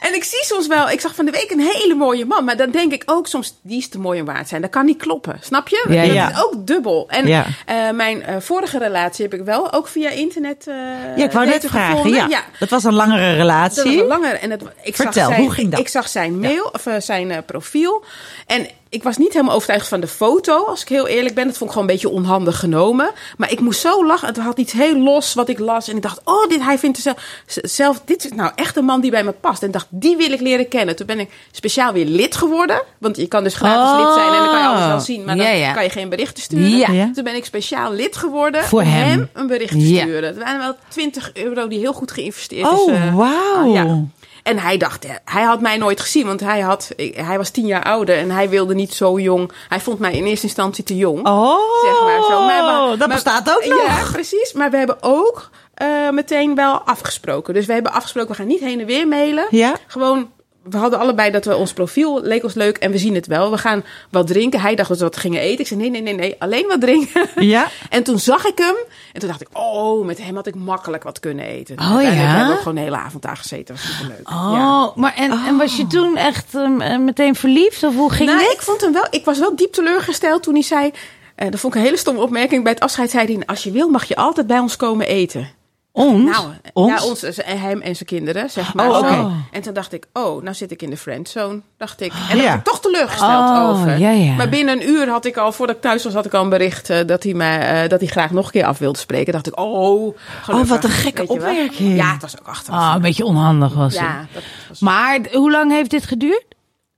En 0.00 0.14
ik 0.14 0.24
zie 0.24 0.44
soms 0.44 0.66
wel, 0.66 0.90
ik 0.90 1.00
zag 1.00 1.14
van 1.14 1.24
de 1.24 1.30
week 1.30 1.50
een 1.50 1.60
hele 1.60 1.94
mooie 1.94 2.24
man. 2.26 2.44
Maar 2.44 2.56
dan 2.56 2.70
denk 2.70 2.92
ik 2.92 3.02
ook 3.06 3.26
soms, 3.26 3.58
die 3.62 3.78
is 3.78 3.88
te 3.88 3.98
mooi 3.98 4.20
om 4.20 4.26
waar 4.26 4.42
te 4.42 4.48
zijn. 4.48 4.60
Dat 4.60 4.70
kan 4.70 4.84
niet 4.84 4.98
kloppen. 4.98 5.38
Snap 5.40 5.68
je? 5.68 5.86
Ja, 5.88 6.02
dat 6.04 6.12
ja. 6.14 6.30
is 6.30 6.42
ook 6.44 6.66
dubbel. 6.66 7.04
En 7.08 7.26
Ja. 7.26 7.46
eh, 7.66 7.90
mijn 7.90 8.22
eh, 8.22 8.36
vorige 8.40 8.78
relatie 8.78 9.24
heb 9.24 9.34
ik 9.40 9.44
wel 9.44 9.72
ook 9.72 9.88
via 9.88 10.10
internet 10.10 10.66
eh 10.66 10.74
Ja, 11.16 11.24
ik 11.24 11.32
wou 11.32 11.46
net 11.46 11.64
vragen. 11.66 12.10
Ja. 12.10 12.44
Dat 12.58 12.68
was 12.68 12.84
een 12.84 12.94
langere 12.94 13.28
Dat 13.28 13.36
relatie. 13.36 13.82
was 13.84 13.94
een 13.94 14.06
langer. 14.06 14.34
En 14.34 14.50
het, 14.50 14.62
ik 14.82 14.96
Vertel, 14.96 15.12
zag 15.12 15.24
zijn, 15.26 15.40
hoe 15.40 15.50
ging 15.50 15.70
dat? 15.70 15.80
Ik 15.80 15.88
zag 15.88 16.08
zijn 16.08 16.38
mail, 16.40 16.70
of 16.72 16.86
zijn 16.98 17.44
profiel. 17.44 18.04
En 18.46 18.66
ik 18.90 19.02
was 19.02 19.16
niet 19.16 19.32
helemaal 19.32 19.54
overtuigd 19.54 19.88
van 19.88 20.00
de 20.00 20.06
foto, 20.06 20.64
als 20.64 20.82
ik 20.82 20.88
heel 20.88 21.06
eerlijk 21.06 21.34
ben. 21.34 21.46
Dat 21.46 21.56
vond 21.56 21.70
ik 21.70 21.76
gewoon 21.76 21.88
een 21.88 21.94
beetje 21.94 22.08
onhandig 22.16 22.58
genomen. 22.58 23.10
Maar 23.36 23.50
ik 23.52 23.60
moest 23.60 23.80
zo 23.80 24.06
lachen. 24.06 24.28
Het 24.28 24.36
had 24.36 24.58
iets 24.58 24.72
heel 24.72 24.98
los 24.98 25.34
wat 25.34 25.48
ik 25.48 25.58
las. 25.58 25.88
En 25.88 25.96
ik 25.96 26.02
dacht, 26.02 26.20
oh, 26.24 26.48
dit, 26.48 26.62
hij 26.62 26.78
vindt 26.78 26.98
zelf, 26.98 27.16
zelf, 27.46 28.00
dit 28.04 28.24
is 28.24 28.30
nou 28.32 28.50
echt 28.54 28.76
een 28.76 28.84
man 28.84 29.00
die 29.00 29.10
bij 29.10 29.24
me 29.24 29.32
past. 29.32 29.60
En 29.60 29.66
ik 29.66 29.72
dacht, 29.72 29.86
die 29.88 30.16
wil 30.16 30.30
ik 30.32 30.40
leren 30.40 30.68
kennen. 30.68 30.96
Toen 30.96 31.06
ben 31.06 31.18
ik 31.18 31.30
speciaal 31.50 31.92
weer 31.92 32.04
lid 32.06 32.36
geworden. 32.36 32.82
Want 32.98 33.16
je 33.16 33.26
kan 33.28 33.44
dus 33.44 33.54
gratis 33.54 33.90
Oh. 33.90 33.98
lid 34.06 34.14
zijn 34.14 34.28
en 34.32 34.38
dan 34.38 34.48
kan 34.50 34.58
je 34.60 34.66
alles 34.66 34.86
wel 34.86 35.00
zien. 35.00 35.24
Maar 35.24 35.36
dan 35.36 35.46
Ja, 35.46 35.52
ja. 35.52 35.72
kan 35.72 35.82
je 35.84 35.90
geen 35.90 36.08
berichten 36.08 36.42
sturen. 36.42 36.94
Ja. 36.94 37.10
Toen 37.14 37.24
ben 37.24 37.34
ik 37.34 37.44
speciaal 37.44 37.92
lid 37.92 38.16
geworden 38.16 38.64
Voor 38.64 38.80
om 38.82 38.86
hem. 38.88 39.28
een 39.32 39.46
bericht 39.46 39.72
te 39.72 39.92
Ja. 39.92 40.00
sturen. 40.02 40.24
Het 40.28 40.38
waren 40.38 40.58
wel 40.58 40.74
20 40.88 41.30
euro 41.34 41.68
die 41.68 41.78
heel 41.78 41.92
goed 41.92 42.10
geïnvesteerd 42.12 42.72
is. 42.72 42.78
Oh, 42.78 42.92
eh, 42.94 43.16
wauw. 43.16 43.72
ja. 43.72 44.00
En 44.42 44.58
hij 44.58 44.76
dacht, 44.76 45.06
hè, 45.06 45.14
hij 45.24 45.42
had 45.42 45.60
mij 45.60 45.76
nooit 45.76 46.00
gezien, 46.00 46.26
want 46.26 46.40
hij, 46.40 46.60
had, 46.60 46.90
hij 47.12 47.36
was 47.36 47.50
tien 47.50 47.66
jaar 47.66 47.82
ouder 47.84 48.16
en 48.18 48.30
hij 48.30 48.48
wilde 48.48 48.74
niet 48.74 48.94
zo 48.94 49.18
jong. 49.18 49.52
Hij 49.68 49.80
vond 49.80 49.98
mij 49.98 50.12
in 50.12 50.24
eerste 50.24 50.46
instantie 50.46 50.84
te 50.84 50.96
jong. 50.96 51.26
Oh, 51.26 51.82
zeg 51.82 52.02
maar 52.02 52.22
zo. 52.22 52.44
Maar, 52.44 52.62
maar- 52.62 52.98
dat 52.98 53.08
bestaat 53.08 53.50
ook 53.50 53.64
nog. 53.64 53.86
Ja, 53.86 53.98
precies. 54.12 54.52
Maar 54.52 54.70
we 54.70 54.76
hebben 54.76 54.96
ook 55.00 55.50
eh, 55.74 56.10
meteen 56.10 56.54
wel 56.54 56.80
afgesproken. 56.80 57.54
Dus 57.54 57.66
we 57.66 57.72
hebben 57.72 57.92
afgesproken, 57.92 58.30
we 58.30 58.36
gaan 58.36 58.46
niet 58.46 58.60
heen 58.60 58.80
en 58.80 58.86
weer 58.86 59.08
mailen. 59.08 59.46
Ja. 59.50 59.74
Gewoon, 59.86 60.30
we 60.62 60.76
hadden 60.76 60.98
allebei 60.98 61.30
dat 61.30 61.44
we 61.44 61.56
ons 61.56 61.72
profiel 61.72 62.20
leek 62.22 62.44
ons 62.44 62.54
leuk 62.54 62.76
en 62.76 62.90
we 62.90 62.98
zien 62.98 63.14
het 63.14 63.26
wel. 63.26 63.50
We 63.50 63.58
gaan 63.58 63.84
wat 64.10 64.26
drinken. 64.26 64.60
Hij 64.60 64.74
dacht 64.74 64.88
dat 64.88 64.98
we 64.98 65.04
wat 65.04 65.16
gingen 65.16 65.40
eten. 65.40 65.60
Ik 65.60 65.66
zei 65.66 65.80
nee, 65.80 65.90
nee, 65.90 66.02
nee, 66.02 66.14
nee, 66.14 66.36
alleen 66.38 66.66
wat 66.68 66.80
drinken. 66.80 67.26
Ja. 67.36 67.68
En 67.88 68.02
toen 68.02 68.18
zag 68.18 68.44
ik 68.44 68.58
hem 68.58 68.74
en 69.12 69.20
toen 69.20 69.28
dacht 69.28 69.40
ik, 69.40 69.48
oh, 69.52 70.04
met 70.06 70.22
hem 70.22 70.34
had 70.34 70.46
ik 70.46 70.54
makkelijk 70.54 71.02
wat 71.02 71.20
kunnen 71.20 71.44
eten. 71.44 71.78
Oh, 71.78 71.82
Uiteindelijk 71.82 72.20
ja? 72.22 72.28
hebben 72.28 72.46
we 72.46 72.52
ook 72.52 72.58
gewoon 72.58 72.74
de 72.74 72.80
hele 72.80 72.96
avond 72.96 73.22
daar 73.22 73.36
gezeten. 73.36 73.74
Dat 73.74 73.84
was 73.84 73.96
superleuk. 73.96 74.28
Oh, 74.30 74.50
Ja. 74.54 74.92
maar 74.94 75.14
en, 75.16 75.30
en 75.46 75.56
was 75.56 75.76
je 75.76 75.86
toen 75.86 76.16
echt 76.16 76.54
ehm, 76.54 76.80
eh, 76.80 76.98
meteen 76.98 77.34
verliefd? 77.34 77.82
Of 77.82 77.94
hoe 77.94 78.12
ging 78.12 78.28
nou, 78.28 78.42
dit? 78.42 78.52
ik 78.52 78.62
vond 78.62 78.80
hem 78.80 78.92
wel. 78.92 79.06
Ik 79.10 79.24
was 79.24 79.38
wel 79.38 79.56
diep 79.56 79.72
teleurgesteld 79.72 80.42
toen 80.42 80.54
hij 80.54 80.62
zei. 80.62 80.90
eh, 81.34 81.50
dat 81.50 81.60
vond 81.60 81.74
ik 81.74 81.80
een 81.80 81.86
hele 81.86 81.98
stomme 81.98 82.20
opmerking. 82.20 82.62
Bij 82.62 82.72
het 82.72 82.82
afscheid 82.82 83.10
zei 83.10 83.26
hij: 83.34 83.46
Als 83.46 83.62
je 83.62 83.70
wil, 83.70 83.88
mag 83.88 84.04
je 84.04 84.16
altijd 84.16 84.46
bij 84.46 84.58
ons 84.58 84.76
komen 84.76 85.06
eten. 85.06 85.48
Ons? 85.92 86.24
Nou, 86.30 86.46
Ons? 86.72 86.90
ja, 86.90 87.04
ons, 87.08 87.22
eh, 87.22 87.60
hem 87.62 87.80
en 87.80 87.94
zijn 87.96 88.08
kinderen, 88.08 88.50
zeg 88.50 88.74
maar. 88.74 88.88
Oh, 88.88 88.94
zo. 88.98 89.00
oké. 89.22 89.30
En 89.52 89.62
toen 89.62 89.72
dacht 89.74 89.92
ik, 89.92 90.06
oh, 90.12 90.42
nou 90.42 90.54
zit 90.54 90.70
ik 90.70 90.82
in 90.82 90.90
de 90.90 90.96
friendzone, 90.96 91.60
dacht 91.76 92.00
ik. 92.00 92.12
En 92.12 92.18
daar 92.28 92.36
Ja. 92.36 92.42
ben 92.50 92.58
ik 92.58 92.64
toch 92.64 92.80
teleurgesteld 92.80 93.50
Oh, 93.50 93.70
over. 93.70 93.98
ja, 93.98 94.10
ja. 94.10 94.32
Maar 94.34 94.48
binnen 94.48 94.80
een 94.80 94.88
uur 94.88 95.08
had 95.08 95.24
ik 95.24 95.36
al, 95.36 95.52
voordat 95.52 95.76
ik 95.76 95.82
thuis 95.82 96.04
was, 96.04 96.12
had 96.12 96.26
ik 96.26 96.34
al 96.34 96.42
een 96.42 96.48
bericht 96.48 96.90
eh, 96.90 97.06
dat, 97.06 97.22
hij 97.22 97.34
mij, 97.34 97.82
eh, 97.82 97.88
dat 97.88 98.00
hij 98.00 98.08
graag 98.08 98.30
nog 98.30 98.44
een 98.44 98.50
keer 98.50 98.64
af 98.64 98.78
wilde 98.78 98.98
spreken. 98.98 99.32
dacht 99.32 99.46
ik, 99.46 99.58
oh, 99.60 100.16
gelukkig, 100.42 100.68
wat 100.68 100.84
een 100.84 100.90
gekke 100.90 101.26
opmerking. 101.26 101.96
Ja, 101.96 102.12
het 102.12 102.22
was 102.22 102.40
ook 102.40 102.48
achteraf. 102.48 102.80
Ah, 102.80 102.92
een 102.94 103.02
beetje 103.02 103.24
onhandig 103.24 103.74
was 103.74 103.92
het. 103.92 104.02
ja, 104.02 104.26
dat 104.32 104.42
was 104.68 104.78
Maar 104.80 105.18
hoe 105.32 105.50
lang 105.50 105.70
heeft 105.72 105.90
dit 105.90 106.04
geduurd? 106.06 106.44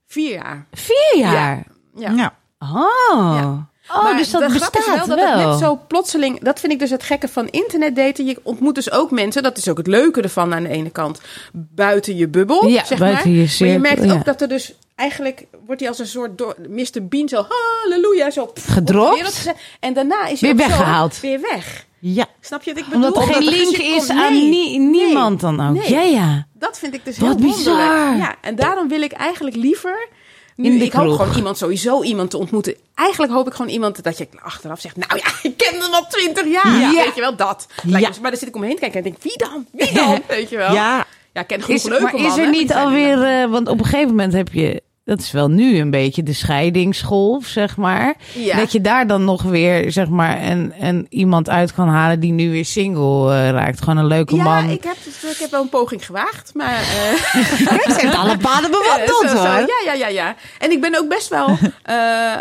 vier 0.07 0.31
jaar. 0.33 0.65
Vier 0.71 1.17
jaar. 1.17 1.63
Ja. 1.95 2.11
Ja. 2.11 2.33
Oh. 2.59 3.57
Oh, 3.91 4.03
maar 4.03 4.17
dus 4.17 4.29
dat 4.31 4.41
de 4.41 4.47
bestaat 4.47 4.69
grap 4.69 4.81
is 4.81 4.85
wel, 4.85 4.95
wel. 5.07 5.17
dat 5.17 5.39
het 5.39 5.49
net 5.49 5.59
zo 5.59 5.79
plotseling... 5.87 6.39
Dat 6.43 6.59
vind 6.59 6.71
ik 6.71 6.79
dus 6.79 6.89
het 6.89 7.03
gekke 7.03 7.27
van 7.27 7.47
internetdaten. 7.49 8.25
Je 8.25 8.39
ontmoet 8.43 8.75
dus 8.75 8.91
ook 8.91 9.11
mensen. 9.11 9.43
Dat 9.43 9.57
is 9.57 9.69
ook 9.69 9.77
het 9.77 9.87
leuke 9.87 10.21
ervan 10.21 10.53
aan 10.53 10.63
de 10.63 10.69
ene 10.69 10.89
kant. 10.89 11.21
Buiten 11.53 12.15
je 12.17 12.27
bubbel, 12.27 12.67
Ja, 12.67 12.85
zeg 12.85 12.97
buiten 12.97 13.23
maar. 13.27 13.33
je 13.33 13.39
maar 13.39 13.49
cirkel, 13.49 13.73
je 13.73 13.79
merkt 13.79 14.03
ja. 14.03 14.13
ook 14.13 14.25
dat 14.25 14.41
er 14.41 14.47
dus... 14.47 14.73
Eigenlijk 14.95 15.45
wordt 15.65 15.81
hij 15.81 15.89
als 15.89 15.99
een 15.99 16.07
soort 16.07 16.37
door, 16.37 16.55
Mr. 16.69 17.07
Bean 17.09 17.27
zo... 17.29 17.45
Halleluja, 17.49 18.31
zo... 18.31 18.45
pff, 18.45 18.73
Gedropt? 18.73 19.53
En 19.79 19.93
daarna 19.93 20.27
is 20.27 20.41
hij 20.41 20.55
Weer 20.55 20.67
weggehaald. 20.67 21.19
weer 21.19 21.41
weg. 21.41 21.85
Ja. 21.99 22.25
Snap 22.41 22.63
je 22.63 22.73
wat 22.73 22.83
ik 22.83 22.89
bedoel? 22.89 23.07
Omdat 23.07 23.27
er 23.27 23.33
geen 23.33 23.43
link 23.43 23.77
is 23.77 24.05
komt- 24.07 24.19
aan 24.19 24.33
nee, 24.33 24.49
nie- 24.49 24.79
niemand 24.79 25.39
dan 25.39 25.67
ook. 25.67 25.73
nee. 25.75 25.89
Ja, 25.91 26.01
ja. 26.01 26.45
Dat 26.53 26.79
vind 26.79 26.93
ik 26.93 27.05
dus 27.05 27.17
Wat 27.17 27.39
heel 27.39 27.47
bizar. 27.47 27.75
wonderlijk. 27.75 28.17
Ja, 28.17 28.35
en 28.41 28.55
daarom 28.55 28.87
wil 28.87 29.01
ik 29.01 29.11
eigenlijk 29.11 29.55
liever... 29.55 30.07
Nu, 30.55 30.69
In 30.69 30.77
de 30.77 30.85
ik 30.85 30.93
hoop 30.93 31.17
gewoon 31.17 31.35
iemand 31.35 31.57
sowieso 31.57 32.03
iemand 32.03 32.29
te 32.29 32.37
ontmoeten. 32.37 32.75
Eigenlijk 32.95 33.31
hoop 33.31 33.47
ik 33.47 33.53
gewoon 33.53 33.71
iemand 33.71 34.03
dat 34.03 34.17
je 34.17 34.27
achteraf 34.41 34.79
zegt... 34.79 34.95
Nou 34.95 35.19
ja, 35.23 35.31
ik 35.49 35.57
ken 35.57 35.81
hem 35.81 35.93
al 35.93 36.07
twintig 36.07 36.45
jaar. 36.51 36.79
Ja. 36.79 36.91
Weet 36.91 37.15
je 37.15 37.21
wel, 37.21 37.35
dat. 37.35 37.67
Ja. 37.83 37.99
me- 37.99 38.15
maar 38.21 38.31
dan 38.31 38.39
zit 38.39 38.47
ik 38.47 38.55
omheen 38.55 38.73
te 38.75 38.79
kijken 38.79 38.97
en 38.97 39.03
denk... 39.03 39.17
Wie 39.21 39.37
dan? 39.37 39.65
Wie 39.71 39.93
dan? 39.93 40.21
Weet 40.27 40.49
je 40.49 40.57
wel? 40.57 40.73
Ja. 40.73 41.05
Ja, 41.33 41.41
ik 41.41 41.47
ken 41.47 41.61
genoeg 41.61 41.77
Is, 41.79 41.83
leuke 41.83 42.03
maar 42.03 42.15
is 42.15 42.37
er 42.37 42.49
niet 42.49 42.73
alweer... 42.73 43.21
er 43.21 43.43
eh, 43.43 43.49
want 43.49 43.67
op 43.67 43.79
een 43.79 43.85
gegeven 43.85 44.09
moment 44.09 44.33
heb 44.33 44.49
je... 44.53 44.82
Dat 45.05 45.19
is 45.19 45.31
wel 45.31 45.49
nu 45.49 45.77
een 45.77 45.89
beetje 45.91 46.23
de 46.23 46.33
scheidingsgolf, 46.33 47.45
zeg 47.45 47.77
maar. 47.77 48.15
Ja. 48.33 48.57
Dat 48.57 48.71
je 48.71 48.81
daar 48.81 49.07
dan 49.07 49.23
nog 49.23 49.41
weer, 49.41 49.91
zeg 49.91 50.07
maar, 50.09 50.37
en, 50.37 50.71
en 50.79 51.05
iemand 51.09 51.49
uit 51.49 51.73
kan 51.73 51.87
halen 51.87 52.19
die 52.19 52.31
nu 52.31 52.51
weer 52.51 52.65
single 52.65 53.33
eh, 53.33 53.49
raakt. 53.49 53.79
Gewoon 53.79 53.97
een 53.97 54.05
leuke 54.07 54.35
Ja, 54.35 54.43
man. 54.43 54.69
ik 54.69 54.83
heb, 54.83 54.95
ik 55.31 55.37
heb 55.39 55.51
wel 55.51 55.61
een 55.61 55.69
poging 55.69 56.05
gewaagd, 56.05 56.51
maar... 56.53 56.73
eh, 56.81 57.33
Kijk, 57.67 57.83
ze 57.83 57.97
heeft 57.99 58.15
alle 58.15 58.37
paden 58.37 58.71
bewandeld 58.81 59.21
Zo, 59.21 59.27
zo. 59.27 59.35
hoor. 59.35 59.45
Ja, 59.59 59.81
ja, 59.85 59.93
ja, 59.93 60.07
ja. 60.07 60.35
En 60.59 60.71
ik 60.71 60.81
ben 60.81 60.97
ook 60.99 61.09
best 61.09 61.27
wel... 61.29 61.57
eh, 61.83 62.33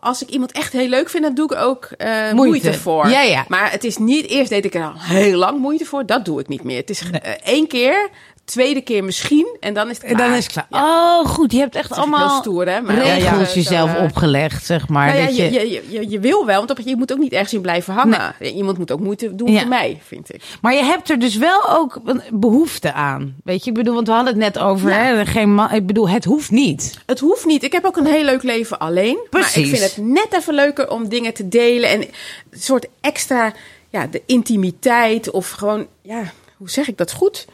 als 0.00 0.22
ik 0.22 0.28
iemand 0.28 0.52
echt 0.52 0.72
heel 0.72 0.88
leuk 0.88 1.08
vind, 1.10 1.22
dan 1.24 1.34
doe 1.34 1.44
ik 1.52 1.58
ook 1.58 1.84
eh, 1.84 2.08
moeite. 2.08 2.34
Moeite. 2.34 2.72
voor. 2.74 3.08
Ja, 3.08 3.20
ja. 3.22 3.44
Maar 3.48 3.70
het 3.70 3.84
is 3.84 3.96
niet... 3.96 4.26
Eerst 4.28 4.50
deed 4.50 4.64
ik 4.64 4.74
er 4.74 4.84
al 4.84 4.92
heel 4.96 5.38
lang 5.38 5.58
moeite 5.58 5.84
voor. 5.84 6.06
Dat 6.06 6.24
doe 6.24 6.40
ik 6.40 6.48
niet 6.48 6.64
meer. 6.64 6.76
Het 6.76 6.90
is 6.90 7.02
eh, 7.10 7.30
één 7.44 7.66
keer, 7.68 8.08
tweede 8.44 8.80
keer 8.80 9.04
misschien. 9.04 9.56
En 9.60 9.74
dan 9.74 9.90
is 9.90 9.96
het 9.96 10.04
En 10.06 10.14
klaar. 10.14 10.28
dan 10.28 10.36
is 10.36 10.44
het 10.44 10.52
klaar. 10.52 10.66
Ja. 10.70 11.18
Oh, 11.20 11.26
goed. 11.26 11.52
Je 11.52 11.58
hebt 11.58 11.74
echt 11.74 11.88
heel 11.88 11.98
allemaal 11.98 12.40
stoer, 12.40 12.68
hè? 12.68 12.80
Maar 12.80 12.94
regels 12.94 13.22
ja, 13.24 13.38
ja, 13.38 13.44
zo, 13.44 13.54
jezelf 13.54 13.96
opgelegd, 13.96 14.66
zeg 14.66 14.88
maar. 14.88 15.06
Nou 15.06 15.18
ja, 15.18 15.26
dat 15.26 15.36
je, 15.36 15.42
je... 15.52 15.70
je, 15.70 15.82
je, 15.88 16.10
je 16.10 16.20
wil 16.20 16.46
wel, 16.46 16.58
want 16.58 16.70
op, 16.70 16.78
je 16.84 16.96
moet 16.96 17.12
ook 17.12 17.18
niet 17.18 17.32
ergens 17.32 17.52
in 17.52 17.60
blijven 17.60 17.94
hangen. 17.94 18.34
Iemand 18.40 18.78
moet 18.78 18.92
ook 18.92 19.00
moeite 19.00 19.34
doen 19.34 19.52
Ja. 19.52 19.58
voor 19.60 19.68
mij, 19.68 20.00
vind 20.06 20.34
ik. 20.34 20.42
Maar 20.60 20.74
je 20.74 20.82
hebt 20.84 21.10
er 21.10 21.18
dus 21.18 21.36
wel 21.36 21.68
ook 21.70 22.00
een 22.04 22.22
behoefte 22.32 22.92
aan. 22.92 23.34
Weet 23.44 23.64
je, 23.64 23.70
ik 23.70 23.76
bedoel, 23.76 23.94
want 23.94 24.06
we 24.06 24.12
hadden 24.12 24.32
het 24.32 24.42
net 24.42 24.58
over, 24.58 24.90
Ja. 24.90 24.96
hè, 24.96 25.26
geen 25.26 25.54
man, 25.54 25.70
ik 25.72 25.86
bedoel, 25.86 26.08
het 26.08 26.24
hoeft 26.24 26.50
niet. 26.50 26.98
Het 27.06 27.20
hoeft 27.20 27.44
niet. 27.46 27.62
Ik 27.62 27.72
heb 27.72 27.84
ook 27.84 27.96
een 27.96 28.06
heel 28.06 28.24
leuk 28.24 28.42
leven 28.42 28.78
alleen. 28.78 29.18
Maar 29.30 29.40
ik 29.40 29.46
vind 29.46 29.80
het 29.80 29.96
net 30.00 30.28
even 30.30 30.54
leuker 30.54 30.90
om 30.90 31.08
dingen 31.08 31.34
te 31.34 31.48
delen. 31.48 31.90
En 31.90 32.00
een 32.00 32.08
soort 32.50 32.86
extra, 33.00 33.52
ja, 33.90 34.06
de 34.06 34.22
intimiteit. 34.26 35.30
Of 35.30 35.50
gewoon, 35.50 35.86
ja, 36.02 36.22
hoe 36.56 36.70
zeg 36.70 36.88
ik 36.88 36.96
dat 36.98 37.12
goed? 37.12 37.46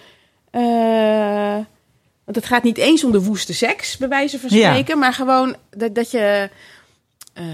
Eh, 0.50 1.54
want 2.24 2.36
het 2.36 2.46
gaat 2.46 2.62
niet 2.62 2.78
eens 2.78 3.04
om 3.04 3.12
de 3.12 3.22
woeste 3.22 3.54
seks, 3.54 3.96
bij 3.96 4.08
wijze 4.08 4.38
van 4.38 4.48
Ja. 4.58 4.68
spreken. 4.70 4.98
Maar 4.98 5.12
gewoon 5.12 5.56
dat, 5.70 5.94
dat 5.94 6.10
je... 6.10 6.50
eh, 7.34 7.44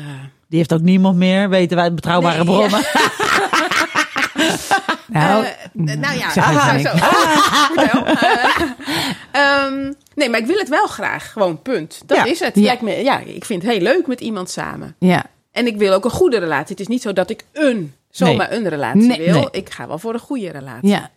Die 0.49 0.59
heeft 0.59 0.73
ook 0.73 0.81
niemand 0.81 1.17
meer, 1.17 1.49
weten 1.49 1.77
wij, 1.77 1.95
betrouwbare 1.95 2.37
Nee, 2.37 2.45
bronnen. 2.45 2.81
Nou, 5.09 5.45
Eh, 5.45 5.51
nou 5.97 6.19
ja, 6.19 6.31
zo. 6.33 6.41
Ah. 6.41 6.75
Eh, 6.75 8.63
ehm, 9.33 9.93
nee, 10.15 10.31
maar 10.31 10.41
ik 10.41 10.47
wil 10.47 10.59
het 10.59 10.69
wel 10.69 10.87
graag. 10.87 11.33
Gewoon 11.33 11.63
punt. 11.63 12.03
Dat 12.07 12.17
Ja. 12.17 12.25
is 12.25 12.41
het. 12.41 12.55
Ja. 12.55 12.77
Me, 12.81 13.03
ja, 13.05 13.19
ik 13.19 13.45
vind 13.45 13.63
het 13.63 13.71
heel 13.73 13.81
leuk 13.81 14.07
met 14.07 14.21
iemand 14.21 14.51
samen. 14.51 14.95
ja. 14.99 15.25
En 15.53 15.67
ik 15.67 15.77
wil 15.77 15.93
ook 15.93 16.05
een 16.05 16.11
goede 16.11 16.39
relatie. 16.39 16.69
Het 16.71 16.81
is 16.81 16.87
niet 16.87 17.03
zo 17.03 17.13
dat 17.13 17.31
ik 17.31 17.45
een, 17.53 17.95
zomaar 18.11 18.53
een 18.53 18.69
relatie 18.69 19.01
Nee, 19.07 19.19
wil. 19.19 19.35
nee. 19.35 19.49
Ik 19.51 19.71
ga 19.71 19.87
wel 19.89 19.99
voor 19.99 20.15
een 20.15 20.21
goede 20.21 20.51
relatie. 20.51 20.89
Ja. 20.89 21.11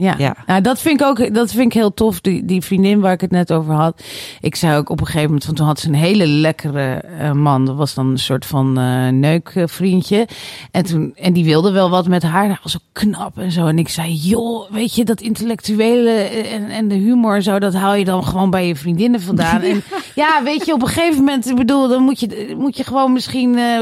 Ja. 0.00 0.14
Ja. 0.18 0.36
Nou, 0.46 0.60
dat 0.60 0.80
vind 0.80 1.00
ik 1.00 1.06
ook 1.06 1.34
dat 1.34 1.50
vind 1.50 1.64
ik 1.66 1.72
heel 1.72 1.94
tof. 1.94 2.20
Die, 2.20 2.44
die 2.44 2.62
vriendin 2.62 3.00
waar 3.00 3.12
ik 3.12 3.20
het 3.20 3.30
net 3.30 3.52
over 3.52 3.74
had. 3.74 4.02
Ik 4.40 4.54
zei 4.56 4.76
ook 4.76 4.88
op 4.90 5.00
een 5.00 5.06
gegeven 5.06 5.26
moment, 5.26 5.44
want 5.44 5.56
toen 5.56 5.66
had 5.66 5.80
ze 5.80 5.88
een 5.88 5.94
hele 5.94 6.26
lekkere 6.26 6.94
eh, 6.94 7.32
man. 7.32 7.64
Dat 7.64 7.76
was 7.76 7.94
dan 7.94 8.06
een 8.10 8.18
soort 8.18 8.46
van 8.46 8.78
eh 8.78 9.08
neukvriendje. 9.08 10.28
En, 10.70 10.84
toen, 10.84 11.12
en 11.16 11.32
die 11.32 11.44
wilde 11.44 11.70
wel 11.72 11.90
wat 11.90 12.08
met 12.08 12.22
haar. 12.22 12.48
Dat 12.48 12.58
was 12.62 12.76
ook 12.76 12.82
knap 12.92 13.38
en 13.38 13.52
zo. 13.52 13.66
En 13.66 13.78
ik 13.78 13.88
zei, 13.88 14.12
joh, 14.14 14.70
weet 14.70 14.94
je, 14.94 15.04
dat 15.04 15.20
intellectuele 15.20 16.10
en, 16.10 16.68
en 16.70 16.88
de 16.88 16.94
humor 16.94 17.34
en 17.34 17.42
zo, 17.42 17.58
dat 17.58 17.74
haal 17.74 17.94
je 17.94 18.04
dan 18.04 18.24
gewoon 18.24 18.50
bij 18.50 18.66
je 18.66 18.76
vriendinnen 18.76 19.20
vandaan. 19.20 19.60
En 19.62 19.82
ja, 20.14 20.42
weet 20.42 20.66
je, 20.66 20.72
op 20.72 20.82
een 20.82 20.88
gegeven 20.88 21.18
moment, 21.18 21.48
ik 21.48 21.56
bedoel, 21.56 21.88
dan 21.88 22.02
moet 22.02 22.20
je, 22.20 22.54
moet 22.58 22.76
je 22.76 22.84
gewoon 22.84 23.12
misschien 23.12 23.58
eh 23.58 23.80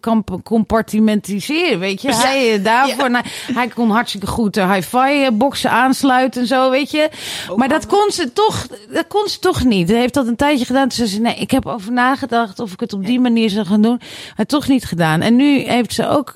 kamp- 0.00 0.40
compartimentiseren, 0.44 1.78
weet 1.78 2.02
je. 2.02 2.14
Hij 2.14 2.54
eh, 2.54 2.64
daarvoor, 2.64 3.10
nou, 3.10 3.24
hij 3.52 3.68
kon 3.68 3.90
hartstikke 3.90 4.26
goed 4.26 4.56
hi-fi 4.56 5.24
eh, 5.24 5.27
boxen 5.32 5.70
aansluiten 5.70 6.40
en 6.40 6.46
zo, 6.46 6.70
weet 6.70 6.90
je. 6.90 7.08
Maar 7.56 7.68
dat 7.68 7.86
kon 7.86 8.10
ze 8.10 8.32
toch, 8.32 8.66
dat 8.92 9.06
kon 9.08 9.28
ze 9.28 9.38
toch 9.38 9.64
niet. 9.64 9.88
Hij 9.88 9.98
heeft 9.98 10.14
dat 10.14 10.26
een 10.26 10.36
tijdje 10.36 10.64
gedaan. 10.64 10.88
Toen 10.88 10.96
zei 10.96 11.08
ze, 11.08 11.20
nee, 11.20 11.34
ik 11.34 11.50
heb 11.50 11.66
over 11.66 11.92
nagedacht 11.92 12.60
of 12.60 12.72
ik 12.72 12.80
het 12.80 12.92
op 12.92 13.06
die 13.06 13.20
manier 13.20 13.50
zou 13.50 13.66
gaan 13.66 13.82
doen. 13.82 14.00
Maar 14.36 14.46
toch 14.46 14.68
niet 14.68 14.84
gedaan. 14.84 15.20
En 15.20 15.36
nu 15.36 15.58
heeft 15.58 15.92
ze 15.92 16.08
ook, 16.08 16.32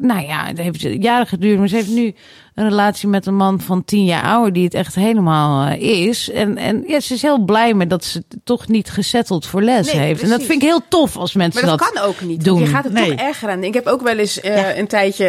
nou 0.00 0.26
ja, 0.26 0.46
het 0.46 0.58
heeft 0.58 0.80
jaren 0.80 1.26
geduurd, 1.26 1.58
maar 1.58 1.68
ze 1.68 1.76
heeft 1.76 1.88
nu 1.88 2.14
een 2.54 2.68
relatie 2.68 3.08
met 3.08 3.26
een 3.26 3.36
man 3.36 3.60
van 3.60 3.84
tien 3.84 4.04
jaar 4.04 4.22
ouder 4.24 4.52
die 4.52 4.64
het 4.64 4.74
echt 4.74 4.94
helemaal 4.94 5.66
eh, 5.68 6.06
is. 6.06 6.30
En, 6.30 6.56
en 6.56 6.84
ja, 6.86 7.00
ze 7.00 7.14
is 7.14 7.22
heel 7.22 7.38
blij 7.38 7.74
met 7.74 7.90
dat 7.90 8.04
ze 8.04 8.24
toch 8.44 8.68
niet 8.68 8.90
gezetteld 8.90 9.46
voor 9.46 9.62
les 9.62 9.92
Nee, 9.92 10.00
heeft. 10.02 10.22
En 10.22 10.28
dat 10.28 10.42
vind 10.42 10.62
ik 10.62 10.68
heel 10.68 10.80
tof 10.88 11.16
als 11.16 11.34
mensen 11.34 11.60
Maar 11.60 11.70
dat, 11.70 11.78
dat, 11.78 11.92
kan 11.92 12.02
ook 12.08 12.20
niet. 12.20 12.44
doen. 12.44 12.58
Je 12.60 12.66
gaat 12.66 12.84
het 12.84 12.92
Nee. 12.92 13.08
toch 13.14 13.26
erger 13.26 13.48
aan. 13.50 13.64
Ik 13.64 13.74
heb 13.74 13.86
ook 13.86 14.02
wel 14.02 14.16
eens 14.16 14.40
eh, 14.40 14.76
een 14.78 14.86
tijdje 14.86 15.26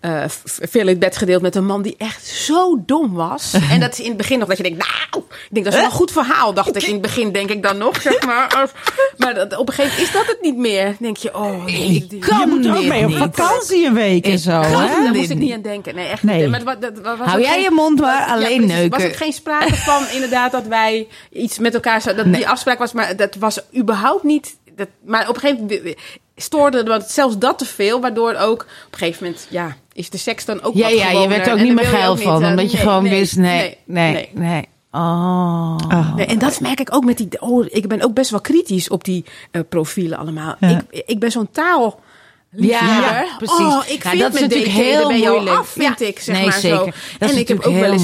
eh, 0.00 0.22
eh, 0.22 0.30
veel 0.44 0.80
in 0.80 0.86
het 0.88 0.98
bed 0.98 1.16
gedeeld 1.16 1.42
met 1.42 1.54
een 1.54 1.66
man 1.66 1.82
die 1.82 1.94
echt 1.98 2.26
zo 2.26 2.82
dom 2.86 3.12
was. 3.12 3.52
en 3.70 3.80
dat 3.80 3.92
is 3.92 4.00
in 4.00 4.08
het 4.08 4.16
begin 4.16 4.38
nog 4.38 4.48
dat 4.48 4.56
je 4.56 4.62
denkt, 4.62 4.78
nou, 4.78 5.24
ik 5.24 5.48
denk 5.50 5.64
dat 5.64 5.74
is 5.74 5.80
wel 5.80 5.88
een 5.90 5.96
goed 5.96 6.10
verhaal, 6.12 6.54
dacht 6.54 6.76
ik. 6.76 6.82
In 6.82 6.92
het 6.92 7.02
begin 7.02 7.32
denk 7.32 7.50
ik 7.50 7.62
dan 7.62 7.78
nog, 7.78 8.00
zeg 8.02 8.26
maar. 8.26 8.60
Of- 8.64 8.74
maar 9.16 9.34
dat, 9.34 9.56
op 9.56 9.68
een 9.68 9.74
gegeven 9.74 9.96
moment 9.98 10.08
is 10.08 10.20
dat 10.20 10.26
het 10.26 10.38
niet 10.42 10.56
meer. 10.56 10.84
Dan 10.84 10.96
denk 11.00 11.16
je, 11.16 11.34
oh, 11.34 11.64
nee, 11.64 12.06
die- 12.08 12.18
kan 12.18 12.40
je 12.40 12.46
moet 12.46 12.64
er 12.64 12.76
ook 12.76 12.84
mee 12.84 13.02
op 13.02 13.08
niet. 13.08 13.16
vakantie 13.18 13.86
een 13.86 13.94
week 13.94 14.24
en 14.26 14.32
Ik 14.32 14.38
zo. 14.38 14.50
hè? 14.60 14.70
Daar 14.70 15.12
moest 15.14 15.30
ik 15.30 15.38
niet. 15.38 15.38
niet 15.38 15.52
aan 15.52 15.62
denken. 15.62 15.94
Nee, 15.94 16.06
echt 16.06 16.22
Nee. 16.22 16.42
niet. 16.42 16.53
Maar 16.62 16.80
dat, 16.80 16.92
was 17.00 17.18
Hou 17.18 17.40
jij 17.40 17.52
geen- 17.52 17.62
je 17.62 17.70
mond 17.70 18.00
maar, 18.00 18.18
was- 18.18 18.26
ja, 18.28 18.34
alleen 18.34 18.56
precies. 18.56 18.74
neuken. 18.76 18.90
was 19.00 19.08
ook 19.08 19.16
geen 19.16 19.32
sprake 19.32 19.74
van 19.74 20.02
inderdaad 20.12 20.52
dat 20.52 20.66
wij 20.66 21.06
iets 21.32 21.58
met 21.58 21.74
elkaar 21.74 22.00
zouden... 22.02 22.24
Dat 22.24 22.34
die 22.34 22.48
afspraak 22.48 22.78
was, 22.78 22.92
maar 22.92 23.16
dat 23.16 23.34
was 23.34 23.60
überhaupt 23.76 24.22
niet... 24.22 24.56
Dat, 24.76 24.88
maar 25.04 25.28
op 25.28 25.34
een 25.34 25.40
gegeven 25.40 25.64
moment 25.66 25.96
stoorde 26.36 26.82
want 26.84 27.04
zelfs 27.04 27.38
dat 27.38 27.58
te 27.58 27.64
veel, 27.64 28.00
waardoor 28.00 28.34
ook 28.34 28.60
op 28.86 28.92
een 28.92 28.98
gegeven 28.98 29.24
moment, 29.24 29.46
ja, 29.50 29.76
is 29.92 30.10
de 30.10 30.18
seks 30.18 30.44
dan 30.44 30.62
ook 30.62 30.74
Ja, 30.74 30.82
wat 30.88 30.98
ja, 30.98 31.10
je 31.10 31.28
werd 31.28 31.46
er 31.46 31.52
ook 31.52 31.58
niet 31.60 31.74
meer 31.74 31.84
geil 31.84 32.16
van. 32.16 32.34
niet, 32.34 32.42
eh, 32.42 32.48
omdat 32.50 32.70
je 32.70 32.76
nee, 32.76 32.86
gewoon 32.86 33.02
nee, 33.02 33.18
wist, 33.18 33.36
nee, 33.36 33.76
nee, 33.84 34.12
nee. 34.12 34.30
nee. 34.32 34.68
Oh. 34.90 35.76
Oh. 35.88 36.14
Nee, 36.16 36.26
en 36.26 36.38
dat 36.38 36.60
merk 36.60 36.80
ik 36.80 36.94
ook 36.94 37.04
met 37.04 37.16
die. 37.16 37.28
Oh, 37.40 37.66
ik 37.68 37.88
ben 37.88 38.02
ook 38.02 38.14
best 38.14 38.30
wel 38.30 38.40
kritisch 38.40 38.88
op 38.88 39.04
die 39.04 39.24
eh, 39.50 39.62
profielen 39.68 40.18
allemaal. 40.18 40.56
Ja. 40.60 40.82
Ik, 40.90 41.02
ik 41.06 41.18
ben 41.18 41.30
zo'n 41.30 41.48
taal. 41.50 42.00
Ja, 42.56 43.24
precies. 43.38 43.56
Oh, 43.58 43.82
ik 43.86 44.02
Ja, 44.02 44.10
vind 44.10 44.22
dat 44.22 44.34
is 44.34 44.40
met 44.40 44.50
natuurlijk 44.50 44.70
heel 44.72 45.10
moeilijk. 45.10 45.56
af, 45.58 45.68
vind 45.68 45.98
Ja. 46.00 46.06
ik, 46.06 46.18
zeg 46.20 46.34
Nee, 46.36 46.44
maar 46.44 46.52
zeker. 46.60 46.76
zo. 46.78 46.84
Dat 47.18 47.28
is 47.28 47.34
en 47.34 47.40
ik 47.40 47.48
heb 47.48 47.60
ook 47.60 47.74
wel 47.74 47.92
eens. 47.92 48.02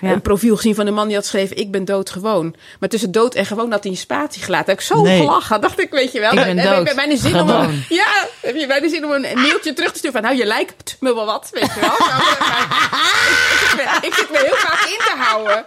Ja. 0.00 0.10
een 0.10 0.20
profiel 0.20 0.56
gezien 0.56 0.74
van 0.74 0.86
een 0.86 0.94
man 0.94 1.06
die 1.06 1.14
had 1.16 1.24
geschreven... 1.24 1.56
ik 1.56 1.70
ben 1.70 1.84
doodgewoon. 1.84 2.54
Maar 2.80 2.88
tussen 2.88 3.12
dood 3.12 3.34
en 3.34 3.46
gewoon 3.46 3.70
had 3.70 3.82
hij 3.82 3.92
een 3.92 3.98
spatie 3.98 4.42
gelaten. 4.42 4.66
Heb 4.68 4.78
ik 4.78 4.84
zo 4.86 5.02
Nee. 5.02 5.18
gelachen, 5.20 5.60
dacht 5.60 5.80
ik, 5.80 5.90
weet 5.90 6.12
je 6.12 6.20
wel. 6.20 6.30
Ik 6.30 6.36
ben 6.36 6.46
En 6.46 6.58
heb 6.58 6.76
dood. 6.76 6.88
je 6.88 6.94
bijna 6.94 7.16
zin 7.16 7.40
om 7.40 7.48
een, 7.48 7.60
Gewoon. 7.60 7.82
Ja, 7.88 8.26
heb 8.40 8.56
je 8.56 8.66
bijna 8.66 8.88
zin 8.88 9.04
om 9.04 9.10
een 9.12 9.26
mailtje 9.40 9.72
terug 9.72 9.90
te 9.92 9.98
sturen 9.98 10.12
van... 10.20 10.22
nou, 10.22 10.36
je 10.36 10.46
lijkt 10.46 10.96
me 11.00 11.14
wel 11.14 11.26
wat, 11.26 11.48
weet 11.52 11.74
je 11.74 11.80
wel. 11.80 12.06
Nou, 12.08 12.22
ik, 12.22 13.58
zit 13.60 13.76
me, 13.76 14.06
ik 14.08 14.14
zit 14.14 14.30
me 14.30 14.38
heel 14.38 14.54
graag 14.56 14.86
in 14.88 14.98
te 14.98 15.14
houden. 15.18 15.64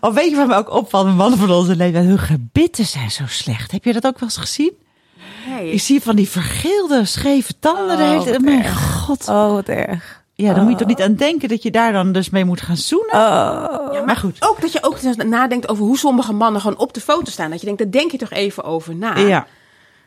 Oh, 0.00 0.14
weet 0.14 0.30
je 0.30 0.36
wat 0.36 0.46
me 0.46 0.54
ook 0.54 0.70
opvalt? 0.70 1.14
Mannen 1.14 1.38
van 1.38 1.50
onze 1.50 1.76
leeftijd, 1.76 2.04
hun 2.04 2.18
gebitten 2.18 2.84
zijn 2.86 3.10
zo 3.10 3.22
slecht. 3.26 3.70
Heb 3.70 3.84
je 3.84 3.92
dat 3.92 4.06
ook 4.06 4.18
wel 4.18 4.28
eens 4.28 4.36
gezien? 4.38 4.72
Nee. 5.48 5.72
Ik 5.72 5.80
zie 5.80 6.02
van 6.02 6.16
die 6.16 6.28
vergeelde, 6.28 7.04
scheve 7.04 7.52
tanden. 7.58 7.96
de 7.96 8.02
hele 8.02 8.24
tijd. 8.24 8.40
Mijn 8.42 8.76
god. 8.76 9.28
Oh, 9.28 9.52
wat 9.52 9.68
erg. 9.68 10.22
Ja, 10.34 10.54
dan 10.54 10.62
moet 10.62 10.72
je 10.72 10.78
toch 10.78 10.88
niet 10.88 11.02
aan 11.02 11.14
denken 11.14 11.48
dat 11.48 11.62
je 11.62 11.70
daar 11.70 11.92
dan 11.92 12.12
dus 12.12 12.30
mee 12.30 12.44
moet 12.44 12.60
gaan 12.60 12.76
zoenen? 12.76 13.18
Ja, 13.18 14.02
maar 14.06 14.16
goed. 14.16 14.36
Ook 14.40 14.60
dat 14.60 14.72
je 14.72 14.82
ook 14.82 15.02
nadenkt 15.16 15.68
over 15.68 15.84
hoe 15.84 15.98
sommige 15.98 16.32
mannen 16.32 16.60
gewoon 16.60 16.78
op 16.78 16.92
de 16.94 17.00
foto 17.00 17.30
staan. 17.30 17.50
Dat 17.50 17.60
je 17.60 17.66
denkt, 17.66 17.82
daar 17.82 17.90
denk 17.90 18.10
je 18.10 18.18
toch 18.18 18.30
even 18.30 18.64
over 18.64 18.94
na. 18.94 19.18
Ja. 19.18 19.46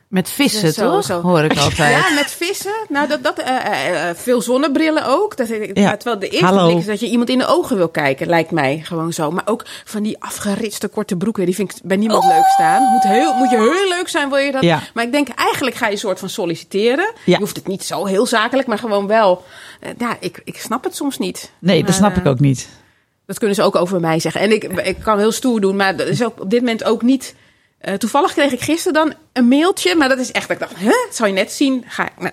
Met 0.07 0.29
vissen, 0.29 0.73
Zo, 0.73 0.91
toch? 0.91 1.03
zo. 1.05 1.21
Hoor 1.21 1.43
ik 1.43 1.57
altijd. 1.63 1.95
Ja, 2.05 2.13
met 2.13 2.31
vissen. 2.31 2.71
Nou, 2.89 3.07
dat, 3.07 3.23
dat, 3.23 3.39
eh, 3.39 3.55
eh, 3.65 4.09
eh, 4.09 4.15
veel 4.15 4.41
zonnebrillen 4.41 5.05
ook. 5.05 5.37
Dat, 5.37 5.49
ik- 5.49 5.77
Ja. 5.77 5.95
Terwijl 5.97 6.19
de 6.19 6.27
eerste 6.29 6.45
Hallo. 6.45 6.65
blik 6.65 6.77
is 6.77 6.85
dat 6.85 6.99
je 6.99 7.07
iemand 7.09 7.29
in 7.29 7.37
de 7.37 7.45
ogen 7.47 7.77
wil 7.77 7.89
kijken, 7.89 8.27
lijkt 8.27 8.51
mij 8.51 8.81
gewoon 8.83 9.13
zo. 9.13 9.31
Maar 9.31 9.43
ook 9.45 9.65
van 9.85 10.03
die 10.03 10.15
afgeritste 10.21 10.87
korte 10.87 11.15
broeken, 11.15 11.45
die 11.45 11.55
vind 11.55 11.71
ik 11.71 11.77
bij 11.83 11.97
niemand 11.97 12.23
leuk 12.25 12.45
staan. 12.53 12.81
Moet, 12.91 13.03
heel, 13.03 13.33
moet 13.33 13.49
je 13.49 13.57
heel 13.57 13.89
leuk 13.97 14.07
zijn, 14.07 14.29
wil 14.29 14.37
je 14.37 14.51
dat? 14.51 14.63
Ja. 14.63 14.81
Maar 14.93 15.03
ik 15.03 15.11
denk, 15.11 15.27
eigenlijk 15.29 15.75
ga 15.75 15.85
je 15.85 15.91
een 15.91 15.97
soort 15.97 16.19
van 16.19 16.29
solliciteren. 16.29 17.05
Ja. 17.13 17.33
Je 17.33 17.37
hoeft 17.39 17.55
het 17.55 17.67
niet 17.67 17.83
zo 17.83 18.05
heel 18.05 18.25
zakelijk, 18.25 18.67
maar 18.67 18.77
gewoon 18.79 19.07
wel. 19.07 19.43
ja, 19.97 20.17
ik, 20.19 20.41
ik 20.43 20.57
snap 20.59 20.83
het 20.83 20.95
soms 20.95 21.17
niet. 21.17 21.51
Nee, 21.59 21.83
dat 21.83 21.95
snap 21.95 22.15
ik 22.15 22.25
ook 22.25 22.39
niet. 22.39 22.67
Dat 23.25 23.37
kunnen 23.37 23.55
ze 23.55 23.61
ook 23.63 23.75
over 23.75 23.99
mij 23.99 24.19
zeggen. 24.19 24.41
En 24.41 24.51
ik, 24.51 24.63
ik 24.63 24.97
kan 25.03 25.17
heel 25.19 25.31
stoer 25.31 25.61
doen, 25.61 25.75
maar 25.75 25.95
dat 25.95 26.07
is 26.07 26.23
ook 26.23 26.41
op 26.41 26.49
dit 26.49 26.59
moment 26.59 26.83
ook 26.83 27.01
niet. 27.01 27.35
Eh, 27.85 27.93
toevallig 27.93 28.33
kreeg 28.33 28.51
ik 28.51 28.61
gisteren 28.61 28.93
dan 28.93 29.13
een 29.33 29.47
mailtje, 29.47 29.95
maar 29.95 30.09
dat 30.09 30.17
is 30.19 30.31
echt 30.31 30.47
dat 30.47 30.61
ik 30.61 30.67
dacht, 30.67 30.79
hè, 30.81 30.95
zou 31.11 31.29
je 31.29 31.35
net 31.35 31.51
zien. 31.51 31.83
Ga 31.87 32.03
ik. 32.05 32.11
Nou. 32.19 32.31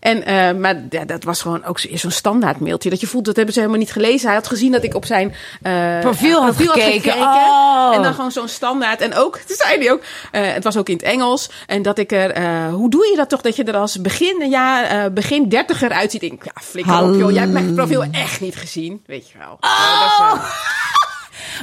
En, 0.00 0.24
eh, 0.24 0.52
maar 0.54 0.82
ja, 0.90 1.04
dat 1.04 1.24
was 1.24 1.40
gewoon 1.42 1.64
ook 1.64 1.78
zo- 1.78 1.88
zo'n 1.96 2.10
standaard 2.10 2.60
mailtje. 2.60 2.90
Dat 2.90 3.00
je 3.00 3.06
voelt, 3.06 3.24
dat 3.24 3.36
hebben 3.36 3.54
ze 3.54 3.60
helemaal 3.60 3.80
niet 3.80 3.92
gelezen. 3.92 4.26
Hij 4.26 4.36
had 4.36 4.46
gezien 4.46 4.72
dat 4.72 4.84
ik 4.84 4.94
op 4.94 5.04
zijn 5.06 5.34
eh, 5.62 6.00
Profiel 6.00 6.42
had 6.42 6.56
gekeken. 6.56 6.82
gekeken. 6.82 7.20
Oh. 7.20 7.90
En 7.94 8.02
dan 8.02 8.14
gewoon 8.14 8.30
zo'n 8.32 8.48
standaard. 8.48 9.00
En 9.00 9.14
ook, 9.14 9.36
toen 9.46 9.56
zei 9.56 9.78
hij 9.78 9.92
ook, 9.92 10.02
het 10.30 10.64
was 10.64 10.76
ook 10.76 10.88
in 10.88 10.94
het 10.96 11.04
Engels. 11.04 11.50
En 11.66 11.82
dat 11.82 11.98
ik 11.98 12.12
er, 12.12 12.40
hoe 12.70 12.90
doe 12.90 13.06
je 13.10 13.16
dat 13.16 13.28
toch? 13.28 13.40
Dat 13.40 13.56
je 13.56 13.64
er 13.64 13.76
als 13.76 14.00
begin, 14.00 14.50
ja, 14.50 15.10
begin 15.10 15.48
dertiger 15.48 15.90
uitziet. 15.90 16.22
Ik 16.22 16.30
denk, 16.30 16.44
ja, 16.44 16.60
flikker 16.62 17.02
op 17.02 17.14
joh. 17.14 17.30
Jij 17.30 17.40
hebt 17.40 17.52
mijn 17.52 17.74
profiel 17.74 18.04
echt 18.10 18.40
niet 18.40 18.56
gezien. 18.56 19.02
Weet 19.06 19.28
je 19.30 19.38
wel. 19.38 19.56
Eh, 19.60 20.32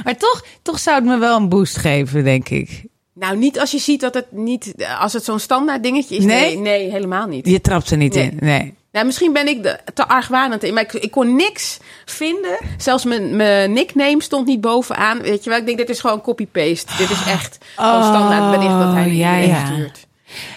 Maar 0.04 0.16
toch, 0.16 0.44
toch 0.62 0.78
zou 0.78 0.96
het 0.96 1.04
me 1.04 1.18
wel 1.18 1.36
een 1.36 1.48
boost 1.48 1.76
geven, 1.76 2.24
denk 2.24 2.48
ik. 2.48 2.84
Nou, 3.14 3.36
niet 3.36 3.60
als 3.60 3.70
je 3.70 3.78
ziet 3.78 4.00
dat 4.00 4.14
het 4.14 4.32
niet, 4.32 4.74
als 5.00 5.12
het 5.12 5.24
zo'n 5.24 5.38
standaard 5.38 5.82
dingetje 5.82 6.16
is. 6.16 6.24
Nee? 6.24 6.40
Nee, 6.44 6.56
nee, 6.56 6.90
helemaal 6.90 7.26
niet. 7.26 7.48
Je 7.48 7.60
trapt 7.60 7.90
er 7.90 7.96
niet 7.96 8.14
Nee. 8.14 8.24
in. 8.30 8.36
Nee. 8.40 8.74
Nou, 8.92 9.06
misschien 9.06 9.32
ben 9.32 9.48
ik 9.48 9.62
de, 9.62 9.78
te 9.94 10.08
argwanend 10.08 10.62
in, 10.62 10.74
maar 10.74 10.82
ik, 10.82 10.92
ik 10.92 11.10
kon 11.10 11.36
niks 11.36 11.78
vinden. 12.04 12.58
Zelfs 12.76 13.04
mijn, 13.04 13.36
mijn 13.36 13.72
nickname 13.72 14.22
stond 14.22 14.46
niet 14.46 14.60
bovenaan. 14.60 15.20
Weet 15.22 15.44
je 15.44 15.50
wel, 15.50 15.58
ik 15.58 15.66
denk, 15.66 15.78
dit 15.78 15.88
is 15.88 16.00
gewoon 16.00 16.20
copy-paste. 16.20 16.96
Dit 16.96 17.10
is 17.10 17.24
echt 17.26 17.58
gewoon 17.76 18.00
Oh, 18.00 18.08
standaard 18.08 18.50
bericht 18.58 18.78
dat 18.78 18.92
hij 18.92 19.10
ja, 19.14 19.36
ja. 19.36 19.64
stuurt. 19.66 20.06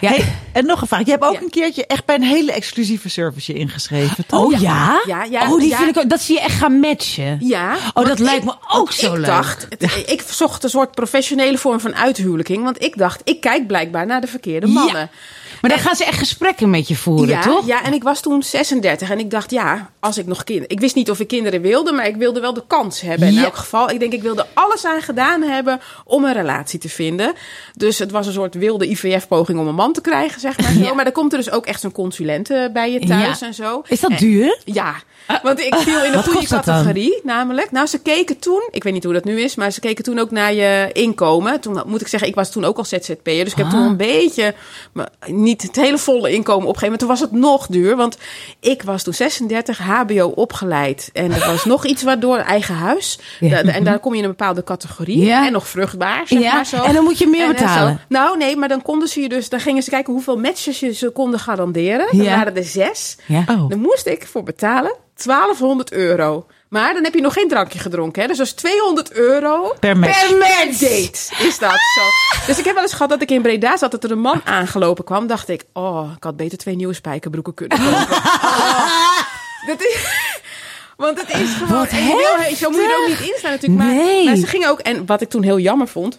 Ja. 0.00 0.08
Hey, 0.08 0.24
en 0.52 0.66
nog 0.66 0.80
een 0.80 0.86
vraag. 0.86 1.04
Je 1.04 1.10
hebt 1.10 1.24
ook 1.24 1.32
Ja. 1.32 1.40
een 1.40 1.50
keertje 1.50 1.86
echt 1.86 2.04
bij 2.04 2.14
een 2.14 2.22
hele 2.22 2.52
exclusieve 2.52 3.08
service 3.08 3.52
je 3.52 3.58
ingeschreven, 3.58 4.26
toch? 4.26 4.44
Oh 4.44 4.60
ja? 4.60 5.02
Ja, 5.06 5.24
ja, 5.24 5.52
oh, 5.52 5.58
die 5.58 5.68
ja. 5.68 5.76
vind 5.76 5.96
ik 5.96 6.02
ook. 6.02 6.10
Dat 6.10 6.20
zie 6.20 6.34
je 6.34 6.40
echt 6.40 6.54
gaan 6.58 6.80
matchen. 6.80 7.38
Ja. 7.40 7.76
Oh, 7.94 8.06
dat 8.06 8.18
lijkt 8.18 8.44
me 8.44 8.54
ook 8.68 8.92
zo 8.92 9.06
ik 9.12 9.16
leuk. 9.18 9.26
Dacht, 9.26 9.66
het- 9.68 10.02
ik 10.06 10.22
zocht 10.30 10.64
een 10.64 10.70
soort 10.70 10.94
professionele 10.94 11.58
vorm 11.58 11.80
van 11.80 11.94
uithuwelijking. 11.94 12.64
Want 12.64 12.82
ik 12.82 12.96
dacht, 12.98 13.20
ik 13.24 13.40
kijk 13.40 13.66
blijkbaar 13.66 14.06
naar 14.06 14.20
de 14.20 14.26
verkeerde 14.26 14.66
mannen. 14.66 15.10
Maar 15.60 15.70
dan 15.70 15.78
gaan 15.80 15.96
ze 15.96 16.04
echt 16.04 16.18
gesprekken 16.18 16.70
met 16.70 16.88
je 16.88 16.96
voeren, 16.96 17.28
ja, 17.28 17.40
toch? 17.40 17.66
Ja, 17.66 17.82
en 17.84 17.92
ik 17.92 18.02
was 18.02 18.20
toen 18.20 18.42
36 18.42 19.10
en 19.10 19.18
ik 19.18 19.30
dacht, 19.30 19.50
ja, 19.50 19.90
als 20.00 20.18
ik 20.18 20.26
nog 20.26 20.44
kinderen... 20.44 20.70
Ik 20.70 20.80
wist 20.80 20.94
niet 20.94 21.10
of 21.10 21.20
ik 21.20 21.28
kinderen 21.28 21.60
wilde, 21.60 21.92
maar 21.92 22.06
ik 22.06 22.16
wilde 22.16 22.40
wel 22.40 22.52
de 22.52 22.62
kans 22.66 23.00
hebben. 23.00 23.28
In 23.28 23.34
Ja. 23.34 23.44
elk 23.44 23.56
geval, 23.56 23.90
ik 23.90 24.00
denk, 24.00 24.12
ik 24.12 24.22
wilde 24.22 24.46
alles 24.54 24.84
aan 24.84 25.00
gedaan 25.02 25.42
hebben 25.42 25.80
om 26.04 26.24
een 26.24 26.32
relatie 26.32 26.78
te 26.78 26.88
vinden. 26.88 27.32
Dus 27.74 27.98
het 27.98 28.10
was 28.10 28.26
een 28.26 28.32
soort 28.32 28.54
wilde 28.54 28.90
IVF-poging 28.90 29.58
om 29.58 29.66
een 29.68 29.74
man 29.74 29.92
te 29.92 30.00
krijgen, 30.00 30.40
zeg 30.40 30.58
maar 30.58 30.72
zo. 30.72 30.78
Ja. 30.80 30.94
Maar 30.94 31.06
er 31.06 31.12
komt 31.12 31.32
er 31.32 31.38
dus 31.38 31.50
ook 31.50 31.66
echt 31.66 31.80
zo'n 31.80 31.92
consulent 31.92 32.50
eh, 32.50 32.64
bij 32.72 32.92
je 32.92 32.98
thuis 33.06 33.40
en 33.40 33.54
zo. 33.54 33.82
Is 33.88 34.00
dat 34.00 34.10
En- 34.10 34.16
duur? 34.16 34.58
ja, 34.64 34.94
want 35.42 35.60
ik 35.60 35.74
viel 35.74 36.04
in 36.04 36.12
de 36.12 36.22
goede 36.22 36.48
dat 36.48 36.64
categorie, 36.64 37.20
namelijk. 37.22 37.70
Nou, 37.70 37.86
ze 37.86 37.98
keken 37.98 38.38
toen, 38.38 38.68
ik 38.70 38.82
weet 38.84 38.92
niet 38.92 39.04
hoe 39.04 39.12
dat 39.12 39.24
nu 39.24 39.40
is, 39.40 39.54
maar 39.54 39.70
ze 39.70 39.80
keken 39.80 40.04
toen 40.04 40.18
ook 40.18 40.30
naar 40.30 40.54
je 40.54 40.90
inkomen. 40.92 41.60
Toen 41.60 41.82
moet 41.86 42.00
ik 42.00 42.08
zeggen, 42.08 42.28
ik 42.28 42.34
was 42.34 42.50
toen 42.52 42.64
ook 42.64 42.76
al 42.78 42.84
ZZP'er, 42.84 43.44
dus 43.44 43.52
ik 43.52 43.56
heb 43.56 43.66
Ah. 43.66 43.72
toen 43.72 43.82
een 43.82 43.96
beetje, 43.96 44.54
maar 44.92 45.08
niet 45.26 45.62
het 45.62 45.76
hele 45.76 45.98
volle 45.98 46.30
inkomen 46.32 46.62
opgegeven. 46.68 46.88
Maar 46.90 46.98
toen 46.98 47.08
was 47.08 47.20
het 47.20 47.32
nog 47.32 47.66
duur, 47.66 47.96
want 47.96 48.16
ik 48.60 48.82
was 48.82 49.02
toen 49.02 49.14
36, 49.14 49.78
HBO 49.78 50.26
opgeleid. 50.34 51.10
En 51.12 51.32
er 51.32 51.46
was 51.46 51.64
nog 51.64 51.86
iets 51.86 52.02
waardoor, 52.02 52.36
eigen 52.38 52.74
huis. 52.74 53.18
Ja. 53.40 53.48
Da- 53.48 53.62
da- 53.62 53.72
en 53.72 53.84
daar 53.84 53.98
kom 53.98 54.12
je 54.12 54.18
in 54.18 54.24
een 54.24 54.30
bepaalde 54.30 54.64
categorie. 54.64 55.24
Ja. 55.24 55.46
En 55.46 55.52
nog 55.52 55.68
vruchtbaar, 55.68 56.22
zeg 56.26 56.40
Ja, 56.40 56.54
maar 56.54 56.66
zo. 56.66 56.82
en 56.82 56.94
dan 56.94 57.04
moet 57.04 57.18
je 57.18 57.26
meer 57.26 57.42
En, 57.46 57.52
betalen. 57.52 58.00
Nou, 58.08 58.36
nee, 58.36 58.56
maar 58.56 58.68
dan 58.68 58.82
konden 58.82 59.08
ze 59.08 59.20
je 59.20 59.28
dus, 59.28 59.48
dan 59.48 59.60
gingen 59.60 59.82
ze 59.82 59.90
kijken 59.90 60.12
hoeveel 60.12 60.36
matches 60.36 60.80
je 60.80 60.92
ze 60.92 61.10
konden 61.10 61.40
garanderen. 61.40 62.06
Dan 62.10 62.22
Ja. 62.24 62.36
waren 62.36 62.56
er 62.56 62.64
zes. 62.64 63.16
Ja. 63.26 63.44
Oh. 63.48 63.68
Dan 63.68 63.78
moest 63.78 64.06
ik 64.06 64.26
voor 64.26 64.42
betalen 64.42 64.94
1200 65.24 65.92
euro. 65.92 66.46
Maar 66.68 66.94
dan 66.94 67.04
heb 67.04 67.14
je 67.14 67.20
nog 67.20 67.32
geen 67.32 67.48
drankje 67.48 67.78
gedronken. 67.78 68.22
Hè? 68.22 68.28
Dus 68.28 68.36
dat 68.38 68.46
is 68.46 68.52
200 68.52 69.12
euro 69.12 69.74
Per 69.80 69.96
match. 69.96 70.28
per 70.28 70.66
date. 70.66 71.44
Is 71.46 71.58
dat 71.58 71.70
zo? 71.70 72.02
Dus 72.46 72.58
ik 72.58 72.64
heb 72.64 72.74
wel 72.74 72.82
eens 72.82 72.92
gehad 72.92 73.08
dat 73.08 73.22
ik 73.22 73.30
in 73.30 73.42
Breda 73.42 73.76
zat. 73.76 73.90
Dat 73.90 74.04
er 74.04 74.10
een 74.10 74.20
man 74.20 74.40
aangelopen 74.44 75.04
kwam. 75.04 75.26
Dacht 75.26 75.48
ik, 75.48 75.64
oh, 75.72 76.10
ik 76.16 76.22
had 76.24 76.36
beter 76.36 76.58
twee 76.58 76.76
nieuwe 76.76 76.94
spijkerbroeken 76.94 77.54
kunnen 77.54 77.78
kopen. 77.84 78.16
Oh, 78.16 79.20
dat 79.66 79.80
is... 79.80 79.96
Want 80.96 81.20
het 81.20 81.40
is 81.40 81.52
gewoon... 81.54 81.78
Wat 81.78 81.88
heel- 81.88 82.56
zo 82.56 82.70
moet 82.70 82.80
je 82.80 82.86
er 82.86 83.02
ook 83.02 83.18
niet 83.18 83.28
in 83.28 83.34
staan 83.38 83.50
natuurlijk. 83.50 83.82
Maar, 83.82 83.94
Nee. 83.94 84.24
maar 84.24 84.36
ze 84.36 84.46
ging 84.46 84.66
ook... 84.66 84.78
En 84.80 85.06
wat 85.06 85.20
ik 85.20 85.28
toen 85.28 85.42
heel 85.42 85.58
jammer 85.58 85.88
vond... 85.88 86.18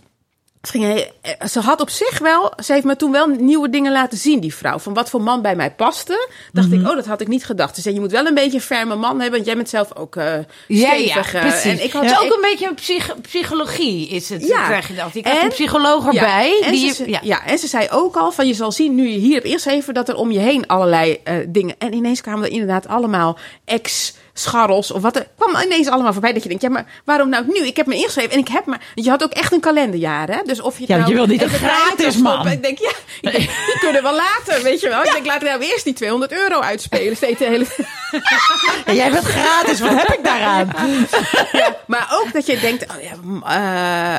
Ze, 0.62 0.72
ging, 0.72 0.84
he- 0.84 1.48
ze 1.48 1.60
had 1.60 1.82
op 1.82 1.90
zich 1.90 2.20
wel, 2.20 2.54
ze 2.64 2.74
heeft 2.74 2.86
me 2.86 2.96
toen 2.96 3.12
wel 3.12 3.28
nieuwe 3.28 3.70
dingen 3.70 3.92
laten 3.92 4.18
zien, 4.18 4.40
die 4.40 4.56
vrouw. 4.56 4.80
Van 4.80 4.94
wat 4.94 5.10
voor 5.10 5.22
man 5.22 5.42
bij 5.42 5.56
mij 5.56 5.72
paste. 5.72 6.30
Dacht 6.52 6.68
Mhm. 6.70 6.80
ik, 6.80 6.88
oh, 6.90 6.96
dat 6.96 7.06
had 7.06 7.22
ik 7.22 7.28
niet 7.28 7.46
gedacht. 7.46 7.76
Ze 7.76 7.82
zei, 7.82 7.94
je 7.96 8.00
moet 8.02 8.12
wel 8.12 8.26
een 8.26 8.34
beetje 8.34 8.54
een 8.58 8.62
ferme 8.64 8.96
man 8.96 9.12
hebben, 9.20 9.32
want 9.32 9.46
jij 9.46 9.56
bent 9.56 9.70
zelf 9.70 9.96
ook 9.96 10.16
eh 10.16 10.34
Ja, 10.68 10.90
stevig. 10.90 11.32
ja, 11.32 11.40
eh, 11.40 11.48
precies. 11.48 11.72
En 11.80 11.84
ik 11.84 11.92
had 11.92 12.02
het 12.04 12.12
is 12.12 12.18
ook 12.20 12.26
ik- 12.26 12.34
een 12.34 12.42
beetje 12.42 12.68
een 12.68 12.74
psych- 12.76 13.16
psychologie, 13.22 14.08
is 14.08 14.30
het. 14.30 14.48
Ja. 14.48 14.66
Krijg 14.66 14.88
je 14.88 14.96
dat. 14.96 15.12
Krijgt 15.12 15.40
En- 15.40 15.44
een 15.44 15.50
psycholoog 15.50 16.06
erbij. 16.06 16.62
En, 16.64 16.72
die 16.72 16.94
ze, 16.94 17.18
ja. 17.22 17.46
en 17.46 17.58
ze 17.58 17.68
zei 17.68 17.88
ook 17.92 18.16
al 18.16 18.32
van 18.32 18.48
je 18.48 18.54
zal 18.54 18.72
zien 18.72 18.96
nu 18.96 19.08
je 19.10 19.18
hier 19.18 19.34
hebt 19.34 19.46
eerst 19.46 19.68
even 19.68 19.94
dat 19.94 20.10
er 20.10 20.16
om 20.16 20.32
je 20.32 20.40
heen 20.40 20.68
allerlei 20.68 21.18
eh, 21.24 21.36
dingen. 21.48 21.76
En 21.78 21.94
ineens 21.94 22.22
kwamen 22.22 22.44
er 22.46 22.52
inderdaad 22.52 22.88
allemaal 22.88 23.38
ex 23.66 24.14
scharrels 24.40 24.92
of 24.92 25.02
wat 25.02 25.16
er 25.16 25.28
kwam 25.38 25.56
ineens 25.66 25.88
allemaal 25.88 26.12
voorbij 26.12 26.34
dat 26.34 26.44
je 26.44 26.50
denkt 26.50 26.64
ja 26.64 26.70
maar 26.70 27.02
waarom 27.06 27.30
nou 27.30 27.46
nu? 27.48 27.66
Ik 27.66 27.76
heb 27.78 27.86
me 27.86 27.96
ingeschreven 27.96 28.32
en 28.32 28.40
ik 28.40 28.48
heb 28.48 28.66
maar 28.66 28.82
je 28.96 29.10
had 29.10 29.24
ook 29.24 29.32
echt 29.32 29.52
een 29.52 29.60
kalenderjaar 29.60 30.28
hè? 30.30 30.42
Dus 30.44 30.62
of 30.62 30.80
je 30.80 30.86
Ja, 30.88 30.98
nou 30.98 31.10
je 31.10 31.16
wil 31.16 31.26
niet 31.26 31.42
een 31.42 31.50
gratis 31.50 32.18
man. 32.18 32.48
ik 32.48 32.64
denk 32.64 32.78
ja 32.78 32.92
ik 33.22 33.32
denk, 33.32 33.50
die 33.70 33.80
kunnen 33.80 34.04
wel 34.04 34.16
later 34.16 34.64
weet 34.64 34.80
je 34.82 34.90
wel. 34.90 35.04
Ik 35.04 35.12
denk 35.12 35.26
laten 35.26 35.44
we 35.44 35.58
nou 35.58 35.72
eerst 35.72 35.84
die 35.84 35.94
200 35.94 36.32
euro 36.32 36.60
uitspelen 36.60 37.16
steeds 37.16 37.40
de 37.40 37.46
hele 37.46 37.66
Ja, 38.86 38.94
jij 38.94 39.12
bent 39.12 39.26
gratis, 39.26 39.80
wat 39.80 39.94
heb 39.94 40.08
ik 40.08 40.24
daaraan? 40.24 40.68
Maar 41.86 42.20
ook 42.22 42.34
dat 42.34 42.46
je 42.46 42.60
denkt, 42.60 42.84
oh 42.84 43.02
ja, 43.04 43.16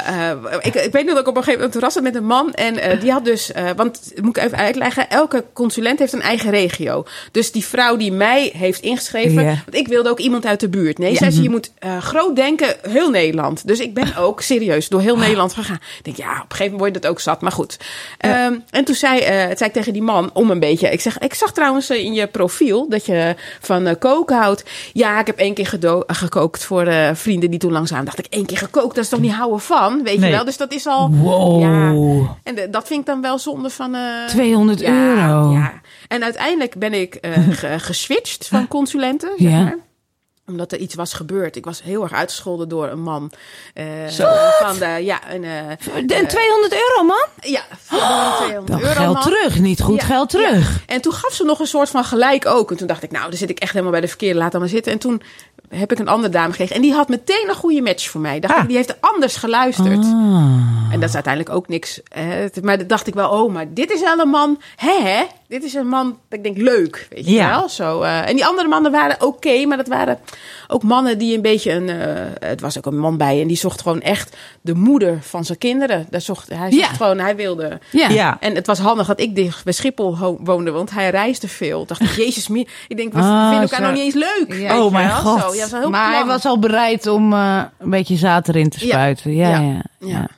eh, 0.05 0.31
eh, 0.31 0.37
ik, 0.61 0.75
ik 0.75 0.93
weet 0.93 1.05
nog 1.05 1.15
dat 1.15 1.23
ik 1.23 1.29
op 1.29 1.37
een 1.37 1.43
gegeven 1.43 1.53
moment 1.53 1.73
toen 1.73 1.81
was 1.81 1.95
het 1.95 2.03
met 2.03 2.15
een 2.15 2.27
man 2.27 2.53
en 2.53 2.79
eh, 2.79 3.01
die 3.01 3.13
had 3.13 3.25
dus, 3.25 3.51
want 3.77 4.13
moet 4.23 4.37
ik 4.37 4.45
even 4.45 4.59
uitleggen, 4.59 5.11
elke 5.11 5.45
consulent 5.53 5.99
heeft 5.99 6.13
een 6.13 6.23
eigen 6.23 6.51
regio. 6.51 7.05
Dus 7.33 7.53
die 7.53 7.65
vrouw 7.65 7.97
die 7.97 8.13
mij 8.13 8.53
heeft 8.57 8.81
ingeschreven, 8.81 9.43
Ja. 9.43 9.49
want 9.49 9.75
ik 9.75 9.89
wilde 9.89 10.11
ook 10.11 10.19
iemand 10.19 10.47
uit 10.47 10.61
de 10.61 10.69
buurt. 10.69 10.99
Nee, 10.99 11.17
zei 11.17 11.31
ze, 11.31 11.43
je 11.43 11.51
moet 11.51 11.73
groot 12.01 12.37
denken, 12.37 12.77
heel 12.89 13.11
Nederland. 13.11 13.67
Dus 13.67 13.79
ik 13.79 13.95
ben 13.95 14.17
ook 14.17 14.41
serieus 14.41 14.89
door 14.89 15.01
heel 15.01 15.17
Nederland 15.17 15.53
gegaan. 15.53 15.79
Ik 15.99 16.05
denk, 16.05 16.17
ja, 16.17 16.31
op 16.31 16.37
een 16.37 16.41
gegeven 16.41 16.65
moment 16.65 16.81
word 16.81 16.95
je 16.95 17.01
dat 17.01 17.11
ook 17.11 17.21
zat, 17.21 17.41
maar 17.41 17.53
goed. 17.53 17.77
Ehm, 18.19 18.55
en 18.71 18.85
toen 18.85 18.95
zei, 18.95 19.21
zei 19.23 19.65
ik 19.65 19.73
tegen 19.73 19.93
die 19.93 20.03
man, 20.03 20.31
om 20.33 20.51
een 20.51 20.61
beetje, 20.61 20.91
ik 20.91 21.01
zeg, 21.01 21.19
ik 21.19 21.35
zag 21.35 21.53
trouwens 21.53 21.91
in 21.91 22.15
je 22.15 22.27
profiel 22.27 22.89
dat 22.89 23.07
je 23.07 23.35
van 23.61 23.80
eh, 23.87 23.95
koken 23.99 24.37
houdt. 24.37 24.65
Ja, 24.93 25.21
ik 25.21 25.27
heb 25.27 25.39
één 25.39 25.55
keer 25.55 25.79
eh, 25.81 26.01
gekookt 26.07 26.65
voor 26.65 26.83
eh, 26.83 27.11
vrienden 27.15 27.51
die 27.51 27.59
toen 27.59 27.73
langzaam 27.73 28.05
dacht 28.05 28.19
ik 28.19 28.27
één 28.29 28.47
keer 28.47 28.57
gekookt, 28.57 28.95
dat 28.95 29.05
is 29.05 29.11
toch 29.11 29.21
niet 29.21 29.33
houden 29.33 29.61
van, 29.61 30.03
weet 30.03 30.19
Nee. 30.19 30.31
je 30.31 30.37
wel? 30.37 30.45
Dus 30.45 30.57
dat 30.57 30.73
is 30.73 30.87
al. 30.87 31.11
Wow. 31.11 31.61
Ja. 31.61 31.91
En 32.43 32.55
de- 32.55 32.69
dat 32.71 32.87
vind 32.87 33.01
ik 33.01 33.07
dan 33.07 33.21
wel 33.21 33.39
zonde 33.39 33.71
van. 33.71 33.95
eh 33.95 34.01
200 34.27 34.81
ja, 34.81 34.91
euro. 34.93 35.51
Ja. 35.53 35.73
En 36.09 36.23
uiteindelijk 36.25 36.75
ben 36.79 36.93
ik 36.93 37.19
ge- 37.51 37.79
geswitcht 37.79 38.49
van 38.49 38.69
consulenten, 38.69 39.31
zeg 39.37 39.51
Ja. 39.51 39.63
maar 39.63 39.77
omdat 40.51 40.73
er 40.73 40.79
iets 40.79 40.95
was 40.95 41.13
gebeurd. 41.13 41.57
Ik 41.57 41.65
was 41.65 41.83
heel 41.83 42.03
erg 42.03 42.13
uitgescholden 42.13 42.69
door 42.69 42.89
een 42.89 43.03
man. 43.03 43.31
eh, 43.75 43.85
van 44.61 44.79
de, 44.79 44.99
ja, 45.03 45.33
een, 45.33 45.45
eh, 45.45 45.61
De- 46.07 46.15
en 46.15 46.27
200 46.29 46.73
euro, 46.73 47.03
man? 47.07 47.27
ja, 47.41 47.63
van 47.81 47.99
een 47.99 48.33
200 48.37 48.67
Dan 48.67 48.81
euro 48.81 48.93
geld 49.01 49.13
man. 49.15 49.23
terug. 49.23 49.59
Niet 49.59 49.81
goed 49.83 50.01
Ja, 50.01 50.07
geld 50.07 50.29
terug. 50.31 50.73
ja. 50.87 50.95
En 50.95 51.01
toen 51.01 51.13
gaf 51.13 51.33
ze 51.33 51.45
nog 51.45 51.59
een 51.61 51.67
soort 51.67 51.89
van 51.89 52.05
gelijk 52.05 52.47
ook. 52.47 52.71
En 52.71 52.77
toen 52.77 52.87
dacht 52.87 53.03
ik, 53.03 53.11
nou, 53.11 53.29
dan 53.29 53.39
zit 53.39 53.51
ik 53.51 53.59
echt 53.59 53.71
helemaal 53.73 53.93
bij 53.93 54.01
de 54.01 54.09
verkeerde. 54.09 54.39
Laat 54.39 54.53
dan 54.53 54.61
maar 54.61 54.71
zitten. 54.71 54.93
En 54.93 54.99
toen 54.99 55.23
heb 55.69 55.93
ik 55.93 55.99
een 55.99 56.09
andere 56.09 56.33
dame 56.33 56.51
gekregen. 56.51 56.77
En 56.77 56.83
die 56.83 56.93
had 56.93 57.09
meteen 57.09 57.49
een 57.49 57.55
goede 57.55 57.81
match 57.83 58.09
voor 58.11 58.21
mij. 58.21 58.41
Dacht 58.41 58.55
Ah. 58.55 58.61
ik, 58.63 58.67
die 58.69 58.77
heeft 58.77 59.01
anders 59.01 59.37
geluisterd. 59.37 60.05
Ah. 60.05 60.89
En 60.93 61.01
dat 61.01 61.09
is 61.09 61.15
uiteindelijk 61.15 61.55
ook 61.55 61.69
niks. 61.69 62.01
Hè. 62.09 62.47
Maar 62.63 62.79
dan 62.79 62.87
dacht 62.87 63.07
ik 63.07 63.15
wel, 63.15 63.31
oh, 63.31 63.53
maar 63.53 63.75
dit 63.75 63.91
is 63.91 64.01
wel 64.01 64.19
een 64.19 64.29
man. 64.29 64.61
Hè, 64.77 65.01
hè? 65.03 65.25
Dit 65.51 65.65
is 65.65 65.75
een 65.75 65.89
man 65.89 66.19
dat 66.29 66.39
ik 66.39 66.43
denk 66.45 66.57
leuk. 66.57 67.07
Weet 67.11 67.25
je 67.27 67.33
Ja. 67.33 67.49
wel? 67.51 67.69
Zo, 67.69 68.03
eh. 68.03 68.29
en 68.29 68.35
die 68.35 68.47
andere 68.47 68.69
mannen 68.69 68.93
waren 68.93 69.23
oké, 69.27 69.67
maar 69.67 69.77
dat 69.77 69.89
waren 69.89 70.19
ook 70.69 70.83
mannen 70.83 71.19
die 71.19 71.35
een 71.37 71.43
beetje 71.43 71.73
een. 71.73 71.89
eh, 71.89 72.25
het 72.49 72.61
was 72.61 72.79
ook 72.79 72.87
een 72.87 72.99
man 72.99 73.17
bij 73.17 73.41
en 73.41 73.47
die 73.47 73.57
zocht 73.57 73.83
gewoon 73.83 74.01
echt 74.01 74.37
de 74.61 74.75
moeder 74.75 75.19
van 75.23 75.45
zijn 75.45 75.59
kinderen. 75.59 76.07
Daar 76.11 76.21
zocht, 76.21 76.49
hij 76.49 76.71
zocht 76.71 76.83
Ja. 76.83 76.87
gewoon, 76.97 77.19
hij 77.19 77.37
wilde. 77.37 77.79
Ja. 77.91 78.09
Ja. 78.09 78.37
En 78.41 78.55
het 78.55 78.67
was 78.67 78.79
handig 78.79 79.07
dat 79.07 79.21
ik 79.21 79.35
dicht 79.35 79.65
bij 79.65 79.73
Schiphol 79.73 80.19
ho- 80.19 80.39
woonde, 80.41 80.71
want 80.71 80.91
hij 80.91 81.11
reisde 81.11 81.49
veel. 81.49 81.83
Ik 81.83 81.89
dacht, 81.89 82.01
ik, 82.01 82.11
jezus, 82.25 82.49
meer. 82.49 82.69
ik 82.89 82.97
denk, 82.97 83.13
we 83.13 83.19
Ah, 83.21 83.43
vinden 83.49 83.61
elkaar 83.63 83.79
zo. 83.81 83.85
nog 83.87 83.95
niet 83.95 84.15
eens 84.15 84.25
leuk. 84.49 84.71
Oh 84.81 84.93
mijn 84.93 85.11
god. 85.11 85.55
Zo, 85.71 85.91
Maar 85.91 86.13
hij 86.15 86.25
was 86.25 86.45
al 86.45 86.59
bereid 86.59 87.07
om 87.07 87.33
eh, 87.33 87.63
een 87.79 87.91
beetje 87.91 88.17
zaad 88.17 88.49
erin 88.49 88.71
te 88.71 88.79
Ja. 88.87 88.87
spuiten. 88.93 89.35
Ja, 89.35 89.49
ja. 89.61 89.83
Ja. 89.99 90.29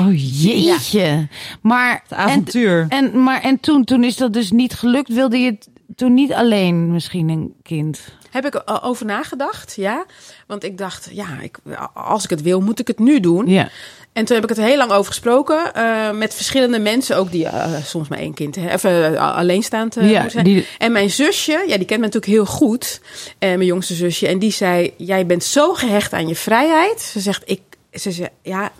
Oh 0.00 0.42
Jeetje. 0.42 1.28
Maar, 1.62 2.00
Het 2.02 2.18
avontuur. 2.18 2.86
En, 2.88 3.12
en, 3.12 3.22
maar, 3.22 3.42
en 3.42 3.60
toen, 3.60 3.84
toen 3.84 4.04
is 4.04 4.16
dat 4.16 4.32
dus 4.32 4.50
niet 4.50 4.74
gelukt. 4.74 5.08
Wilde 5.14 5.38
je 5.38 5.46
het 5.50 5.68
toen 5.96 6.14
niet 6.14 6.32
alleen 6.32 6.92
misschien 6.92 7.28
een 7.28 7.54
kind? 7.62 8.00
Heb 8.30 8.46
ik 8.46 8.54
er 8.54 8.82
over 8.82 9.06
nagedacht, 9.06 9.74
ja. 9.76 10.04
Want 10.46 10.64
ik 10.64 10.78
dacht, 10.78 11.08
ja, 11.12 11.26
ik, 11.42 11.58
als 11.94 12.24
ik 12.24 12.30
het 12.30 12.42
wil, 12.42 12.60
moet 12.60 12.78
ik 12.78 12.86
het 12.86 12.98
nu 12.98 13.20
doen. 13.20 13.46
Ja. 13.46 13.68
En 14.12 14.24
toen 14.24 14.34
heb 14.34 14.50
ik 14.50 14.56
het 14.56 14.66
heel 14.66 14.76
lang 14.76 14.90
over 14.90 15.06
gesproken. 15.12 15.74
eh, 15.74 16.10
met 16.10 16.34
verschillende 16.34 16.78
mensen, 16.78 17.16
ook 17.16 17.30
die 17.30 17.46
eh, 17.46 17.82
soms 17.84 18.08
maar 18.08 18.18
één 18.18 18.34
kind 18.34 18.54
hebben. 18.54 18.74
Of 18.74 18.84
eh, 18.84 19.36
alleenstaand 19.36 19.94
Ja, 20.00 20.28
zijn. 20.28 20.44
die- 20.44 20.66
En 20.78 20.92
mijn 20.92 21.10
zusje, 21.10 21.64
ja, 21.66 21.76
die 21.76 21.86
kent 21.86 22.00
me 22.00 22.06
natuurlijk 22.06 22.32
heel 22.32 22.46
goed. 22.46 23.00
eh, 23.38 23.48
mijn 23.48 23.64
jongste 23.64 23.94
zusje. 23.94 24.28
En 24.28 24.38
die 24.38 24.52
zei, 24.52 24.94
jij 24.96 25.26
bent 25.26 25.44
zo 25.44 25.74
gehecht 25.74 26.12
aan 26.12 26.28
je 26.28 26.34
vrijheid. 26.36 27.00
Ze 27.00 27.20
zegt, 27.20 27.42
ik, 27.50 27.60
ze 27.92 28.10
zei, 28.12 28.28
ja, 28.42 28.70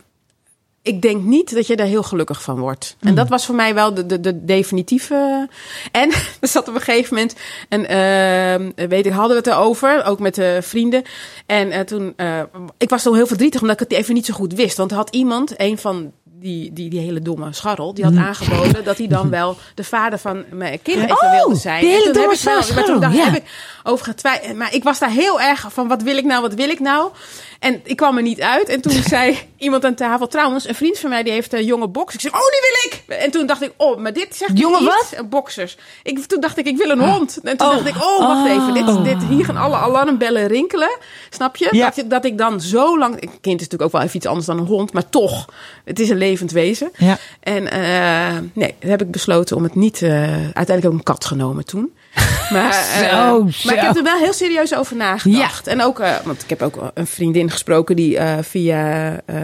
ik 0.88 1.02
denk 1.02 1.22
niet 1.22 1.54
dat 1.54 1.66
je 1.66 1.76
daar 1.76 1.86
heel 1.86 2.02
gelukkig 2.02 2.42
van 2.42 2.58
wordt. 2.58 2.96
En 3.00 3.14
dat 3.14 3.28
was 3.28 3.46
voor 3.46 3.54
mij 3.54 3.74
wel 3.74 3.94
de, 3.94 4.06
de, 4.06 4.20
de 4.20 4.44
definitieve. 4.44 5.48
En 5.92 6.10
er 6.40 6.48
zat 6.48 6.68
op 6.68 6.74
een 6.74 6.80
gegeven 6.80 7.14
moment, 7.14 7.34
en 7.68 7.88
eh, 7.88 8.86
weet 8.88 9.06
ik, 9.06 9.12
hadden 9.12 9.30
we 9.30 9.36
het 9.36 9.46
erover, 9.46 10.04
ook 10.04 10.18
met 10.18 10.34
de 10.34 10.58
vrienden. 10.62 11.02
En 11.46 11.70
eh, 11.70 11.80
toen, 11.80 12.12
eh, 12.16 12.40
ik 12.78 12.88
was 12.88 13.02
toen 13.02 13.14
heel 13.14 13.26
verdrietig 13.26 13.60
omdat 13.60 13.80
ik 13.80 13.88
het 13.88 13.98
even 13.98 14.14
niet 14.14 14.26
zo 14.26 14.34
goed 14.34 14.52
wist. 14.52 14.76
Want 14.76 14.90
er 14.90 14.96
had 14.96 15.10
iemand, 15.10 15.54
een 15.56 15.78
van 15.78 16.12
die, 16.40 16.72
die, 16.72 16.90
die 16.90 17.00
hele 17.00 17.20
domme 17.20 17.52
scharrel, 17.52 17.94
die 17.94 18.04
had 18.04 18.16
aangeboden 18.16 18.84
dat 18.84 18.98
hij 18.98 19.06
dan 19.06 19.30
wel 19.30 19.56
de 19.74 19.84
vader 19.84 20.18
van 20.18 20.44
mijn 20.50 20.82
kind 20.82 21.02
even 21.02 21.10
Oh, 21.10 21.30
wilde 21.30 21.54
zijn. 21.54 21.84
hele 21.84 21.96
en 21.96 22.02
toen 22.02 22.06
heb 22.06 22.14
domme 22.14 22.34
ik 22.34 22.40
wel, 22.40 22.74
maar 22.74 22.84
toen 22.84 23.00
dacht, 23.00 23.16
ja. 23.16 23.24
heb 23.24 23.42
ik 23.42 23.50
over 23.82 24.04
getwijfeld. 24.04 24.56
Maar 24.56 24.74
ik 24.74 24.82
was 24.82 24.98
daar 24.98 25.10
heel 25.10 25.40
erg 25.40 25.66
van, 25.68 25.88
wat 25.88 26.02
wil 26.02 26.16
ik 26.16 26.24
nou, 26.24 26.42
wat 26.42 26.54
wil 26.54 26.68
ik 26.68 26.80
nou? 26.80 27.10
En 27.58 27.80
ik 27.84 27.96
kwam 27.96 28.16
er 28.16 28.22
niet 28.22 28.40
uit. 28.40 28.68
En 28.68 28.80
toen 28.80 28.92
zei 29.14 29.38
iemand 29.56 29.84
aan 29.84 29.94
tafel, 29.94 30.26
trouwens, 30.26 30.68
een 30.68 30.74
vriend 30.74 30.98
van 30.98 31.10
mij 31.10 31.22
die 31.22 31.32
heeft 31.32 31.52
een 31.52 31.64
jonge 31.64 31.88
box. 31.88 32.14
Ik 32.14 32.20
zeg, 32.20 32.32
oh, 32.32 32.38
die 32.38 32.60
wil 32.60 32.90
ik! 32.92 33.22
En 33.24 33.30
toen 33.30 33.46
dacht 33.46 33.62
ik, 33.62 33.72
oh, 33.76 33.98
maar 33.98 34.12
dit 34.12 34.36
zegt 34.36 34.58
Jonge 34.58 34.84
wat? 34.84 35.12
Een 35.16 35.28
Boxers. 35.28 35.76
Ik, 36.02 36.18
toen 36.24 36.40
dacht 36.40 36.58
ik, 36.58 36.66
ik 36.66 36.76
wil 36.76 36.90
een 36.90 37.00
hond. 37.00 37.40
En 37.42 37.56
toen 37.56 37.66
Oh. 37.66 37.72
dacht 37.74 37.86
ik, 37.86 37.96
oh, 38.02 38.18
wacht 38.18 38.48
even. 38.48 38.74
Dit, 38.74 39.04
dit, 39.20 39.28
hier 39.28 39.44
gaan 39.44 39.56
alle 39.56 39.76
alarmbellen 39.76 40.46
rinkelen. 40.46 40.96
Snap 41.30 41.56
je? 41.56 41.68
Ja. 41.70 41.92
Dat, 41.96 42.10
dat 42.10 42.24
ik 42.24 42.38
dan 42.38 42.60
zo 42.60 42.98
lang... 42.98 43.12
Een 43.14 43.40
kind 43.40 43.60
is 43.60 43.68
natuurlijk 43.68 43.82
ook 43.82 43.92
wel 43.92 44.00
even 44.02 44.16
iets 44.16 44.26
anders 44.26 44.46
dan 44.46 44.58
een 44.58 44.66
hond. 44.66 44.92
Maar 44.92 45.08
toch, 45.08 45.48
het 45.84 46.00
is 46.00 46.08
een 46.08 46.16
levend 46.18 46.50
wezen. 46.50 46.90
Ja. 46.96 47.18
En 47.40 47.70
eh, 47.70 48.38
nee, 48.52 48.74
dan 48.78 48.90
heb 48.90 49.02
ik 49.02 49.10
besloten 49.10 49.56
om 49.56 49.62
het 49.62 49.74
niet... 49.74 50.02
eh, 50.02 50.10
uiteindelijk 50.32 50.86
ook 50.86 50.92
een 50.92 51.02
kat 51.02 51.24
genomen 51.24 51.64
toen. 51.64 51.92
Maar, 52.52 52.70
eh, 52.70 53.10
Zo, 53.28 53.42
maar 53.64 53.74
ik 53.74 53.80
heb 53.80 53.96
er 53.96 54.02
wel 54.02 54.16
heel 54.18 54.32
serieus 54.32 54.74
over 54.74 54.96
nagedacht. 54.96 55.66
En 55.66 55.82
ook, 55.82 56.00
eh, 56.00 56.14
want 56.24 56.42
ik 56.42 56.48
heb 56.48 56.62
ook 56.62 56.90
een 56.94 57.06
vriendin 57.06 57.50
gesproken 57.50 57.96
die 57.96 58.18
eh, 58.18 58.38
via 58.42 59.12
eh, 59.26 59.36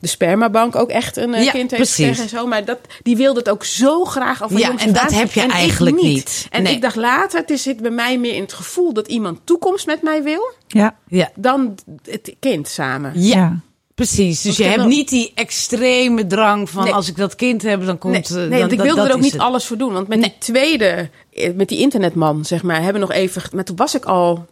de 0.00 0.06
spermabank 0.06 0.76
ook 0.76 0.90
echt 0.90 1.16
een 1.16 1.42
Ja, 1.42 1.50
kind 1.50 1.70
heeft 1.70 1.90
gekregen 1.94 2.22
en 2.22 2.28
zo. 2.28 2.46
Maar 2.46 2.64
dat, 2.64 2.78
die 3.02 3.16
wilde 3.16 3.38
het 3.38 3.48
ook 3.48 3.64
zo 3.64 4.04
graag 4.04 4.42
over 4.44 4.58
Ja, 4.58 4.66
jongs 4.66 4.84
en 4.84 4.92
dat 4.92 5.12
heb 5.12 5.32
je 5.32 5.40
En 5.40 5.50
eigenlijk 5.50 6.02
niet. 6.02 6.46
En 6.50 6.62
Nee. 6.62 6.74
ik 6.74 6.82
dacht 6.82 6.96
later, 6.96 7.42
het 7.46 7.60
zit 7.60 7.82
bij 7.82 7.90
mij 7.90 8.18
meer 8.18 8.34
in 8.34 8.42
het 8.42 8.52
gevoel 8.52 8.92
dat 8.92 9.08
iemand 9.08 9.38
toekomst 9.44 9.86
met 9.86 10.02
mij 10.02 10.22
wil, 10.22 10.52
Ja. 10.66 10.94
Ja. 11.08 11.30
dan 11.34 11.74
het 12.04 12.34
kind 12.40 12.68
samen. 12.68 13.12
Ja. 13.14 13.58
Precies, 13.96 14.42
dus 14.42 14.56
je 14.56 14.64
hebt 14.64 14.76
wel- 14.76 14.86
niet 14.86 15.08
die 15.08 15.32
extreme 15.34 16.26
drang 16.26 16.70
van 16.70 16.84
Nee. 16.84 16.92
als 16.92 17.08
ik 17.08 17.16
dat 17.16 17.34
kind 17.34 17.62
heb, 17.62 17.84
dan 17.86 17.98
komt... 17.98 18.12
Nee, 18.14 18.22
eh, 18.22 18.34
nee 18.34 18.48
dan- 18.50 18.58
want 18.58 18.72
ik 18.72 18.80
wilde 18.80 18.96
dat 18.96 19.06
er 19.08 19.14
ook 19.14 19.20
niet 19.20 19.32
het. 19.32 19.40
alles 19.40 19.64
voor 19.66 19.76
doen. 19.76 19.92
Want 19.92 20.08
met 20.08 20.18
Nee. 20.18 20.28
die 20.28 20.38
tweede, 20.38 21.10
eh, 21.32 21.54
met 21.54 21.68
die 21.68 21.78
internetman, 21.78 22.44
zeg 22.44 22.62
maar, 22.62 22.76
hebben 22.82 22.92
we 22.92 22.98
nog 23.06 23.12
even... 23.12 23.42
Maar 23.52 23.64
toen 23.64 23.76
was 23.76 23.94
ik 23.94 24.04
al 24.04 24.46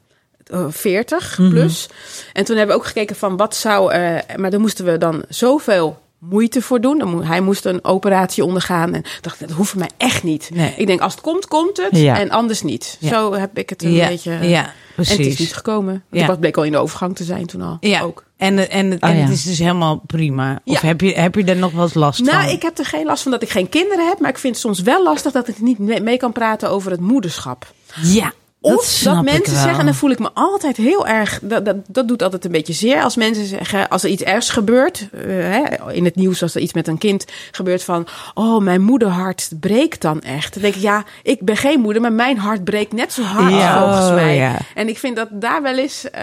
eh, 0.44 0.66
40 0.70 1.38
Mhm. 1.38 1.50
plus. 1.50 1.88
En 2.32 2.44
toen 2.44 2.56
hebben 2.56 2.74
we 2.76 2.80
ook 2.82 2.86
gekeken 2.88 3.16
van 3.16 3.36
wat 3.36 3.56
zou... 3.56 3.92
eh, 3.92 4.36
maar 4.36 4.50
dan 4.50 4.60
moesten 4.60 4.84
we 4.84 4.98
dan 4.98 5.24
zoveel 5.28 5.98
moeite 6.30 6.62
voor 6.62 6.80
doen. 6.80 7.24
Hij 7.24 7.40
moest 7.40 7.64
een 7.64 7.84
operatie 7.84 8.44
ondergaan. 8.44 8.94
En 8.94 9.02
dacht, 9.20 9.40
dat 9.40 9.50
hoeft 9.50 9.74
mij 9.74 9.90
echt 9.96 10.22
niet. 10.22 10.50
Nee. 10.54 10.74
Ik 10.76 10.86
denk, 10.86 11.00
als 11.00 11.12
het 11.12 11.22
komt, 11.22 11.48
komt 11.48 11.76
het. 11.76 11.88
Ja. 12.00 12.18
En 12.18 12.30
anders 12.30 12.62
niet. 12.62 12.96
Ja. 13.00 13.08
Zo 13.08 13.34
heb 13.34 13.58
ik 13.58 13.70
het 13.70 13.82
een 13.82 13.92
ja, 13.92 14.08
beetje... 14.08 14.30
ja, 14.32 14.64
En 14.64 14.72
het 14.94 15.08
is 15.08 15.14
precies. 15.16 15.38
niet 15.38 15.54
gekomen. 15.54 15.92
Want 15.92 16.02
Ja. 16.10 16.20
Ik 16.20 16.26
was, 16.26 16.36
bleek 16.38 16.56
al 16.56 16.62
in 16.64 16.72
de 16.72 16.78
overgang 16.78 17.16
te 17.16 17.24
zijn 17.24 17.46
toen 17.46 17.62
al. 17.62 17.76
Ja, 17.80 18.00
Ook. 18.00 18.24
en, 18.36 18.58
en, 18.58 18.68
en, 18.70 18.92
Oh, 19.10 19.16
ja. 19.16 19.22
het 19.22 19.30
is 19.30 19.42
dus 19.42 19.58
helemaal 19.58 20.02
prima. 20.06 20.60
Of 20.64 20.80
heb 20.80 21.00
je, 21.00 21.12
heb 21.14 21.34
je 21.34 21.44
er 21.44 21.56
nog 21.56 21.72
wel 21.72 21.82
eens 21.82 21.94
last 21.94 22.18
van? 22.18 22.26
Nou, 22.34 22.50
ik 22.50 22.62
heb 22.62 22.78
er 22.78 22.84
geen 22.86 23.04
last 23.06 23.22
van 23.22 23.32
dat 23.32 23.42
ik 23.42 23.50
geen 23.50 23.68
kinderen 23.68 24.08
heb. 24.08 24.18
Maar 24.20 24.30
ik 24.30 24.38
vind 24.38 24.54
het 24.54 24.62
soms 24.64 24.80
wel 24.80 25.02
lastig 25.02 25.32
dat 25.32 25.48
ik 25.48 25.60
niet 25.60 25.78
mee 25.78 26.16
kan 26.16 26.32
praten 26.32 26.70
over 26.70 26.90
het 26.90 27.00
moederschap. 27.00 27.72
Ja, 28.02 28.32
Of 28.64 28.98
dat 29.02 29.22
mensen 29.22 29.56
zeggen, 29.56 29.78
en 29.78 29.84
dan 29.84 29.94
voel 29.94 30.10
ik 30.10 30.18
me 30.18 30.30
altijd 30.34 30.76
heel 30.76 31.06
erg. 31.06 31.38
Dat, 31.42 31.64
dat, 31.64 31.76
dat 31.86 32.08
doet 32.08 32.22
altijd 32.22 32.44
een 32.44 32.50
beetje 32.52 32.72
zeer. 32.72 33.02
Als 33.02 33.16
mensen 33.16 33.44
zeggen, 33.46 33.88
als 33.88 34.02
er 34.02 34.10
iets 34.10 34.22
ergs 34.22 34.50
gebeurt. 34.50 35.08
eh, 35.12 35.20
hè, 35.26 35.92
in 35.92 36.04
het 36.04 36.16
nieuws, 36.16 36.42
als 36.42 36.54
er 36.54 36.60
iets 36.60 36.72
met 36.72 36.88
een 36.88 36.98
kind 36.98 37.24
gebeurt. 37.50 37.82
van. 37.84 38.06
Oh, 38.34 38.62
mijn 38.62 38.82
moederhart 38.82 39.50
breekt 39.60 40.00
dan 40.00 40.20
echt. 40.20 40.52
Dan 40.54 40.62
denk 40.62 40.74
ik, 40.74 40.80
ja, 40.82 41.04
ik 41.22 41.40
ben 41.40 41.56
geen 41.56 41.80
moeder, 41.80 42.02
maar 42.02 42.12
mijn 42.12 42.38
hart 42.38 42.64
breekt 42.64 42.92
net 42.92 43.12
zo 43.12 43.22
hard 43.22 43.52
Ja. 43.54 43.80
volgens 43.82 44.08
Oh, 44.08 44.14
mij. 44.14 44.36
ja. 44.36 44.56
En 44.74 44.88
ik 44.88 44.98
vind 44.98 45.16
dat 45.16 45.28
daar 45.32 45.62
wel 45.62 45.78
eens. 45.78 46.10
eh, 46.10 46.22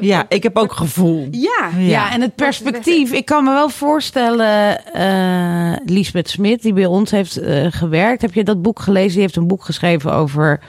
Ja, 0.00 0.24
ik 0.28 0.42
heb 0.42 0.56
ook 0.56 0.72
gevoel. 0.72 1.28
Ja, 1.30 1.68
Ja, 1.78 2.12
en 2.12 2.20
het 2.20 2.34
perspectief. 2.34 3.12
Ik 3.12 3.24
kan 3.24 3.44
me 3.44 3.52
wel 3.52 3.68
voorstellen, 3.68 4.84
eh 4.92 5.76
Lisbeth 5.86 6.28
Smit, 6.30 6.62
die 6.62 6.72
bij 6.72 6.86
ons 6.86 7.10
heeft 7.10 7.40
gewerkt. 7.70 8.22
Heb 8.22 8.34
je 8.34 8.44
dat 8.44 8.62
boek 8.62 8.80
gelezen? 8.80 9.12
Die 9.12 9.20
heeft 9.20 9.36
een 9.36 9.46
boek 9.46 9.64
geschreven 9.64 10.12
over. 10.12 10.60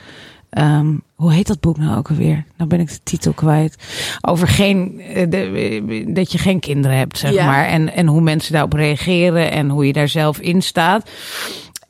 Ehm, 0.52 0.94
hoe 1.16 1.34
heet 1.34 1.48
dat 1.48 1.60
boek 1.60 1.78
nou 1.78 1.98
ook 1.98 2.10
alweer? 2.10 2.46
Nou 2.58 2.70
ben 2.70 2.80
ik 2.80 2.88
de 2.90 3.00
titel 3.04 3.34
kwijt. 3.34 3.76
Over 4.22 4.48
geen, 4.48 5.00
eh, 5.02 5.30
de- 5.30 6.04
dat 6.14 6.32
je 6.32 6.38
geen 6.38 6.60
kinderen 6.60 6.98
hebt, 6.98 7.18
zeg 7.18 7.34
Ja. 7.34 7.46
maar. 7.46 7.66
En, 7.68 7.94
en 7.94 8.08
hoe 8.08 8.22
mensen 8.22 8.52
daarop 8.54 8.74
reageren 8.74 9.52
en 9.52 9.70
hoe 9.70 9.86
je 9.88 9.94
daar 9.94 10.08
zelf 10.10 10.40
in 10.40 10.62
staat. 10.62 11.10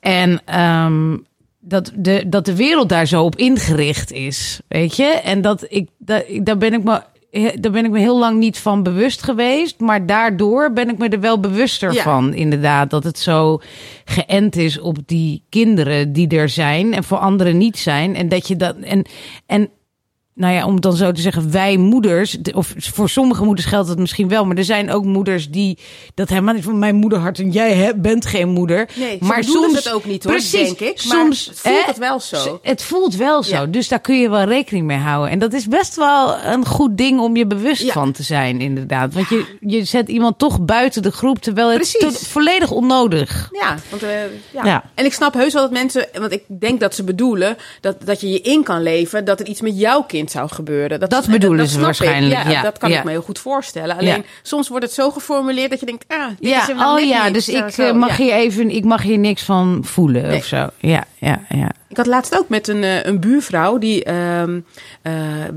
En 0.00 0.40
ehm, 0.44 1.16
dat, 1.60 1.92
de, 1.94 2.24
dat 2.26 2.44
de 2.44 2.56
wereld 2.56 2.88
daar 2.88 3.06
zo 3.06 3.24
op 3.24 3.36
ingericht 3.36 4.12
is, 4.12 4.60
weet 4.68 4.96
je? 4.96 5.04
En 5.04 5.40
dat 5.40 5.64
ik, 5.68 5.88
dat, 5.98 6.24
ik- 6.26 6.44
daar 6.46 6.58
ben 6.58 6.72
ik 6.72 6.84
me. 6.84 7.00
Daar 7.32 7.72
ben 7.72 7.84
ik 7.84 7.90
me 7.90 7.98
heel 7.98 8.18
lang 8.18 8.38
niet 8.38 8.58
van 8.58 8.82
bewust 8.82 9.22
geweest. 9.22 9.80
Maar 9.80 10.06
daardoor 10.06 10.72
ben 10.72 10.88
ik 10.88 10.98
me 10.98 11.08
er 11.08 11.20
wel 11.20 11.40
bewuster 11.40 11.92
Ja. 11.92 12.02
van, 12.02 12.34
inderdaad. 12.34 12.90
Dat 12.90 13.04
het 13.04 13.18
zo 13.18 13.60
geënt 14.04 14.56
is 14.56 14.80
op 14.80 14.98
die 15.06 15.44
kinderen 15.48 16.12
die 16.12 16.28
er 16.28 16.48
zijn. 16.48 16.94
En 16.94 17.04
voor 17.04 17.18
anderen 17.18 17.56
niet 17.56 17.78
zijn. 17.78 18.14
En 18.14 18.28
dat 18.28 18.48
je 18.48 18.56
dat. 18.56 18.76
En, 18.76 19.04
en 19.46 19.70
nou 20.42 20.54
ja, 20.54 20.66
om 20.66 20.72
het 20.74 20.82
dan 20.82 20.96
zo 20.96 21.12
te 21.12 21.20
zeggen, 21.20 21.50
wij 21.50 21.76
moeders, 21.76 22.36
of 22.54 22.74
voor 22.76 23.08
sommige 23.08 23.44
moeders 23.44 23.66
geldt 23.66 23.88
dat 23.88 23.98
misschien 23.98 24.28
wel, 24.28 24.44
maar 24.44 24.56
er 24.56 24.64
zijn 24.64 24.90
ook 24.90 25.04
moeders 25.04 25.50
die 25.50 25.78
dat 26.14 26.28
helemaal 26.28 26.54
niet 26.54 26.64
van 26.64 26.78
mijn 26.78 26.94
moederhart 26.94 27.38
en 27.38 27.50
jij 27.50 27.74
hè, 27.74 27.94
bent 27.94 28.26
geen 28.26 28.48
moeder. 28.48 28.88
Nee, 28.94 29.18
maar 29.20 29.44
soms 29.44 29.74
het 29.74 29.92
ook 29.92 30.04
niet, 30.04 30.24
hoor, 30.24 30.32
precies, 30.32 30.76
denk 30.76 30.80
ik. 30.80 31.04
Maar 31.04 31.16
soms 31.16 31.46
het 31.46 31.58
voelt 31.60 31.74
hè, 31.74 31.82
het 31.86 31.98
wel 31.98 32.20
zo. 32.20 32.58
Het 32.62 32.82
voelt 32.82 33.16
wel 33.16 33.42
zo, 33.42 33.54
Ja. 33.54 33.66
dus 33.66 33.88
daar 33.88 34.00
kun 34.00 34.20
je 34.20 34.30
wel 34.30 34.44
rekening 34.44 34.86
mee 34.86 34.98
houden. 34.98 35.30
En 35.30 35.38
dat 35.38 35.52
is 35.52 35.68
best 35.68 35.96
wel 35.96 36.36
een 36.38 36.66
goed 36.66 36.96
ding 36.96 37.20
om 37.20 37.36
je 37.36 37.46
bewust 37.46 37.82
Ja. 37.82 37.92
van 37.92 38.12
te 38.12 38.22
zijn, 38.22 38.60
inderdaad. 38.60 39.14
Want 39.14 39.28
je, 39.28 39.44
je 39.60 39.84
zet 39.84 40.08
iemand 40.08 40.38
toch 40.38 40.60
buiten 40.60 41.02
de 41.02 41.12
groep, 41.12 41.38
terwijl 41.38 41.70
het 41.70 42.26
volledig 42.28 42.70
onnodig. 42.70 43.48
Ja, 43.52 43.76
want, 43.90 44.02
eh, 44.02 44.10
ja. 44.52 44.64
Ja. 44.64 44.84
en 44.94 45.04
ik 45.04 45.12
snap 45.12 45.34
heus 45.34 45.52
wel 45.52 45.62
dat 45.62 45.70
mensen, 45.72 46.06
want 46.18 46.32
ik 46.32 46.42
denk 46.46 46.80
dat 46.80 46.94
ze 46.94 47.04
bedoelen 47.04 47.56
dat, 47.80 47.96
dat 48.06 48.20
je 48.20 48.28
je 48.28 48.40
in 48.40 48.62
kan 48.62 48.82
leven 48.82 49.24
dat 49.24 49.40
er 49.40 49.46
iets 49.46 49.60
met 49.60 49.78
jouw 49.78 50.02
kind 50.02 50.30
zou 50.32 50.48
gebeuren. 50.48 51.00
Dat 51.00 51.24
en 51.24 51.30
bedoelen 51.30 51.68
ze 51.68 51.80
waarschijnlijk, 51.80 52.50
ja, 52.50 52.62
dat 52.62 52.78
kan 52.78 52.90
ja. 52.90 52.98
ik 52.98 53.04
me 53.04 53.10
heel 53.10 53.22
goed 53.22 53.38
voorstellen. 53.38 53.96
Alleen 53.96 54.16
Ja. 54.16 54.22
soms 54.42 54.68
wordt 54.68 54.84
het 54.84 54.94
zo 54.94 55.10
geformuleerd 55.10 55.70
dat 55.70 55.80
je 55.80 55.86
denkt, 55.86 56.04
ah, 56.08 56.26
dit 56.40 56.50
Ja, 56.50 56.68
is 56.68 56.74
oh 56.84 57.00
ja, 57.00 57.30
dus 57.30 57.48
ik 57.48 57.68
zo, 57.70 57.82
eh, 57.82 57.92
mag 57.94 58.16
hier 58.16 58.32
even, 58.32 58.70
ik 58.70 58.84
mag 58.84 59.02
hier 59.02 59.18
niks 59.18 59.42
van 59.42 59.80
voelen 59.84 60.22
Nee. 60.22 60.36
of 60.36 60.44
zo. 60.44 60.68
Ja, 60.78 61.04
ja, 61.18 61.40
ja. 61.48 61.70
Ik 61.92 61.98
had 61.98 62.06
laatst 62.06 62.38
ook 62.38 62.48
met 62.48 62.68
een, 62.68 62.82
eh, 62.84 63.04
een 63.04 63.20
buurvrouw 63.20 63.78
die 63.78 64.04
eh, 64.04 64.42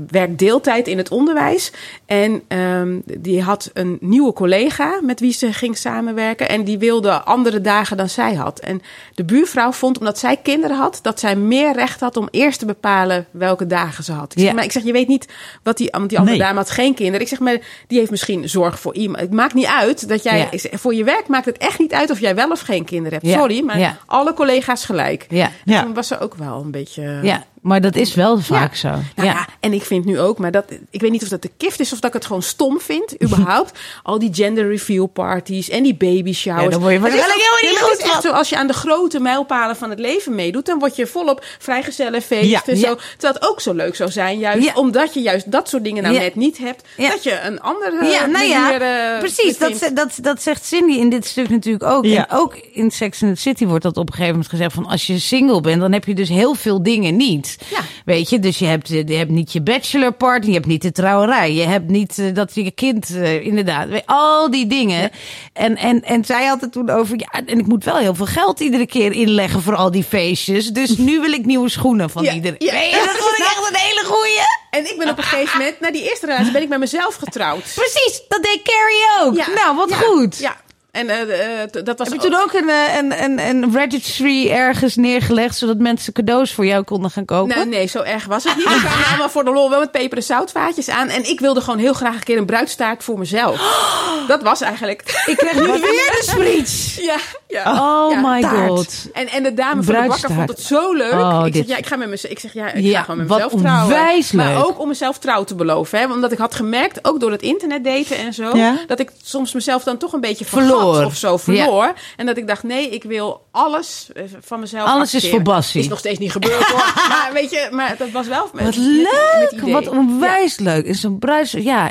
werkt 0.08 0.38
deeltijd 0.38 0.88
in 0.88 0.98
het 0.98 1.10
onderwijs. 1.10 1.72
En 2.06 2.42
ehm, 2.48 2.98
die 3.18 3.42
had 3.42 3.70
een 3.72 3.96
nieuwe 4.00 4.32
collega 4.32 4.98
met 5.02 5.20
wie 5.20 5.32
ze 5.32 5.52
ging 5.52 5.76
samenwerken. 5.76 6.48
En 6.48 6.64
die 6.64 6.78
wilde 6.78 7.10
andere 7.22 7.60
dagen 7.60 7.96
dan 7.96 8.08
zij 8.08 8.34
had. 8.34 8.58
En 8.58 8.82
de 9.14 9.24
buurvrouw 9.24 9.72
vond, 9.72 9.98
omdat 9.98 10.18
zij 10.18 10.36
kinderen 10.36 10.76
had, 10.76 10.98
dat 11.02 11.20
zij 11.20 11.36
meer 11.36 11.72
recht 11.72 12.00
had 12.00 12.16
om 12.16 12.28
eerst 12.30 12.58
te 12.58 12.66
bepalen 12.66 13.26
welke 13.30 13.66
dagen 13.66 14.04
ze 14.04 14.12
had. 14.12 14.32
Ik 14.32 14.38
zeg, 14.38 14.48
Ja. 14.48 14.54
maar 14.54 14.64
ik 14.64 14.72
zeg, 14.72 14.82
je 14.84 14.92
weet 14.92 15.08
niet 15.08 15.26
wat 15.62 15.76
die, 15.76 15.88
want 15.90 16.08
die 16.08 16.18
andere 16.18 16.36
Nee. 16.36 16.46
dame 16.46 16.58
had 16.58 16.70
geen 16.70 16.94
kinderen. 16.94 17.20
Ik 17.20 17.28
zeg, 17.28 17.38
maar 17.40 17.58
die 17.86 17.98
heeft 17.98 18.10
misschien 18.10 18.48
zorg 18.48 18.80
voor 18.80 18.94
iemand. 18.94 19.20
Het 19.20 19.32
maakt 19.32 19.54
niet 19.54 19.66
uit 19.66 20.08
dat 20.08 20.22
jij, 20.22 20.48
Ja. 20.50 20.78
voor 20.78 20.94
je 20.94 21.04
werk 21.04 21.28
maakt 21.28 21.46
het 21.46 21.58
echt 21.58 21.78
niet 21.78 21.92
uit 21.92 22.10
of 22.10 22.20
jij 22.20 22.34
wel 22.34 22.50
of 22.50 22.60
geen 22.60 22.84
kinderen 22.84 23.12
hebt. 23.18 23.26
Ja. 23.32 23.38
Sorry, 23.38 23.62
maar 23.64 23.98
alle 24.06 24.34
collega's 24.34 24.84
gelijk. 24.84 25.26
Ja. 25.28 25.50
Ja. 25.64 25.82
Toen 25.82 25.94
was 25.94 26.06
ze 26.06 26.18
ook 26.18 26.25
wel 26.34 26.60
een 26.60 26.70
beetje. 26.70 27.18
Ja, 27.22 27.44
Maar 27.60 27.80
dat 27.80 27.96
is 27.96 28.14
wel 28.14 28.38
vaak 28.38 28.74
zo. 28.74 28.88
Nou 28.88 29.02
ja. 29.14 29.24
ja. 29.24 29.46
en 29.60 29.72
ik 29.72 29.82
vind 29.82 30.04
nu 30.04 30.20
ook, 30.20 30.38
maar 30.38 30.50
dat, 30.50 30.64
ik 30.90 31.00
weet 31.00 31.10
niet 31.10 31.22
of 31.22 31.28
dat 31.28 31.42
de 31.42 31.50
gift 31.58 31.80
is 31.80 31.92
of 31.92 32.00
dat 32.00 32.08
ik 32.08 32.16
het 32.16 32.26
gewoon 32.26 32.42
stom 32.42 32.80
vind, 32.80 33.14
überhaupt. 33.24 33.78
Al 34.02 34.18
die 34.18 34.34
gender 34.34 34.68
reveal 34.68 35.06
parties 35.06 35.68
en 35.68 35.82
die 35.82 35.94
baby 35.94 36.32
showers. 36.32 36.64
Ja, 36.64 36.70
dan 36.70 36.80
word 36.80 36.92
je 36.92 36.98
is 36.98 37.04
helemaal 37.04 37.58
niet 37.62 37.72
Ja, 37.72 37.78
goed 37.78 37.98
is 37.98 38.10
echt 38.10 38.22
zo, 38.22 38.30
als 38.30 38.48
je 38.48 38.56
aan 38.56 38.66
de 38.66 38.72
grote 38.72 39.20
mijlpalen 39.20 39.76
van 39.76 39.90
het 39.90 39.98
leven 39.98 40.34
meedoet, 40.34 40.66
dan 40.66 40.78
word 40.78 40.96
je 40.96 41.06
volop 41.06 41.44
vrijgezellenfeest 41.58 42.68
en 42.68 42.78
ja. 42.78 42.88
zo. 42.88 42.94
Terwijl 42.94 43.34
het 43.34 43.48
ook 43.48 43.60
zo 43.60 43.72
leuk 43.72 43.94
zou 43.94 44.10
zijn, 44.10 44.38
juist 44.38 44.74
omdat 44.74 45.14
je 45.14 45.20
juist 45.20 45.50
dat 45.52 45.68
soort 45.68 45.84
dingen 45.84 46.02
nou 46.02 46.18
net 46.18 46.34
niet 46.34 46.58
hebt, 46.58 46.88
dat 46.96 47.22
je 47.22 47.40
een 47.40 47.60
andere 47.60 48.04
Ja, 48.04 48.26
nou 48.26 48.44
ja, 48.44 48.60
manier, 48.60 48.82
eh, 48.82 49.18
precies. 49.18 49.58
Dat, 49.58 49.70
bevindt. 49.72 49.96
dat, 49.96 50.18
dat 50.22 50.42
zegt 50.42 50.64
Cindy 50.64 50.92
in 50.92 51.10
dit 51.10 51.26
stuk 51.26 51.48
natuurlijk 51.48 51.84
ook. 51.84 52.04
En 52.04 52.26
ook 52.30 52.56
in 52.56 52.90
Sex 52.90 53.22
and 53.22 53.34
the 53.34 53.40
City 53.40 53.66
wordt 53.66 53.82
dat 53.82 53.96
op 53.96 54.06
een 54.06 54.12
gegeven 54.12 54.32
moment 54.32 54.50
gezegd 54.50 54.72
van 54.72 54.86
als 54.86 55.06
je 55.06 55.18
single 55.18 55.60
bent, 55.60 55.80
dan 55.80 55.92
heb 55.92 56.04
je 56.04 56.14
dus 56.14 56.28
heel 56.28 56.54
veel 56.54 56.82
dingen 56.82 57.16
niet. 57.16 57.55
Ja. 57.70 57.80
Weet 58.04 58.30
je, 58.30 58.38
dus 58.38 58.58
je 58.58 58.64
hebt, 58.66 58.90
eh, 58.90 59.06
je 59.06 59.14
hebt 59.14 59.30
niet 59.30 59.52
je 59.52 59.60
bachelor 59.62 60.12
party, 60.12 60.46
je 60.46 60.52
hebt 60.52 60.66
niet 60.66 60.82
de 60.82 60.92
trouwerij, 60.92 61.52
je 61.52 61.62
hebt 61.62 61.88
niet 61.90 62.18
eh, 62.18 62.34
dat 62.34 62.54
je 62.54 62.70
kind, 62.70 63.10
eh, 63.16 63.46
inderdaad, 63.46 63.88
al 64.06 64.50
die 64.50 64.66
dingen. 64.66 65.10
En, 65.52 65.76
en, 65.76 66.02
en 66.02 66.24
zij 66.24 66.44
had 66.46 66.60
het 66.60 66.72
toen 66.72 66.90
over, 66.90 67.18
ja, 67.18 67.42
en 67.46 67.58
ik 67.58 67.66
moet 67.66 67.84
wel 67.84 67.96
heel 67.96 68.14
veel 68.14 68.26
geld 68.26 68.60
iedere 68.60 68.86
keer 68.86 69.12
inleggen 69.12 69.62
voor 69.62 69.74
al 69.76 69.90
die 69.90 70.04
feestjes. 70.04 70.68
Dus 70.68 70.96
nu 70.96 71.20
wil 71.20 71.32
ik 71.32 71.44
nieuwe 71.44 71.68
schoenen 71.68 72.10
van 72.10 72.22
Ja, 72.24 72.32
iedereen. 72.32 72.56
ja. 72.58 72.74
Je, 72.80 72.90
dat 73.06 73.16
vond 73.16 73.38
ik 73.38 73.44
echt 73.44 73.68
een 73.70 73.76
hele 73.78 74.02
goeie. 74.04 74.38
En 74.70 74.84
ik 74.92 74.98
ben 74.98 75.08
op 75.10 75.18
een 75.18 75.24
gegeven 75.24 75.58
moment, 75.58 75.80
na 75.80 75.90
die 75.90 76.08
eerste 76.08 76.26
relatie, 76.26 76.52
ben 76.52 76.62
ik 76.62 76.68
met 76.68 76.78
mezelf 76.78 77.14
getrouwd. 77.14 77.72
Precies, 77.74 78.22
dat 78.28 78.42
deed 78.42 78.60
Carrie 78.62 79.04
ook. 79.20 79.54
Nou, 79.54 79.76
wat 79.76 79.94
goed. 79.94 80.38
Ja. 80.38 80.56
En 80.96 81.08
eh, 81.08 81.62
eh, 81.62 81.68
dat 81.84 81.98
was 81.98 82.08
Heb 82.08 82.22
je 82.22 82.28
toen 82.28 82.40
ook 82.40 82.52
een, 82.52 82.68
eh, 82.68 82.96
een, 82.96 83.24
een, 83.24 83.38
een 83.48 83.72
registry 83.72 84.50
ergens 84.50 84.96
neergelegd, 84.96 85.56
zodat 85.56 85.78
mensen 85.78 86.12
cadeaus 86.12 86.52
voor 86.52 86.66
jou 86.66 86.82
konden 86.84 87.10
gaan 87.10 87.24
kopen? 87.24 87.56
Nee, 87.56 87.66
nee, 87.66 87.86
zo 87.86 88.02
erg 88.02 88.24
was 88.24 88.44
het 88.44 88.56
niet. 88.56 88.64
We 88.64 88.80
kwamen 88.80 89.06
allemaal 89.08 89.28
voor 89.28 89.44
de 89.44 89.50
lol 89.50 89.70
wel 89.70 89.78
met 89.78 89.90
peper 89.90 90.16
en 90.16 90.22
zoutvaatjes 90.24 90.88
aan. 90.88 91.08
En 91.08 91.28
ik 91.30 91.40
wilde 91.40 91.60
gewoon 91.60 91.78
heel 91.78 91.92
graag 91.92 92.14
een 92.14 92.22
keer 92.22 92.38
een 92.38 92.46
bruidstaart 92.46 93.04
voor 93.04 93.18
mezelf. 93.18 93.60
Dat 94.26 94.42
was 94.42 94.60
eigenlijk... 94.60 95.22
Ik 95.26 95.36
krijg 95.36 95.54
nu 95.54 95.66
weer 95.66 95.80
de 95.80 96.18
spreech. 96.20 97.04
Ja, 97.06 97.16
ja. 97.48 97.72
Oh 97.72 98.12
Ja, 98.12 98.20
my 98.20 98.40
taart. 98.40 98.68
god. 98.68 99.08
En, 99.12 99.28
en 99.28 99.42
de 99.42 99.54
dame 99.54 99.82
van 99.82 99.94
de 99.94 100.06
bakker 100.08 100.30
vond 100.32 100.48
het 100.48 100.60
zo 100.60 100.92
leuk. 100.92 101.12
Oh, 101.12 101.42
ik, 101.46 101.54
zeg, 101.54 101.66
ja, 101.66 101.76
ik, 101.76 101.86
ga 101.86 101.96
met 101.96 102.08
mezelf, 102.08 102.32
ik 102.32 102.38
zeg, 102.38 102.52
ja, 102.52 102.72
ik 102.72 102.84
Ja, 102.84 102.98
ga 102.98 103.04
gewoon 103.04 103.18
met 103.18 103.28
mezelf 103.28 103.52
trouwen. 103.52 104.24
Maar 104.32 104.66
ook 104.66 104.80
om 104.80 104.88
mezelf 104.88 105.18
trouw 105.18 105.44
te 105.44 105.54
beloven. 105.54 105.98
Hè? 105.98 106.12
Omdat 106.12 106.32
ik 106.32 106.38
had 106.38 106.54
gemerkt, 106.54 106.98
ook 107.02 107.20
door 107.20 107.30
het 107.30 107.42
internet 107.42 107.84
daten 107.84 108.16
en 108.16 108.34
zo... 108.34 108.56
Ja. 108.56 108.76
dat 108.86 108.98
ik 109.00 109.10
soms 109.22 109.52
mezelf 109.52 109.82
dan 109.82 109.96
toch 109.96 110.12
een 110.12 110.20
beetje 110.20 110.44
vergat 110.44 110.85
Verloor. 110.92 111.04
of 111.10 111.16
zo 111.16 111.36
verloor. 111.36 111.92
En 112.16 112.26
dat 112.26 112.36
ik 112.36 112.46
dacht, 112.46 112.62
nee, 112.62 112.88
ik 112.90 113.02
wil 113.02 113.46
alles 113.50 114.08
eh, 114.14 114.22
van 114.40 114.60
mezelf 114.60 114.88
Alles 114.88 115.14
is 115.14 115.28
voor 115.30 115.42
Bassie. 115.42 115.80
Is 115.80 115.88
nog 115.88 115.98
steeds 115.98 116.18
niet 116.18 116.32
gebeurd 116.32 116.64
hoor. 116.66 116.92
maar 117.08 117.30
weet 117.32 117.50
je, 117.50 117.68
maar 117.70 117.94
dat 117.98 118.10
was 118.10 118.26
wel... 118.26 118.50
Met, 118.52 118.64
Wat 118.64 118.76
leuk. 118.76 119.52
met 119.62 119.70
wat 119.72 119.88
onwijs 119.88 120.58
leuk. 120.58 120.84
Is 120.84 121.00
zo'n 121.00 121.18
bruids... 121.18 121.52
Ja. 121.52 121.90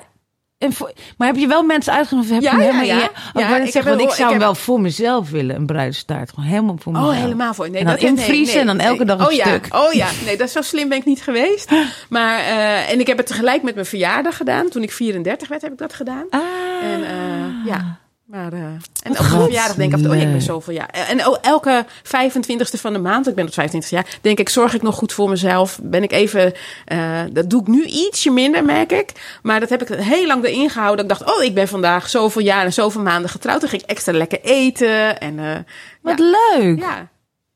En 0.58 0.74
voor, 0.74 0.92
maar 1.18 1.28
heb 1.28 1.38
je 1.38 1.48
wel 1.48 1.64
mensen 1.64 1.94
uitgenodigd? 1.94 2.34
Heb 2.34 2.42
Ja, 2.42 2.52
je 2.52 2.58
ja, 2.58 2.64
helemaal 2.64 2.86
ja. 2.86 2.96
Ja, 2.98 3.04
Oh, 3.04 3.58
ik 3.58 3.72
zeggen, 3.72 3.74
heb 3.74 3.84
want 3.86 4.02
ik 4.02 4.10
zou 4.16 4.26
ik 4.28 4.34
heb- 4.34 4.40
wel 4.44 4.56
voor 4.56 4.82
mezelf 4.82 5.30
willen, 5.30 5.56
een 5.56 5.66
bruidstaart. 5.66 6.30
Gewoon 6.30 6.50
helemaal 6.50 6.76
voor 6.80 6.94
Oh, 6.94 7.00
mezelf. 7.02 7.22
helemaal 7.22 7.54
voor. 7.54 7.70
Nee, 7.70 7.80
En 7.80 7.86
dan 7.86 7.96
dat, 7.96 8.04
invriezen 8.04 8.54
nee, 8.54 8.62
en 8.62 8.78
dan 8.78 8.80
elke 8.80 9.06
dag 9.06 9.20
een 9.20 9.26
oh, 9.26 9.32
ja. 9.32 9.46
stuk. 9.48 9.68
Oh 9.72 9.94
ja, 9.94 10.08
nee, 10.26 10.38
dat 10.38 10.50
zo 10.50 10.62
slim 10.62 10.90
ben 10.90 10.98
ik 10.98 11.06
niet 11.06 11.22
geweest. 11.22 11.70
Maar, 12.10 12.40
eh, 12.40 12.92
en 12.92 13.00
ik 13.00 13.08
heb 13.08 13.18
het 13.18 13.28
tegelijk 13.28 13.64
met 13.64 13.74
mijn 13.74 13.86
verjaardag 13.86 14.38
gedaan. 14.38 14.70
Toen 14.70 14.84
ik 14.84 14.92
34 14.92 15.48
werd, 15.48 15.62
heb 15.62 15.72
ik 15.72 15.78
dat 15.78 15.94
gedaan. 15.94 16.26
Ah. 16.30 16.42
En 16.84 17.04
eh, 17.04 17.66
ja. 17.66 18.00
Maar, 18.36 18.54
eh, 18.54 18.60
en 18.60 18.80
op 19.04 19.04
mijn 19.04 19.16
goed. 19.18 19.44
verjaardag 19.44 19.76
denk 19.76 19.90
ik 19.90 19.96
altijd, 19.96 20.14
oh 20.14 20.20
ja, 20.20 20.26
ik 20.26 20.32
ben 20.32 20.42
zoveel 20.42 20.74
jaar. 20.74 20.90
En 20.90 21.28
oh, 21.28 21.38
elke 21.42 21.86
25ste 22.04 22.80
van 22.80 22.94
de 22.94 23.00
maand, 23.00 23.28
ik 23.28 23.36
ben 23.36 23.46
op 23.46 23.54
25 23.54 23.92
jaar, 23.92 24.18
denk 24.22 24.40
ik, 24.40 24.50
zorg 24.50 24.74
ik 24.74 24.82
nog 24.82 24.96
goed 24.96 25.14
voor 25.14 25.30
mezelf. 25.30 25.80
Ben 25.84 26.04
ik 26.04 26.12
even, 26.12 26.54
eh, 26.86 27.22
dat 27.32 27.50
doe 27.50 27.62
ik 27.62 27.68
nu 27.68 27.84
ietsje 27.84 28.32
minder, 28.32 28.66
merk 28.66 28.92
ik. 28.92 29.40
Maar 29.44 29.60
dat 29.60 29.70
heb 29.70 29.82
ik 29.82 29.88
heel 29.88 30.28
lang 30.28 30.46
erin 30.46 30.70
gehouden. 30.70 31.08
Dat 31.08 31.18
ik 31.20 31.26
dacht, 31.26 31.38
oh, 31.38 31.44
ik 31.44 31.54
ben 31.54 31.68
vandaag 31.68 32.10
zoveel 32.10 32.42
jaar 32.42 32.66
en 32.66 32.74
zoveel 32.74 33.02
maanden 33.02 33.30
getrouwd. 33.30 33.60
Dan 33.62 33.70
ging 33.70 33.82
ik 33.82 33.90
extra 33.90 34.14
lekker 34.14 34.42
eten. 34.42 35.20
En, 35.20 35.40
eh, 35.40 35.56
Wat 36.02 36.18
ja. 36.18 36.58
leuk. 36.58 36.80
ja. 36.80 37.08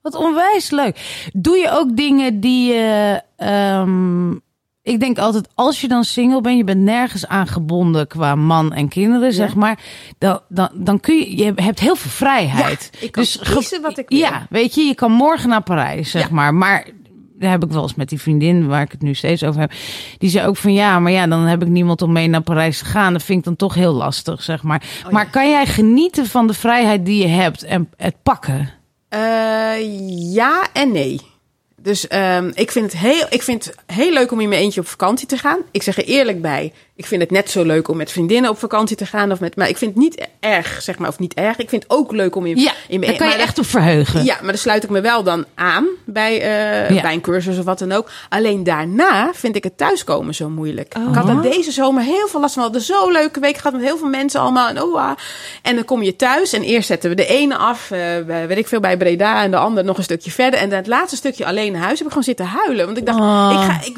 Wat 0.02 0.16
onwijs 0.16 0.70
leuk. 0.70 1.28
Doe 1.34 1.58
je 1.58 1.70
ook 1.72 1.96
dingen 1.98 2.40
die 2.40 2.74
je. 2.74 3.22
ehm, 3.36 4.32
ik 4.90 5.00
denk 5.00 5.18
altijd, 5.18 5.48
als 5.56 5.82
je 5.82 5.88
dan 5.88 6.04
single 6.04 6.42
bent, 6.42 6.58
je 6.58 6.64
bent 6.64 6.82
nergens 6.82 7.28
aangebonden 7.28 8.08
qua 8.08 8.36
man 8.36 8.74
en 8.74 8.88
kinderen, 8.88 9.34
zeg 9.34 9.56
maar. 9.56 9.80
Dan, 10.18 10.40
dan, 10.50 10.70
dan 10.74 11.00
kun 11.00 11.16
je, 11.18 11.38
je 11.38 11.54
hebt 11.56 11.80
heel 11.80 11.96
veel 11.96 12.12
vrijheid. 12.12 12.90
Ja, 12.92 13.00
ik 13.06 13.12
kan 13.12 13.24
kiezen 13.54 13.82
wat 13.82 13.98
ik 13.98 14.10
wil. 14.10 14.18
Ja, 14.18 14.46
weet 14.50 14.76
je, 14.76 14.82
je 14.82 14.96
kan 14.96 15.12
morgen 15.12 15.50
naar 15.50 15.64
Parijs, 15.64 16.12
zeg 16.12 16.28
Ja. 16.28 16.34
maar. 16.34 16.54
Maar 16.54 16.88
daar 17.40 17.52
heb 17.52 17.64
ik 17.64 17.72
wel 17.72 17.82
eens 17.82 17.96
met 17.96 18.10
die 18.10 18.22
vriendin 18.22 18.68
waar 18.68 18.82
ik 18.82 18.92
het 18.92 19.02
nu 19.02 19.14
steeds 19.14 19.44
over 19.44 19.60
heb. 19.62 19.72
Die 20.18 20.30
zei 20.30 20.48
ook 20.48 20.58
van 20.58 20.74
ja, 20.74 21.00
maar 21.00 21.12
ja, 21.12 21.28
dan 21.28 21.40
heb 21.42 21.62
ik 21.62 21.68
niemand 21.68 22.02
om 22.02 22.12
mee 22.12 22.28
naar 22.28 22.42
Parijs 22.42 22.78
te 22.80 22.86
gaan. 22.86 23.14
Dat 23.14 23.24
vind 23.24 23.40
ik 23.40 23.46
dan 23.46 23.56
toch 23.56 23.74
heel 23.74 23.94
lastig, 23.94 24.44
zeg 24.44 24.64
maar. 24.64 24.84
Oh, 25.06 25.12
maar 25.12 25.30
kan 25.30 25.50
jij 25.50 25.66
genieten 25.66 26.26
van 26.26 26.48
de 26.48 26.54
vrijheid 26.54 27.06
die 27.06 27.22
je 27.22 27.28
hebt 27.28 27.64
en 27.64 27.90
het 27.98 28.16
pakken? 28.24 28.70
Eh, 29.10 29.20
ja 30.34 30.68
en 30.74 30.92
nee. 30.92 31.20
Dus 31.82 32.08
ehm, 32.08 32.52
ik, 32.54 32.72
vind 32.72 32.92
het 32.92 33.02
heel, 33.02 33.26
ik 33.30 33.42
vind 33.42 33.66
het 33.66 33.76
heel 33.86 34.12
leuk 34.12 34.32
om 34.32 34.40
in 34.40 34.50
mijn 34.50 34.62
eentje 34.62 34.82
op 34.82 34.88
vakantie 34.88 35.28
te 35.28 35.38
gaan. 35.38 35.60
Ik 35.72 35.84
zeg 35.84 35.98
er 35.98 36.04
eerlijk 36.04 36.42
bij. 36.42 36.74
Ik 37.00 37.06
vind 37.06 37.22
het 37.22 37.32
net 37.32 37.52
zo 37.52 37.64
leuk 37.64 37.88
om 37.88 37.98
met 37.98 38.12
vriendinnen 38.12 38.52
op 38.52 38.60
vakantie 38.60 38.96
te 38.96 39.06
gaan. 39.06 39.32
Of 39.32 39.40
met, 39.40 39.56
maar 39.56 39.70
ik 39.70 39.78
vind 39.78 39.94
het 39.94 40.04
niet 40.04 40.28
erg, 40.40 40.82
zeg 40.82 40.98
maar. 40.98 41.10
Of 41.10 41.20
niet 41.20 41.34
erg. 41.34 41.58
Ik 41.58 41.70
vind 41.70 41.84
het 41.84 41.92
ook 41.92 42.12
leuk 42.12 42.36
om 42.36 42.46
in, 42.46 42.58
Ja, 42.58 42.72
in 42.88 43.02
daar 43.02 43.16
kan 43.16 43.28
je 43.28 43.34
echt 43.36 43.60
op 43.60 43.66
verheugen. 43.66 44.24
Ja, 44.26 44.36
maar 44.42 44.50
dan 44.50 44.58
sluit 44.58 44.84
ik 44.84 44.90
me 44.90 45.02
wel 45.02 45.24
dan 45.24 45.46
aan 45.56 45.86
bij, 46.06 46.42
eh, 46.42 46.90
Ja. 46.96 47.02
bij 47.02 47.14
een 47.14 47.22
cursus 47.22 47.58
of 47.58 47.66
wat 47.66 47.80
dan 47.80 47.92
ook. 47.92 48.10
Alleen 48.30 48.64
daarna 48.64 49.32
vind 49.34 49.56
ik 49.56 49.64
het 49.64 49.78
thuiskomen 49.78 50.36
zo 50.36 50.50
moeilijk. 50.50 50.96
Ik 51.10 51.16
had 51.16 51.28
dat 51.28 51.44
deze 51.44 51.72
zomer 51.72 52.04
heel 52.04 52.28
veel 52.28 52.40
last 52.40 52.54
van. 52.54 52.64
We 52.64 52.70
hadden 52.70 52.96
zo'n 52.96 53.12
leuke 53.12 53.40
week 53.40 53.58
gehad 53.58 53.74
met 53.74 53.82
heel 53.82 53.98
veel 53.98 54.08
mensen 54.10 54.40
allemaal. 54.40 54.68
En, 54.70 54.82
oh, 54.82 54.96
ah. 55.02 55.12
en 55.62 55.76
dan 55.76 55.86
kom 55.86 56.04
je 56.04 56.16
thuis 56.16 56.54
en 56.54 56.62
eerst 56.62 56.88
zetten 56.88 57.10
we 57.10 57.16
de 57.16 57.26
ene 57.28 57.58
af, 57.58 57.92
eh, 57.92 58.00
bij- 58.26 58.48
weet 58.48 58.58
ik 58.58 58.68
veel, 58.68 58.80
bij 58.80 58.98
Breda. 58.98 59.44
En 59.44 59.52
de 59.52 59.58
andere 59.58 59.88
nog 59.88 59.98
een 59.98 60.04
stukje 60.04 60.32
verder. 60.32 60.60
En 60.60 60.70
dan 60.70 60.78
het 60.78 60.88
laatste 60.88 61.16
stukje 61.16 61.46
alleen 61.46 61.72
naar 61.72 61.82
huis 61.82 61.98
heb 61.98 62.08
ik 62.08 62.14
gewoon 62.14 62.24
zitten 62.24 62.46
huilen. 62.46 62.86
Want 62.86 62.98
ik 62.98 63.06
dacht, 63.06 63.20
Ah. 63.20 63.50
ik 63.54 63.72
ga, 63.72 63.82
ik, 63.86 63.98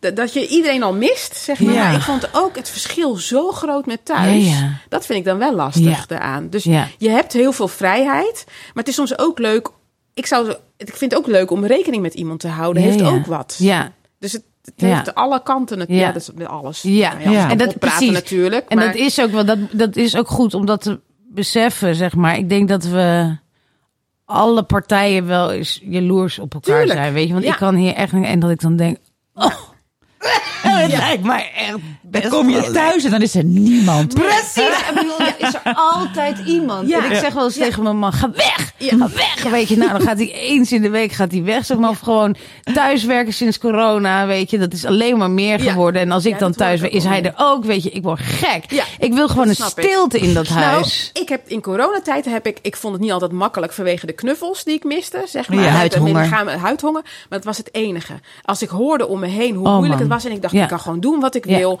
dat- 0.00 0.16
dat 0.16 0.32
je 0.32 0.46
iedereen 0.46 0.82
al 0.82 0.92
mist, 0.94 1.36
zeg 1.36 1.60
maar. 1.60 1.74
Ja. 1.74 1.84
Maar 1.86 1.94
ik 1.94 2.00
vond 2.02 2.28
ook 2.36 2.56
het 2.56 2.68
verschil 2.68 3.16
zo 3.16 3.50
groot 3.52 3.86
met 3.86 4.04
thuis. 4.04 4.44
Ja, 4.44 4.58
ja. 4.58 4.72
Dat 4.88 5.06
vind 5.06 5.18
ik 5.18 5.24
dan 5.24 5.38
wel 5.38 5.54
lastig 5.54 5.84
Ja. 6.08 6.16
eraan. 6.16 6.48
Dus 6.50 6.64
Ja. 6.64 6.88
je 6.98 7.08
hebt 7.10 7.32
heel 7.32 7.52
veel 7.52 7.68
vrijheid. 7.68 8.44
Maar 8.46 8.74
het 8.84 8.88
is 8.88 8.94
soms 8.94 9.18
ook 9.18 9.38
leuk. 9.38 9.68
Ik, 10.14 10.26
zou, 10.26 10.44
zo- 10.50 10.56
ik 10.76 10.96
vind 10.96 11.10
het 11.12 11.20
ook 11.20 11.26
leuk 11.26 11.50
om 11.50 11.64
rekening 11.66 12.02
met 12.02 12.14
iemand 12.14 12.40
te 12.40 12.48
houden. 12.48 12.82
Heeft 12.82 13.02
ook 13.02 13.26
wat. 13.26 13.56
Ja, 13.58 13.92
Dus 14.18 14.32
het, 14.32 14.42
het 14.64 14.74
Ja. 14.76 14.86
heeft 14.94 15.14
alle 15.14 15.42
kanten. 15.42 15.80
Het, 15.80 15.88
ja. 15.88 15.94
Ja. 15.96 16.12
dat 16.12 16.22
is 16.22 16.30
met 16.34 16.46
alles. 16.46 16.82
Ja. 16.82 17.12
Nou 17.14 17.30
Ja. 17.30 17.50
En 17.50 17.58
dat 17.58 17.78
praten 17.78 18.12
natuurlijk. 18.12 18.68
en 18.68 18.78
dat 18.78 18.94
is 18.94 19.20
ook 19.20 19.30
wel, 19.30 19.44
dat, 19.44 19.58
dat 19.72 19.96
is 19.96 20.16
ook 20.16 20.28
goed 20.28 20.54
om 20.54 20.66
dat 20.66 20.80
te 20.82 21.00
beseffen, 21.28 21.94
zeg 21.94 22.14
maar. 22.14 22.36
Ik 22.36 22.48
denk 22.48 22.68
dat 22.68 22.84
we 22.84 23.36
alle 24.24 24.62
partijen 24.62 25.26
wel 25.26 25.52
eens 25.52 25.80
jaloers 25.84 26.38
op 26.38 26.54
elkaar 26.54 26.76
Tuurlijk. 26.78 26.98
zijn, 26.98 27.12
weet 27.12 27.26
je. 27.26 27.32
Want 27.32 27.44
ik 27.44 27.56
kan 27.56 27.74
hier 27.74 27.94
echt, 27.94 28.12
en 28.12 28.38
dat 28.40 28.50
ik 28.50 28.60
dan 28.60 28.76
denk, 28.76 28.98
oh, 29.34 29.46
het 30.62 30.92
lijkt 30.92 31.22
mij 31.24 31.52
echt 31.54 31.76
best 32.20 32.30
Dan 32.30 32.40
kom 32.40 32.50
je 32.50 32.70
thuis 32.70 33.04
en 33.04 33.10
dan 33.10 33.22
is 33.22 33.34
er 33.34 33.44
niemand. 33.44 34.14
Precies. 34.14 34.56
Ik 34.88 34.90
bedoel, 34.94 35.18
ja, 35.26 35.34
is 35.48 35.54
er 35.64 35.74
altijd 35.74 36.38
iemand. 36.46 36.88
Ja. 36.88 37.04
En 37.04 37.10
ik 37.10 37.16
zeg 37.18 37.32
wel 37.32 37.44
eens 37.44 37.54
tegen 37.56 37.82
mijn 37.82 37.98
man, 37.98 38.12
ga 38.12 38.30
weg. 38.30 38.72
Ja. 38.76 38.96
Ga 38.96 39.08
weg. 39.14 39.42
Weet 39.50 39.68
je, 39.68 39.76
nou 39.76 39.90
dan 39.90 40.00
gaat 40.00 40.16
hij 40.18 40.32
eens 40.32 40.72
in 40.72 40.82
de 40.82 40.90
week 40.90 41.12
gaat 41.12 41.30
hij 41.30 41.42
weg. 41.42 41.64
Zeg 41.66 41.78
maar, 41.78 41.90
of 41.90 41.98
gewoon 41.98 42.36
thuiswerken 42.74 43.32
sinds 43.34 43.58
corona, 43.58 44.26
weet 44.26 44.50
je. 44.50 44.58
Dat 44.58 44.72
is 44.72 44.84
alleen 44.84 45.18
maar 45.18 45.30
meer 45.30 45.60
geworden. 45.60 46.00
En 46.02 46.10
als 46.10 46.26
ik 46.26 46.38
dan 46.38 46.52
thuis 46.52 46.80
ben, 46.80 46.90
is 46.90 47.04
hij 47.04 47.22
er 47.22 47.34
ook, 47.36 47.64
weet 47.64 47.82
je. 47.82 47.90
Ik 47.90 48.02
word 48.02 48.20
gek. 48.20 48.64
Ja, 48.72 48.84
ik 48.98 49.12
wil 49.14 49.28
gewoon 49.28 49.44
een 49.48 49.50
ik. 49.58 49.64
stilte 49.64 50.18
in 50.18 50.34
dat 50.34 50.48
huis. 50.48 51.10
Nou, 51.14 51.24
ik 51.24 51.28
heb 51.28 51.48
in 51.48 51.60
coronatijd 51.60 52.24
heb 52.24 52.46
ik, 52.46 52.58
ik 52.62 52.76
vond 52.76 52.92
het 52.92 53.02
niet 53.02 53.12
altijd 53.12 53.32
makkelijk 53.32 53.72
vanwege 53.72 54.06
de 54.06 54.12
knuffels 54.12 54.64
die 54.64 54.74
ik 54.74 54.84
miste, 54.84 55.22
zeg 55.26 55.48
maar. 55.48 55.64
Ja, 55.64 55.70
huidhonger. 55.70 56.22
lichaam- 56.22 56.48
huidhonger. 56.48 57.02
Maar 57.02 57.38
het 57.38 57.44
was 57.44 57.56
het 57.56 57.68
enige. 57.74 58.12
Als 58.42 58.62
ik 58.62 58.68
hoorde 58.68 59.06
om 59.06 59.20
me 59.20 59.26
heen 59.26 59.54
hoe 59.54 59.66
Oh, 59.66 59.72
moeilijk 59.76 60.00
man. 60.00 60.10
het 60.10 60.22
was 60.22 60.24
en 60.24 60.36
ik 60.36 60.42
dacht, 60.42 60.54
Ja. 60.54 60.62
ik 60.62 60.68
kan 60.68 60.80
gewoon 60.80 61.00
doen 61.00 61.20
wat 61.20 61.34
ik 61.34 61.46
Ja. 61.48 61.58
wil. 61.58 61.80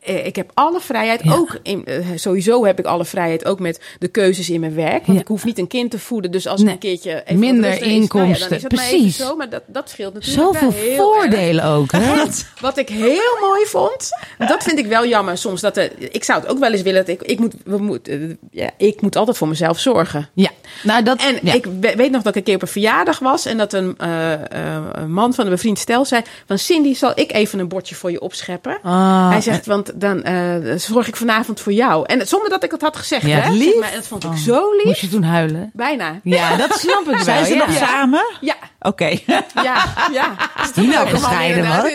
Eh, 0.00 0.26
Ik 0.26 0.36
heb 0.36 0.50
alle 0.54 0.80
vrijheid, 0.80 1.20
Ja. 1.24 1.32
ook 1.34 1.58
in, 1.62 1.84
eh, 1.84 1.96
sowieso 2.14 2.64
heb 2.64 2.78
ik 2.78 2.84
alle 2.84 3.04
vrijheid, 3.04 3.44
ook 3.44 3.60
met 3.60 3.80
de 3.98 4.08
keuzes 4.08 4.50
in 4.50 4.60
mijn 4.60 4.74
werk. 4.74 5.06
Want 5.06 5.18
Ja. 5.18 5.20
ik 5.20 5.28
hoef 5.28 5.44
niet 5.44 5.58
een 5.58 5.66
kind 5.66 5.90
te 5.90 5.98
voeden, 5.98 6.30
dus 6.30 6.46
als 6.46 6.60
ik 6.62 6.68
een 6.68 6.78
keertje 6.78 7.22
even 7.24 7.38
Minder 7.38 7.70
is, 7.70 7.78
nou 7.78 7.90
ja, 7.90 7.96
inkomsten. 7.96 8.48
dan 8.48 8.56
is 8.56 8.62
maar 8.62 8.70
Precies. 8.88 9.18
even 9.18 9.26
zo, 9.26 9.36
maar 9.36 9.48
dat, 9.50 9.62
dat 9.66 9.90
scheelt 9.90 10.14
natuurlijk 10.14 10.42
Zoveel 10.52 10.68
erg. 10.90 10.96
voordelen 10.96 11.64
ook, 11.64 11.92
hè? 11.92 12.24
Wat 12.60 12.78
ik 12.78 12.88
heel 12.88 13.36
mooi 13.40 13.64
vond, 13.66 14.08
dat 14.38 14.62
vind 14.62 14.78
ik 14.78 14.86
wel 14.86 15.06
jammer 15.06 15.38
soms. 15.38 15.60
Dat 15.60 15.76
er, 15.76 15.90
ik 15.98 16.24
zou 16.24 16.40
het 16.40 16.50
ook 16.50 16.58
wel 16.58 16.72
eens 16.72 16.82
willen 16.82 17.04
dat 17.06 17.14
ik, 17.14 17.22
ik 17.22 17.38
moet, 17.38 17.54
we 17.64 17.78
moet, 17.78 18.08
eh, 18.08 18.18
ja, 18.50 18.70
ik 18.76 19.00
moet 19.00 19.16
altijd 19.16 19.36
voor 19.36 19.48
mezelf 19.48 19.78
zorgen. 19.78 20.28
Ja. 20.34 20.50
Nou, 20.82 21.02
dat... 21.02 21.20
En 21.22 21.54
ik 21.54 21.64
we- 21.80 21.94
weet 21.96 22.10
nog 22.10 22.22
dat 22.22 22.32
ik 22.32 22.36
een 22.38 22.42
keer 22.42 22.54
op 22.54 22.62
een 22.62 22.68
verjaardag 22.68 23.18
was 23.18 23.46
en 23.46 23.56
dat 23.58 23.72
een, 23.72 23.94
een 23.98 25.12
man 25.12 25.34
van 25.34 25.44
een 25.44 25.50
bevriend 25.50 25.78
stel 25.78 26.04
zei: 26.04 26.22
van 26.46 26.58
Cindy, 26.58 26.94
zal 26.94 27.12
ik 27.14 27.32
even 27.32 27.58
een 27.58 27.68
bordje 27.68 27.94
voor 27.94 28.10
je 28.10 28.20
opscheppen? 28.20 28.78
Ah, 28.82 29.28
Hij 29.30 29.40
zegt, 29.40 29.66
want 29.66 29.89
dan 29.94 30.22
eh, 30.22 30.54
zorg 30.76 31.08
ik 31.08 31.16
vanavond 31.16 31.60
voor 31.60 31.72
jou. 31.72 32.04
En 32.06 32.26
zonder 32.28 32.48
dat 32.50 32.64
ik 32.64 32.70
het 32.70 32.82
had 32.82 32.96
gezegd, 32.96 33.26
Ja, 33.26 33.36
hè? 33.38 33.50
lief. 33.50 33.78
Maar 33.80 33.92
dat 33.94 34.06
vond 34.06 34.24
ik 34.24 34.36
zo 34.36 34.72
lief. 34.72 34.84
Moest 34.84 35.00
je 35.00 35.08
toen 35.08 35.22
huilen? 35.22 35.70
Bijna. 35.74 36.20
Ja, 36.22 36.56
dat 36.56 36.78
snap 36.78 37.00
ik 37.00 37.14
wel. 37.14 37.24
Zijn 37.24 37.46
ze 37.46 37.54
ja. 37.54 37.66
nog 37.66 37.76
samen? 37.76 38.24
Ja, 38.40 38.54
Oké. 38.80 39.04
Ja, 39.62 39.84
ja. 40.12 40.32
Is 40.62 40.72
die 40.72 40.86
nou 40.88 41.08
gescheiden, 41.08 41.66
man? 41.66 41.86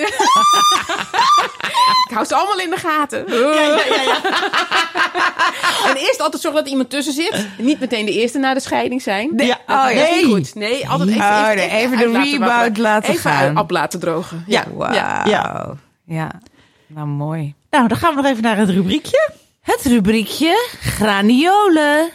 Ik 2.10 2.14
hou 2.14 2.26
ze 2.26 2.36
allemaal 2.36 2.60
in 2.60 2.70
de 2.70 2.78
gaten. 2.78 3.26
en 5.88 5.96
eerst 5.96 6.22
altijd 6.22 6.42
zorgen 6.42 6.62
dat 6.64 6.70
iemand 6.72 6.90
tussen 6.90 7.14
zit. 7.14 7.48
Niet 7.58 7.80
meteen 7.80 8.06
de 8.06 8.12
eerste 8.12 8.38
na 8.40 8.54
de 8.54 8.60
scheiding 8.60 9.02
zijn. 9.02 9.34
Ja. 9.38 9.58
Dat 9.68 9.78
Oh, 9.78 9.92
ja. 9.92 10.16
niet 10.16 10.26
goed. 10.26 10.56
Nee, 10.56 10.90
altijd 10.90 11.10
even, 11.10 11.22
Oh, 11.26 11.48
even, 11.50 11.56
nee, 11.56 11.70
even 11.70 11.98
de 11.98 12.08
laten 12.08 12.32
rebound 12.32 12.78
laten 12.78 13.10
even 13.10 13.32
gaan. 13.32 13.58
op 13.58 13.72
laten 13.72 14.00
drogen. 14.00 14.44
Ja. 14.48 14.64
Wauw. 14.74 14.94
Ja. 14.94 15.24
Ja. 16.06 16.32
Nou 16.96 17.08
mooi. 17.08 17.54
Nou, 17.70 17.88
dan 17.88 17.98
gaan 17.98 18.16
we 18.16 18.22
nog 18.22 18.32
even 18.32 18.44
naar 18.44 18.58
het 18.58 18.70
rubriekje. 18.70 19.32
Het 19.62 19.82
rubriekje 19.84 20.70
graniolen. 20.80 22.12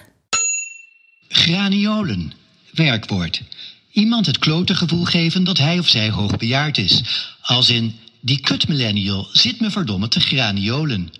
Graniolen. 1.29 2.33
Werkwoord. 2.73 3.43
Iemand 3.93 4.27
het 4.27 4.39
klote 4.39 4.75
gevoel 4.75 5.05
geven 5.05 5.45
dat 5.45 5.59
hij 5.59 5.79
of 5.79 5.87
zij 5.87 6.11
hoogbejaard 6.11 6.79
is. 6.79 7.03
Als 7.43 7.71
in, 7.71 7.99
die 8.21 8.41
kut 8.41 8.69
millennial 8.69 9.29
zit 9.33 9.61
me 9.61 9.71
verdomme 9.71 10.09
te 10.09 10.21
graniolen. 10.21 11.13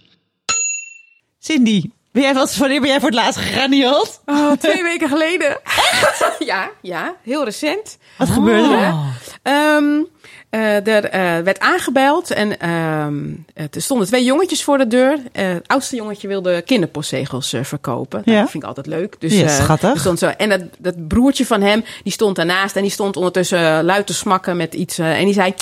Cindy, 1.39 1.83
ben 2.13 2.23
jij 2.23 2.35
wat, 2.35 2.57
wanneer 2.57 2.81
ben 2.81 2.89
jij 2.89 3.01
voor 3.01 3.09
het 3.09 3.19
laatst 3.19 3.41
gegranieeld? 3.41 4.21
Oh, 4.27 4.53
twee 4.53 4.83
weken 4.83 5.09
geleden. 5.09 5.61
ja, 6.53 6.71
ja, 6.81 7.15
heel 7.23 7.45
recent. 7.45 7.99
Wat 8.19 8.29
gebeurde 8.29 8.75
er? 8.75 8.95
Ehm, 9.43 10.03
eh, 10.51 10.87
er 10.87 11.05
eh, 11.05 11.21
werd 11.45 11.59
aangebeld 11.59 12.31
en 12.31 12.61
ehm, 12.61 13.25
er 13.55 13.83
stonden 13.83 14.07
twee 14.07 14.25
jongetjes 14.25 14.65
voor 14.65 14.79
de 14.79 14.87
deur. 14.87 15.19
Eh, 15.33 15.49
het 15.49 15.69
oudste 15.69 15.97
jongetje 15.97 16.29
wilde 16.29 16.63
kinderpostzegels 16.63 17.55
verkopen. 17.63 18.23
Nou, 18.25 18.37
Ja. 18.37 18.43
Dat 18.43 18.51
vind 18.51 18.63
ik 18.63 18.69
altijd 18.69 18.87
leuk. 18.87 19.17
Dus, 19.19 19.39
Ja, 19.39 19.49
schattig. 19.49 20.01
stond 20.01 20.19
zo, 20.19 20.27
en 20.27 20.49
dat, 20.49 20.61
dat 20.79 21.09
broertje 21.09 21.47
van 21.47 21.63
hem, 21.63 21.85
die 22.03 22.13
stond 22.13 22.37
daarnaast 22.37 22.77
en 22.77 22.83
die 22.83 22.91
stond 22.91 23.17
ondertussen 23.17 23.85
luid 23.85 24.07
te 24.07 24.15
smakken 24.15 24.57
met 24.57 24.75
iets. 24.75 24.99
en 24.99 25.25
die 25.25 25.35
zei... 25.35 25.55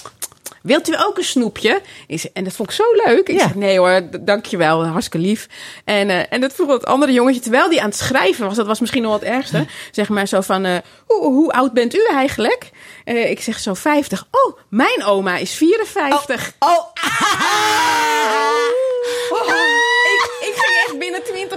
Wilt 0.63 0.89
u 0.89 0.95
ook 0.99 1.19
een 1.19 1.25
snoepje? 1.25 1.81
En 2.33 2.45
dat 2.45 2.53
vond 2.53 2.69
ik 2.71 2.75
zo 2.75 2.85
leuk. 3.05 3.29
Ik 3.29 3.37
Ja. 3.37 3.43
zeg, 3.43 3.55
nee 3.55 3.79
hoor, 3.79 4.01
dankjewel, 4.21 4.85
hartstikke 4.87 5.27
lief. 5.27 5.47
En, 5.85 6.11
eh, 6.11 6.23
en 6.33 6.41
dat 6.41 6.53
vroeg 6.53 6.73
het 6.73 6.87
andere 6.87 7.13
jongetje, 7.13 7.41
terwijl 7.41 7.69
die 7.69 7.81
aan 7.81 7.89
het 7.89 7.99
schrijven 7.99 8.47
was, 8.47 8.57
dat 8.57 8.67
was 8.67 8.81
misschien 8.81 9.03
nog 9.03 9.13
wat 9.13 9.23
ergste. 9.23 9.67
Zeg 9.91 10.09
maar 10.09 10.27
zo 10.29 10.41
van, 10.41 10.65
eh, 10.65 10.77
hoe, 11.07 11.23
hoe 11.25 11.53
oud 11.53 11.73
bent 11.73 11.95
u 11.95 12.05
eigenlijk? 12.11 12.71
Eh, 13.05 13.31
ik 13.31 13.41
zeg 13.41 13.59
zo 13.59 13.75
50. 13.75 14.25
Oh, 14.31 14.59
mijn 14.71 15.05
oma 15.05 15.37
is 15.37 15.55
54. 15.55 16.53
Oh, 16.59 16.69
Oh, 19.31 19.47
ik 19.49 19.58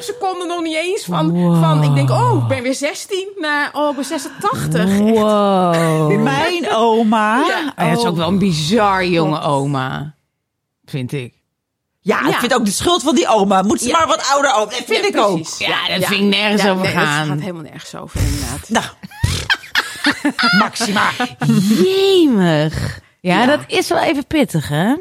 30 0.02 0.16
seconden 0.16 0.48
nog 0.48 0.62
niet 0.62 0.76
eens 0.76 1.06
van, 1.06 1.58
van 1.60 1.84
ik 1.84 1.96
denk, 1.96 2.10
oh, 2.10 2.42
ik 2.42 2.48
ben 2.48 2.64
weer 2.64 2.74
16 2.74 3.28
naar, 3.38 3.70
nou, 3.74 3.86
oh, 3.86 3.90
ik 3.90 3.96
ben 3.96 4.06
86. 4.06 4.98
Wow. 4.98 6.22
Mijn 6.22 6.70
oma. 6.72 7.46
Ja, 7.48 7.74
oh. 7.86 7.92
Is 7.92 8.06
ook 8.06 8.16
wel 8.16 8.28
een 8.28 8.38
bizar 8.38 9.06
jonge 9.06 9.42
oma, 9.42 10.16
vind 10.86 11.12
ik. 11.12 11.34
Ja, 12.04 12.28
ik 12.28 12.36
vind 12.36 12.54
ook 12.54 12.66
de 12.66 12.72
schuld 12.72 13.04
van 13.04 13.16
die 13.16 13.28
oma. 13.28 13.62
Moet 13.62 13.82
ze 13.82 13.92
maar 13.92 14.08
wat 14.08 14.30
ouder 14.32 14.54
ook. 14.54 14.72
Dat 14.72 14.84
vind 14.86 15.06
ik 15.06 15.18
ook. 15.18 15.48
Ja, 15.58 15.98
dat 15.98 16.06
ging 16.06 16.30
nergens 16.30 16.68
over 16.68 16.86
gaan. 16.86 17.20
Dat 17.20 17.28
gaat 17.28 17.40
helemaal 17.40 17.62
nergens 17.62 17.96
over, 17.96 18.20
inderdaad. 18.22 18.70
Nou. 18.70 18.86
Maxima. 20.64 21.10
Jemig. 21.84 23.00
Ja, 23.20 23.46
dat 23.46 23.60
is 23.68 23.88
wel 23.88 24.00
even 24.00 24.28
pittig, 24.28 24.68
hè? 24.68 24.96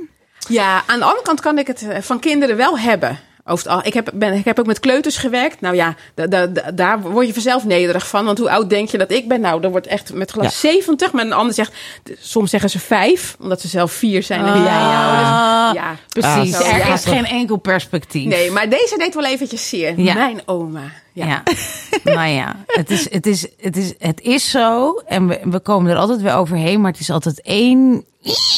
Ja, 0.49 0.83
aan 0.87 0.99
de 0.99 1.05
andere 1.05 1.23
kant 1.23 1.41
kan 1.41 1.59
ik 1.59 1.67
het 1.67 1.83
eh, 1.83 2.03
van 2.03 2.21
kinderen 2.21 2.57
wel 2.57 2.79
hebben. 2.79 3.19
Over 3.45 3.65
het 3.65 3.75
al, 3.75 3.81
ik, 3.87 3.95
heb, 3.95 4.11
ben, 4.15 4.33
ik 4.35 4.45
heb 4.45 4.59
ook 4.59 4.67
met 4.67 4.81
kleuters 4.81 5.17
gewerkt. 5.17 5.61
Nou 5.61 5.75
ja, 5.75 5.95
da, 6.15 6.27
da- 6.27 6.47
da- 6.47 6.71
daar 6.71 7.01
word 7.01 7.27
je 7.27 7.33
vanzelf 7.33 7.65
nederig 7.65 8.09
van. 8.09 8.25
Want 8.25 8.39
hoe 8.39 8.51
oud 8.51 8.71
denk 8.71 8.89
je 8.91 8.99
dat 8.99 9.11
ik 9.11 9.29
ben? 9.29 9.41
Nou, 9.41 9.61
dan 9.61 9.71
wordt 9.71 9.87
echt 9.87 10.13
met 10.15 10.31
glas 10.31 10.61
70. 10.61 11.13
Maar 11.13 11.25
een 11.25 11.33
ander 11.33 11.55
zegt, 11.55 11.73
soms 12.21 12.51
zeggen 12.51 12.71
ze 12.71 12.79
vijf. 12.79 13.37
Omdat 13.41 13.61
ze 13.61 13.69
zelf 13.69 13.93
vier 13.93 14.23
zijn. 14.23 14.41
En 14.41 14.47
Ah. 14.47 14.55
ouders. 14.55 15.85
Ja, 15.85 15.97
Precies. 16.09 16.55
Ah, 16.57 16.73
er 16.73 16.79
ja. 16.87 16.93
is 16.93 17.05
geen 17.05 17.27
enkel 17.27 17.57
perspectief. 17.57 18.27
Nee, 18.27 18.51
maar 18.51 18.69
deze 18.69 18.95
deed 18.99 19.15
wel 19.15 19.25
eventjes 19.25 19.69
zeer. 19.69 20.01
Ja. 20.01 20.15
Mijn 20.15 20.41
oma. 20.47 20.83
Ja. 21.13 21.27
Ja. 21.27 21.43
nou 22.15 22.29
ja, 22.29 22.57
het 22.67 22.91
is, 22.91 23.11
het, 23.13 23.27
is, 23.27 23.47
het, 23.61 23.77
is, 23.77 23.93
het 23.99 24.21
is 24.21 24.51
zo. 24.51 24.95
En 25.07 25.29
we, 25.29 25.41
we 25.45 25.61
komen 25.61 25.91
er 25.91 25.97
altijd 25.97 26.23
weer 26.23 26.35
overheen. 26.35 26.81
Maar 26.81 26.91
het 26.91 27.01
is 27.01 27.11
altijd 27.11 27.41
één... 27.43 28.05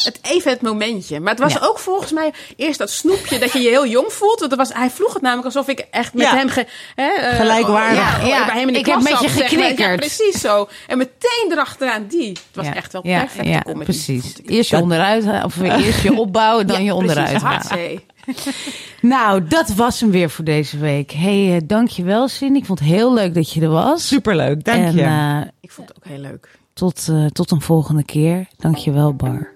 Het, 0.03 0.19
even 0.23 0.51
het 0.51 0.63
momentje. 0.63 1.21
Maar 1.21 1.31
het 1.31 1.41
was 1.43 1.53
Ja. 1.53 1.59
ook 1.63 1.79
volgens 1.79 2.13
mij 2.13 2.33
eerst 2.57 2.79
dat 2.79 2.91
snoepje 2.91 3.39
dat 3.39 3.53
je 3.53 3.61
je 3.61 3.69
heel 3.69 3.87
jong 3.87 4.13
voelt. 4.13 4.41
Want 4.41 4.53
er 4.53 4.59
was, 4.59 4.73
hij 4.73 4.91
vroeg 4.91 5.13
het 5.13 5.23
namelijk 5.23 5.47
alsof 5.47 5.69
ik 5.69 5.87
echt 5.91 6.15
met 6.15 6.27
Ja. 6.27 6.37
hem... 6.37 6.49
Ge, 6.49 6.67
hè, 6.95 7.09
eh, 7.11 7.37
Gelijkwaardig. 7.37 7.99
Ja, 8.17 8.23
oh, 8.23 8.29
Ja, 8.29 8.47
bij 8.47 8.59
hem 8.59 8.67
in 8.67 8.73
de 8.73 8.79
ik 8.79 8.87
heb 8.87 8.95
met 9.03 9.09
je 9.09 9.11
zat, 9.11 9.21
zeg 9.31 9.35
maar. 9.39 9.49
geknikkerd. 9.49 9.91
Ja, 9.91 9.97
precies 9.97 10.41
zo. 10.41 10.69
En 10.87 10.99
meteen 10.99 11.47
erachteraan 11.51 12.07
die. 12.09 12.29
Het 12.29 12.41
was 12.55 12.67
ja, 12.67 12.75
echt 12.75 12.93
wel 12.93 13.07
ja, 13.07 13.19
perfect. 13.21 13.49
Ja, 13.49 13.63
precies. 13.79 14.35
Eerst 14.47 14.71
je 14.71 14.77
onderuit 14.77 15.45
of 15.45 15.57
eerst 15.87 16.03
je 16.03 16.13
opbouwen, 16.19 16.67
dan 16.67 16.77
Ja, 16.79 16.83
je 16.85 16.95
onderuit 16.95 17.39
precies. 17.39 17.99
Nou, 19.03 19.45
dat 19.45 19.75
was 19.75 20.01
hem 20.01 20.11
weer 20.11 20.31
voor 20.31 20.45
deze 20.45 20.79
week. 20.79 21.11
hey, 21.11 21.55
eh, 21.57 21.61
dankjewel 21.67 22.29
Cindy. 22.29 22.59
Ik 22.59 22.65
vond 22.65 22.79
het 22.79 22.89
heel 22.89 23.15
leuk 23.15 23.35
dat 23.35 23.53
je 23.53 23.61
er 23.61 23.69
was. 23.69 24.07
Superleuk, 24.07 24.65
dank 24.65 24.85
en 24.85 24.95
je. 24.95 25.03
eh, 25.03 25.41
Ik 25.61 25.71
vond 25.71 25.89
het 25.89 25.97
ook 25.97 26.05
heel 26.05 26.19
leuk. 26.21 26.59
tot, 26.73 27.09
eh, 27.09 27.27
tot 27.27 27.51
een 27.51 27.61
volgende 27.61 28.05
keer. 28.05 28.47
Dankjewel 28.57 29.15
Bar. 29.15 29.49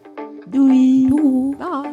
Doei. 0.50 1.08
Dag. 1.58 1.84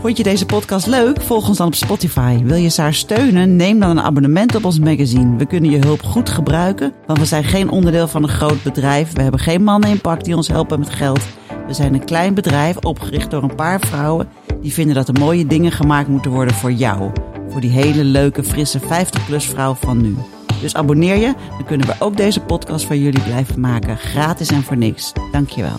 Vond 0.00 0.16
je 0.16 0.22
deze 0.22 0.46
podcast 0.46 0.86
leuk? 0.86 1.20
Volg 1.22 1.48
ons 1.48 1.56
dan 1.56 1.66
op 1.66 1.74
Spotify. 1.74 2.42
Wil 2.44 2.56
je 2.56 2.70
Saar 2.70 2.94
steunen? 2.94 3.56
Neem 3.56 3.80
dan 3.80 3.90
een 3.90 4.00
abonnement 4.00 4.54
op 4.54 4.64
ons 4.64 4.78
magazine. 4.78 5.36
We 5.36 5.46
kunnen 5.46 5.70
je 5.70 5.78
hulp 5.78 6.02
goed 6.02 6.28
gebruiken, 6.28 6.92
want 7.06 7.18
we 7.18 7.24
zijn 7.24 7.44
geen 7.44 7.70
onderdeel 7.70 8.08
van 8.08 8.22
een 8.22 8.28
groot 8.28 8.62
bedrijf. 8.62 9.12
We 9.12 9.22
hebben 9.22 9.40
geen 9.40 9.62
mannen 9.62 9.90
in 9.90 10.00
pak 10.00 10.24
die 10.24 10.36
ons 10.36 10.48
helpen 10.48 10.78
met 10.78 10.90
geld. 10.90 11.20
We 11.66 11.72
zijn 11.72 11.94
een 11.94 12.04
klein 12.04 12.34
bedrijf 12.34 12.76
opgericht 12.76 13.30
door 13.30 13.42
een 13.42 13.54
paar 13.54 13.80
vrouwen 13.80 14.28
die 14.60 14.72
vinden 14.72 14.94
dat 14.94 15.08
er 15.08 15.18
mooie 15.18 15.46
dingen 15.46 15.72
gemaakt 15.72 16.08
moeten 16.08 16.30
worden 16.30 16.54
voor 16.54 16.72
jou. 16.72 17.10
Voor 17.48 17.60
die 17.60 17.70
hele 17.70 18.04
leuke, 18.04 18.44
frisse 18.44 18.80
50-plus 18.80 19.46
vrouw 19.46 19.74
van 19.74 20.02
nu. 20.02 20.16
Dus 20.60 20.74
abonneer 20.74 21.16
je, 21.16 21.34
dan 21.50 21.64
kunnen 21.66 21.86
we 21.86 21.94
ook 21.98 22.16
deze 22.16 22.40
podcast 22.40 22.86
voor 22.86 22.96
jullie 22.96 23.22
blijven 23.22 23.60
maken. 23.60 23.96
Gratis 23.96 24.48
en 24.48 24.62
voor 24.62 24.76
niks. 24.76 25.12
Dankjewel. 25.32 25.78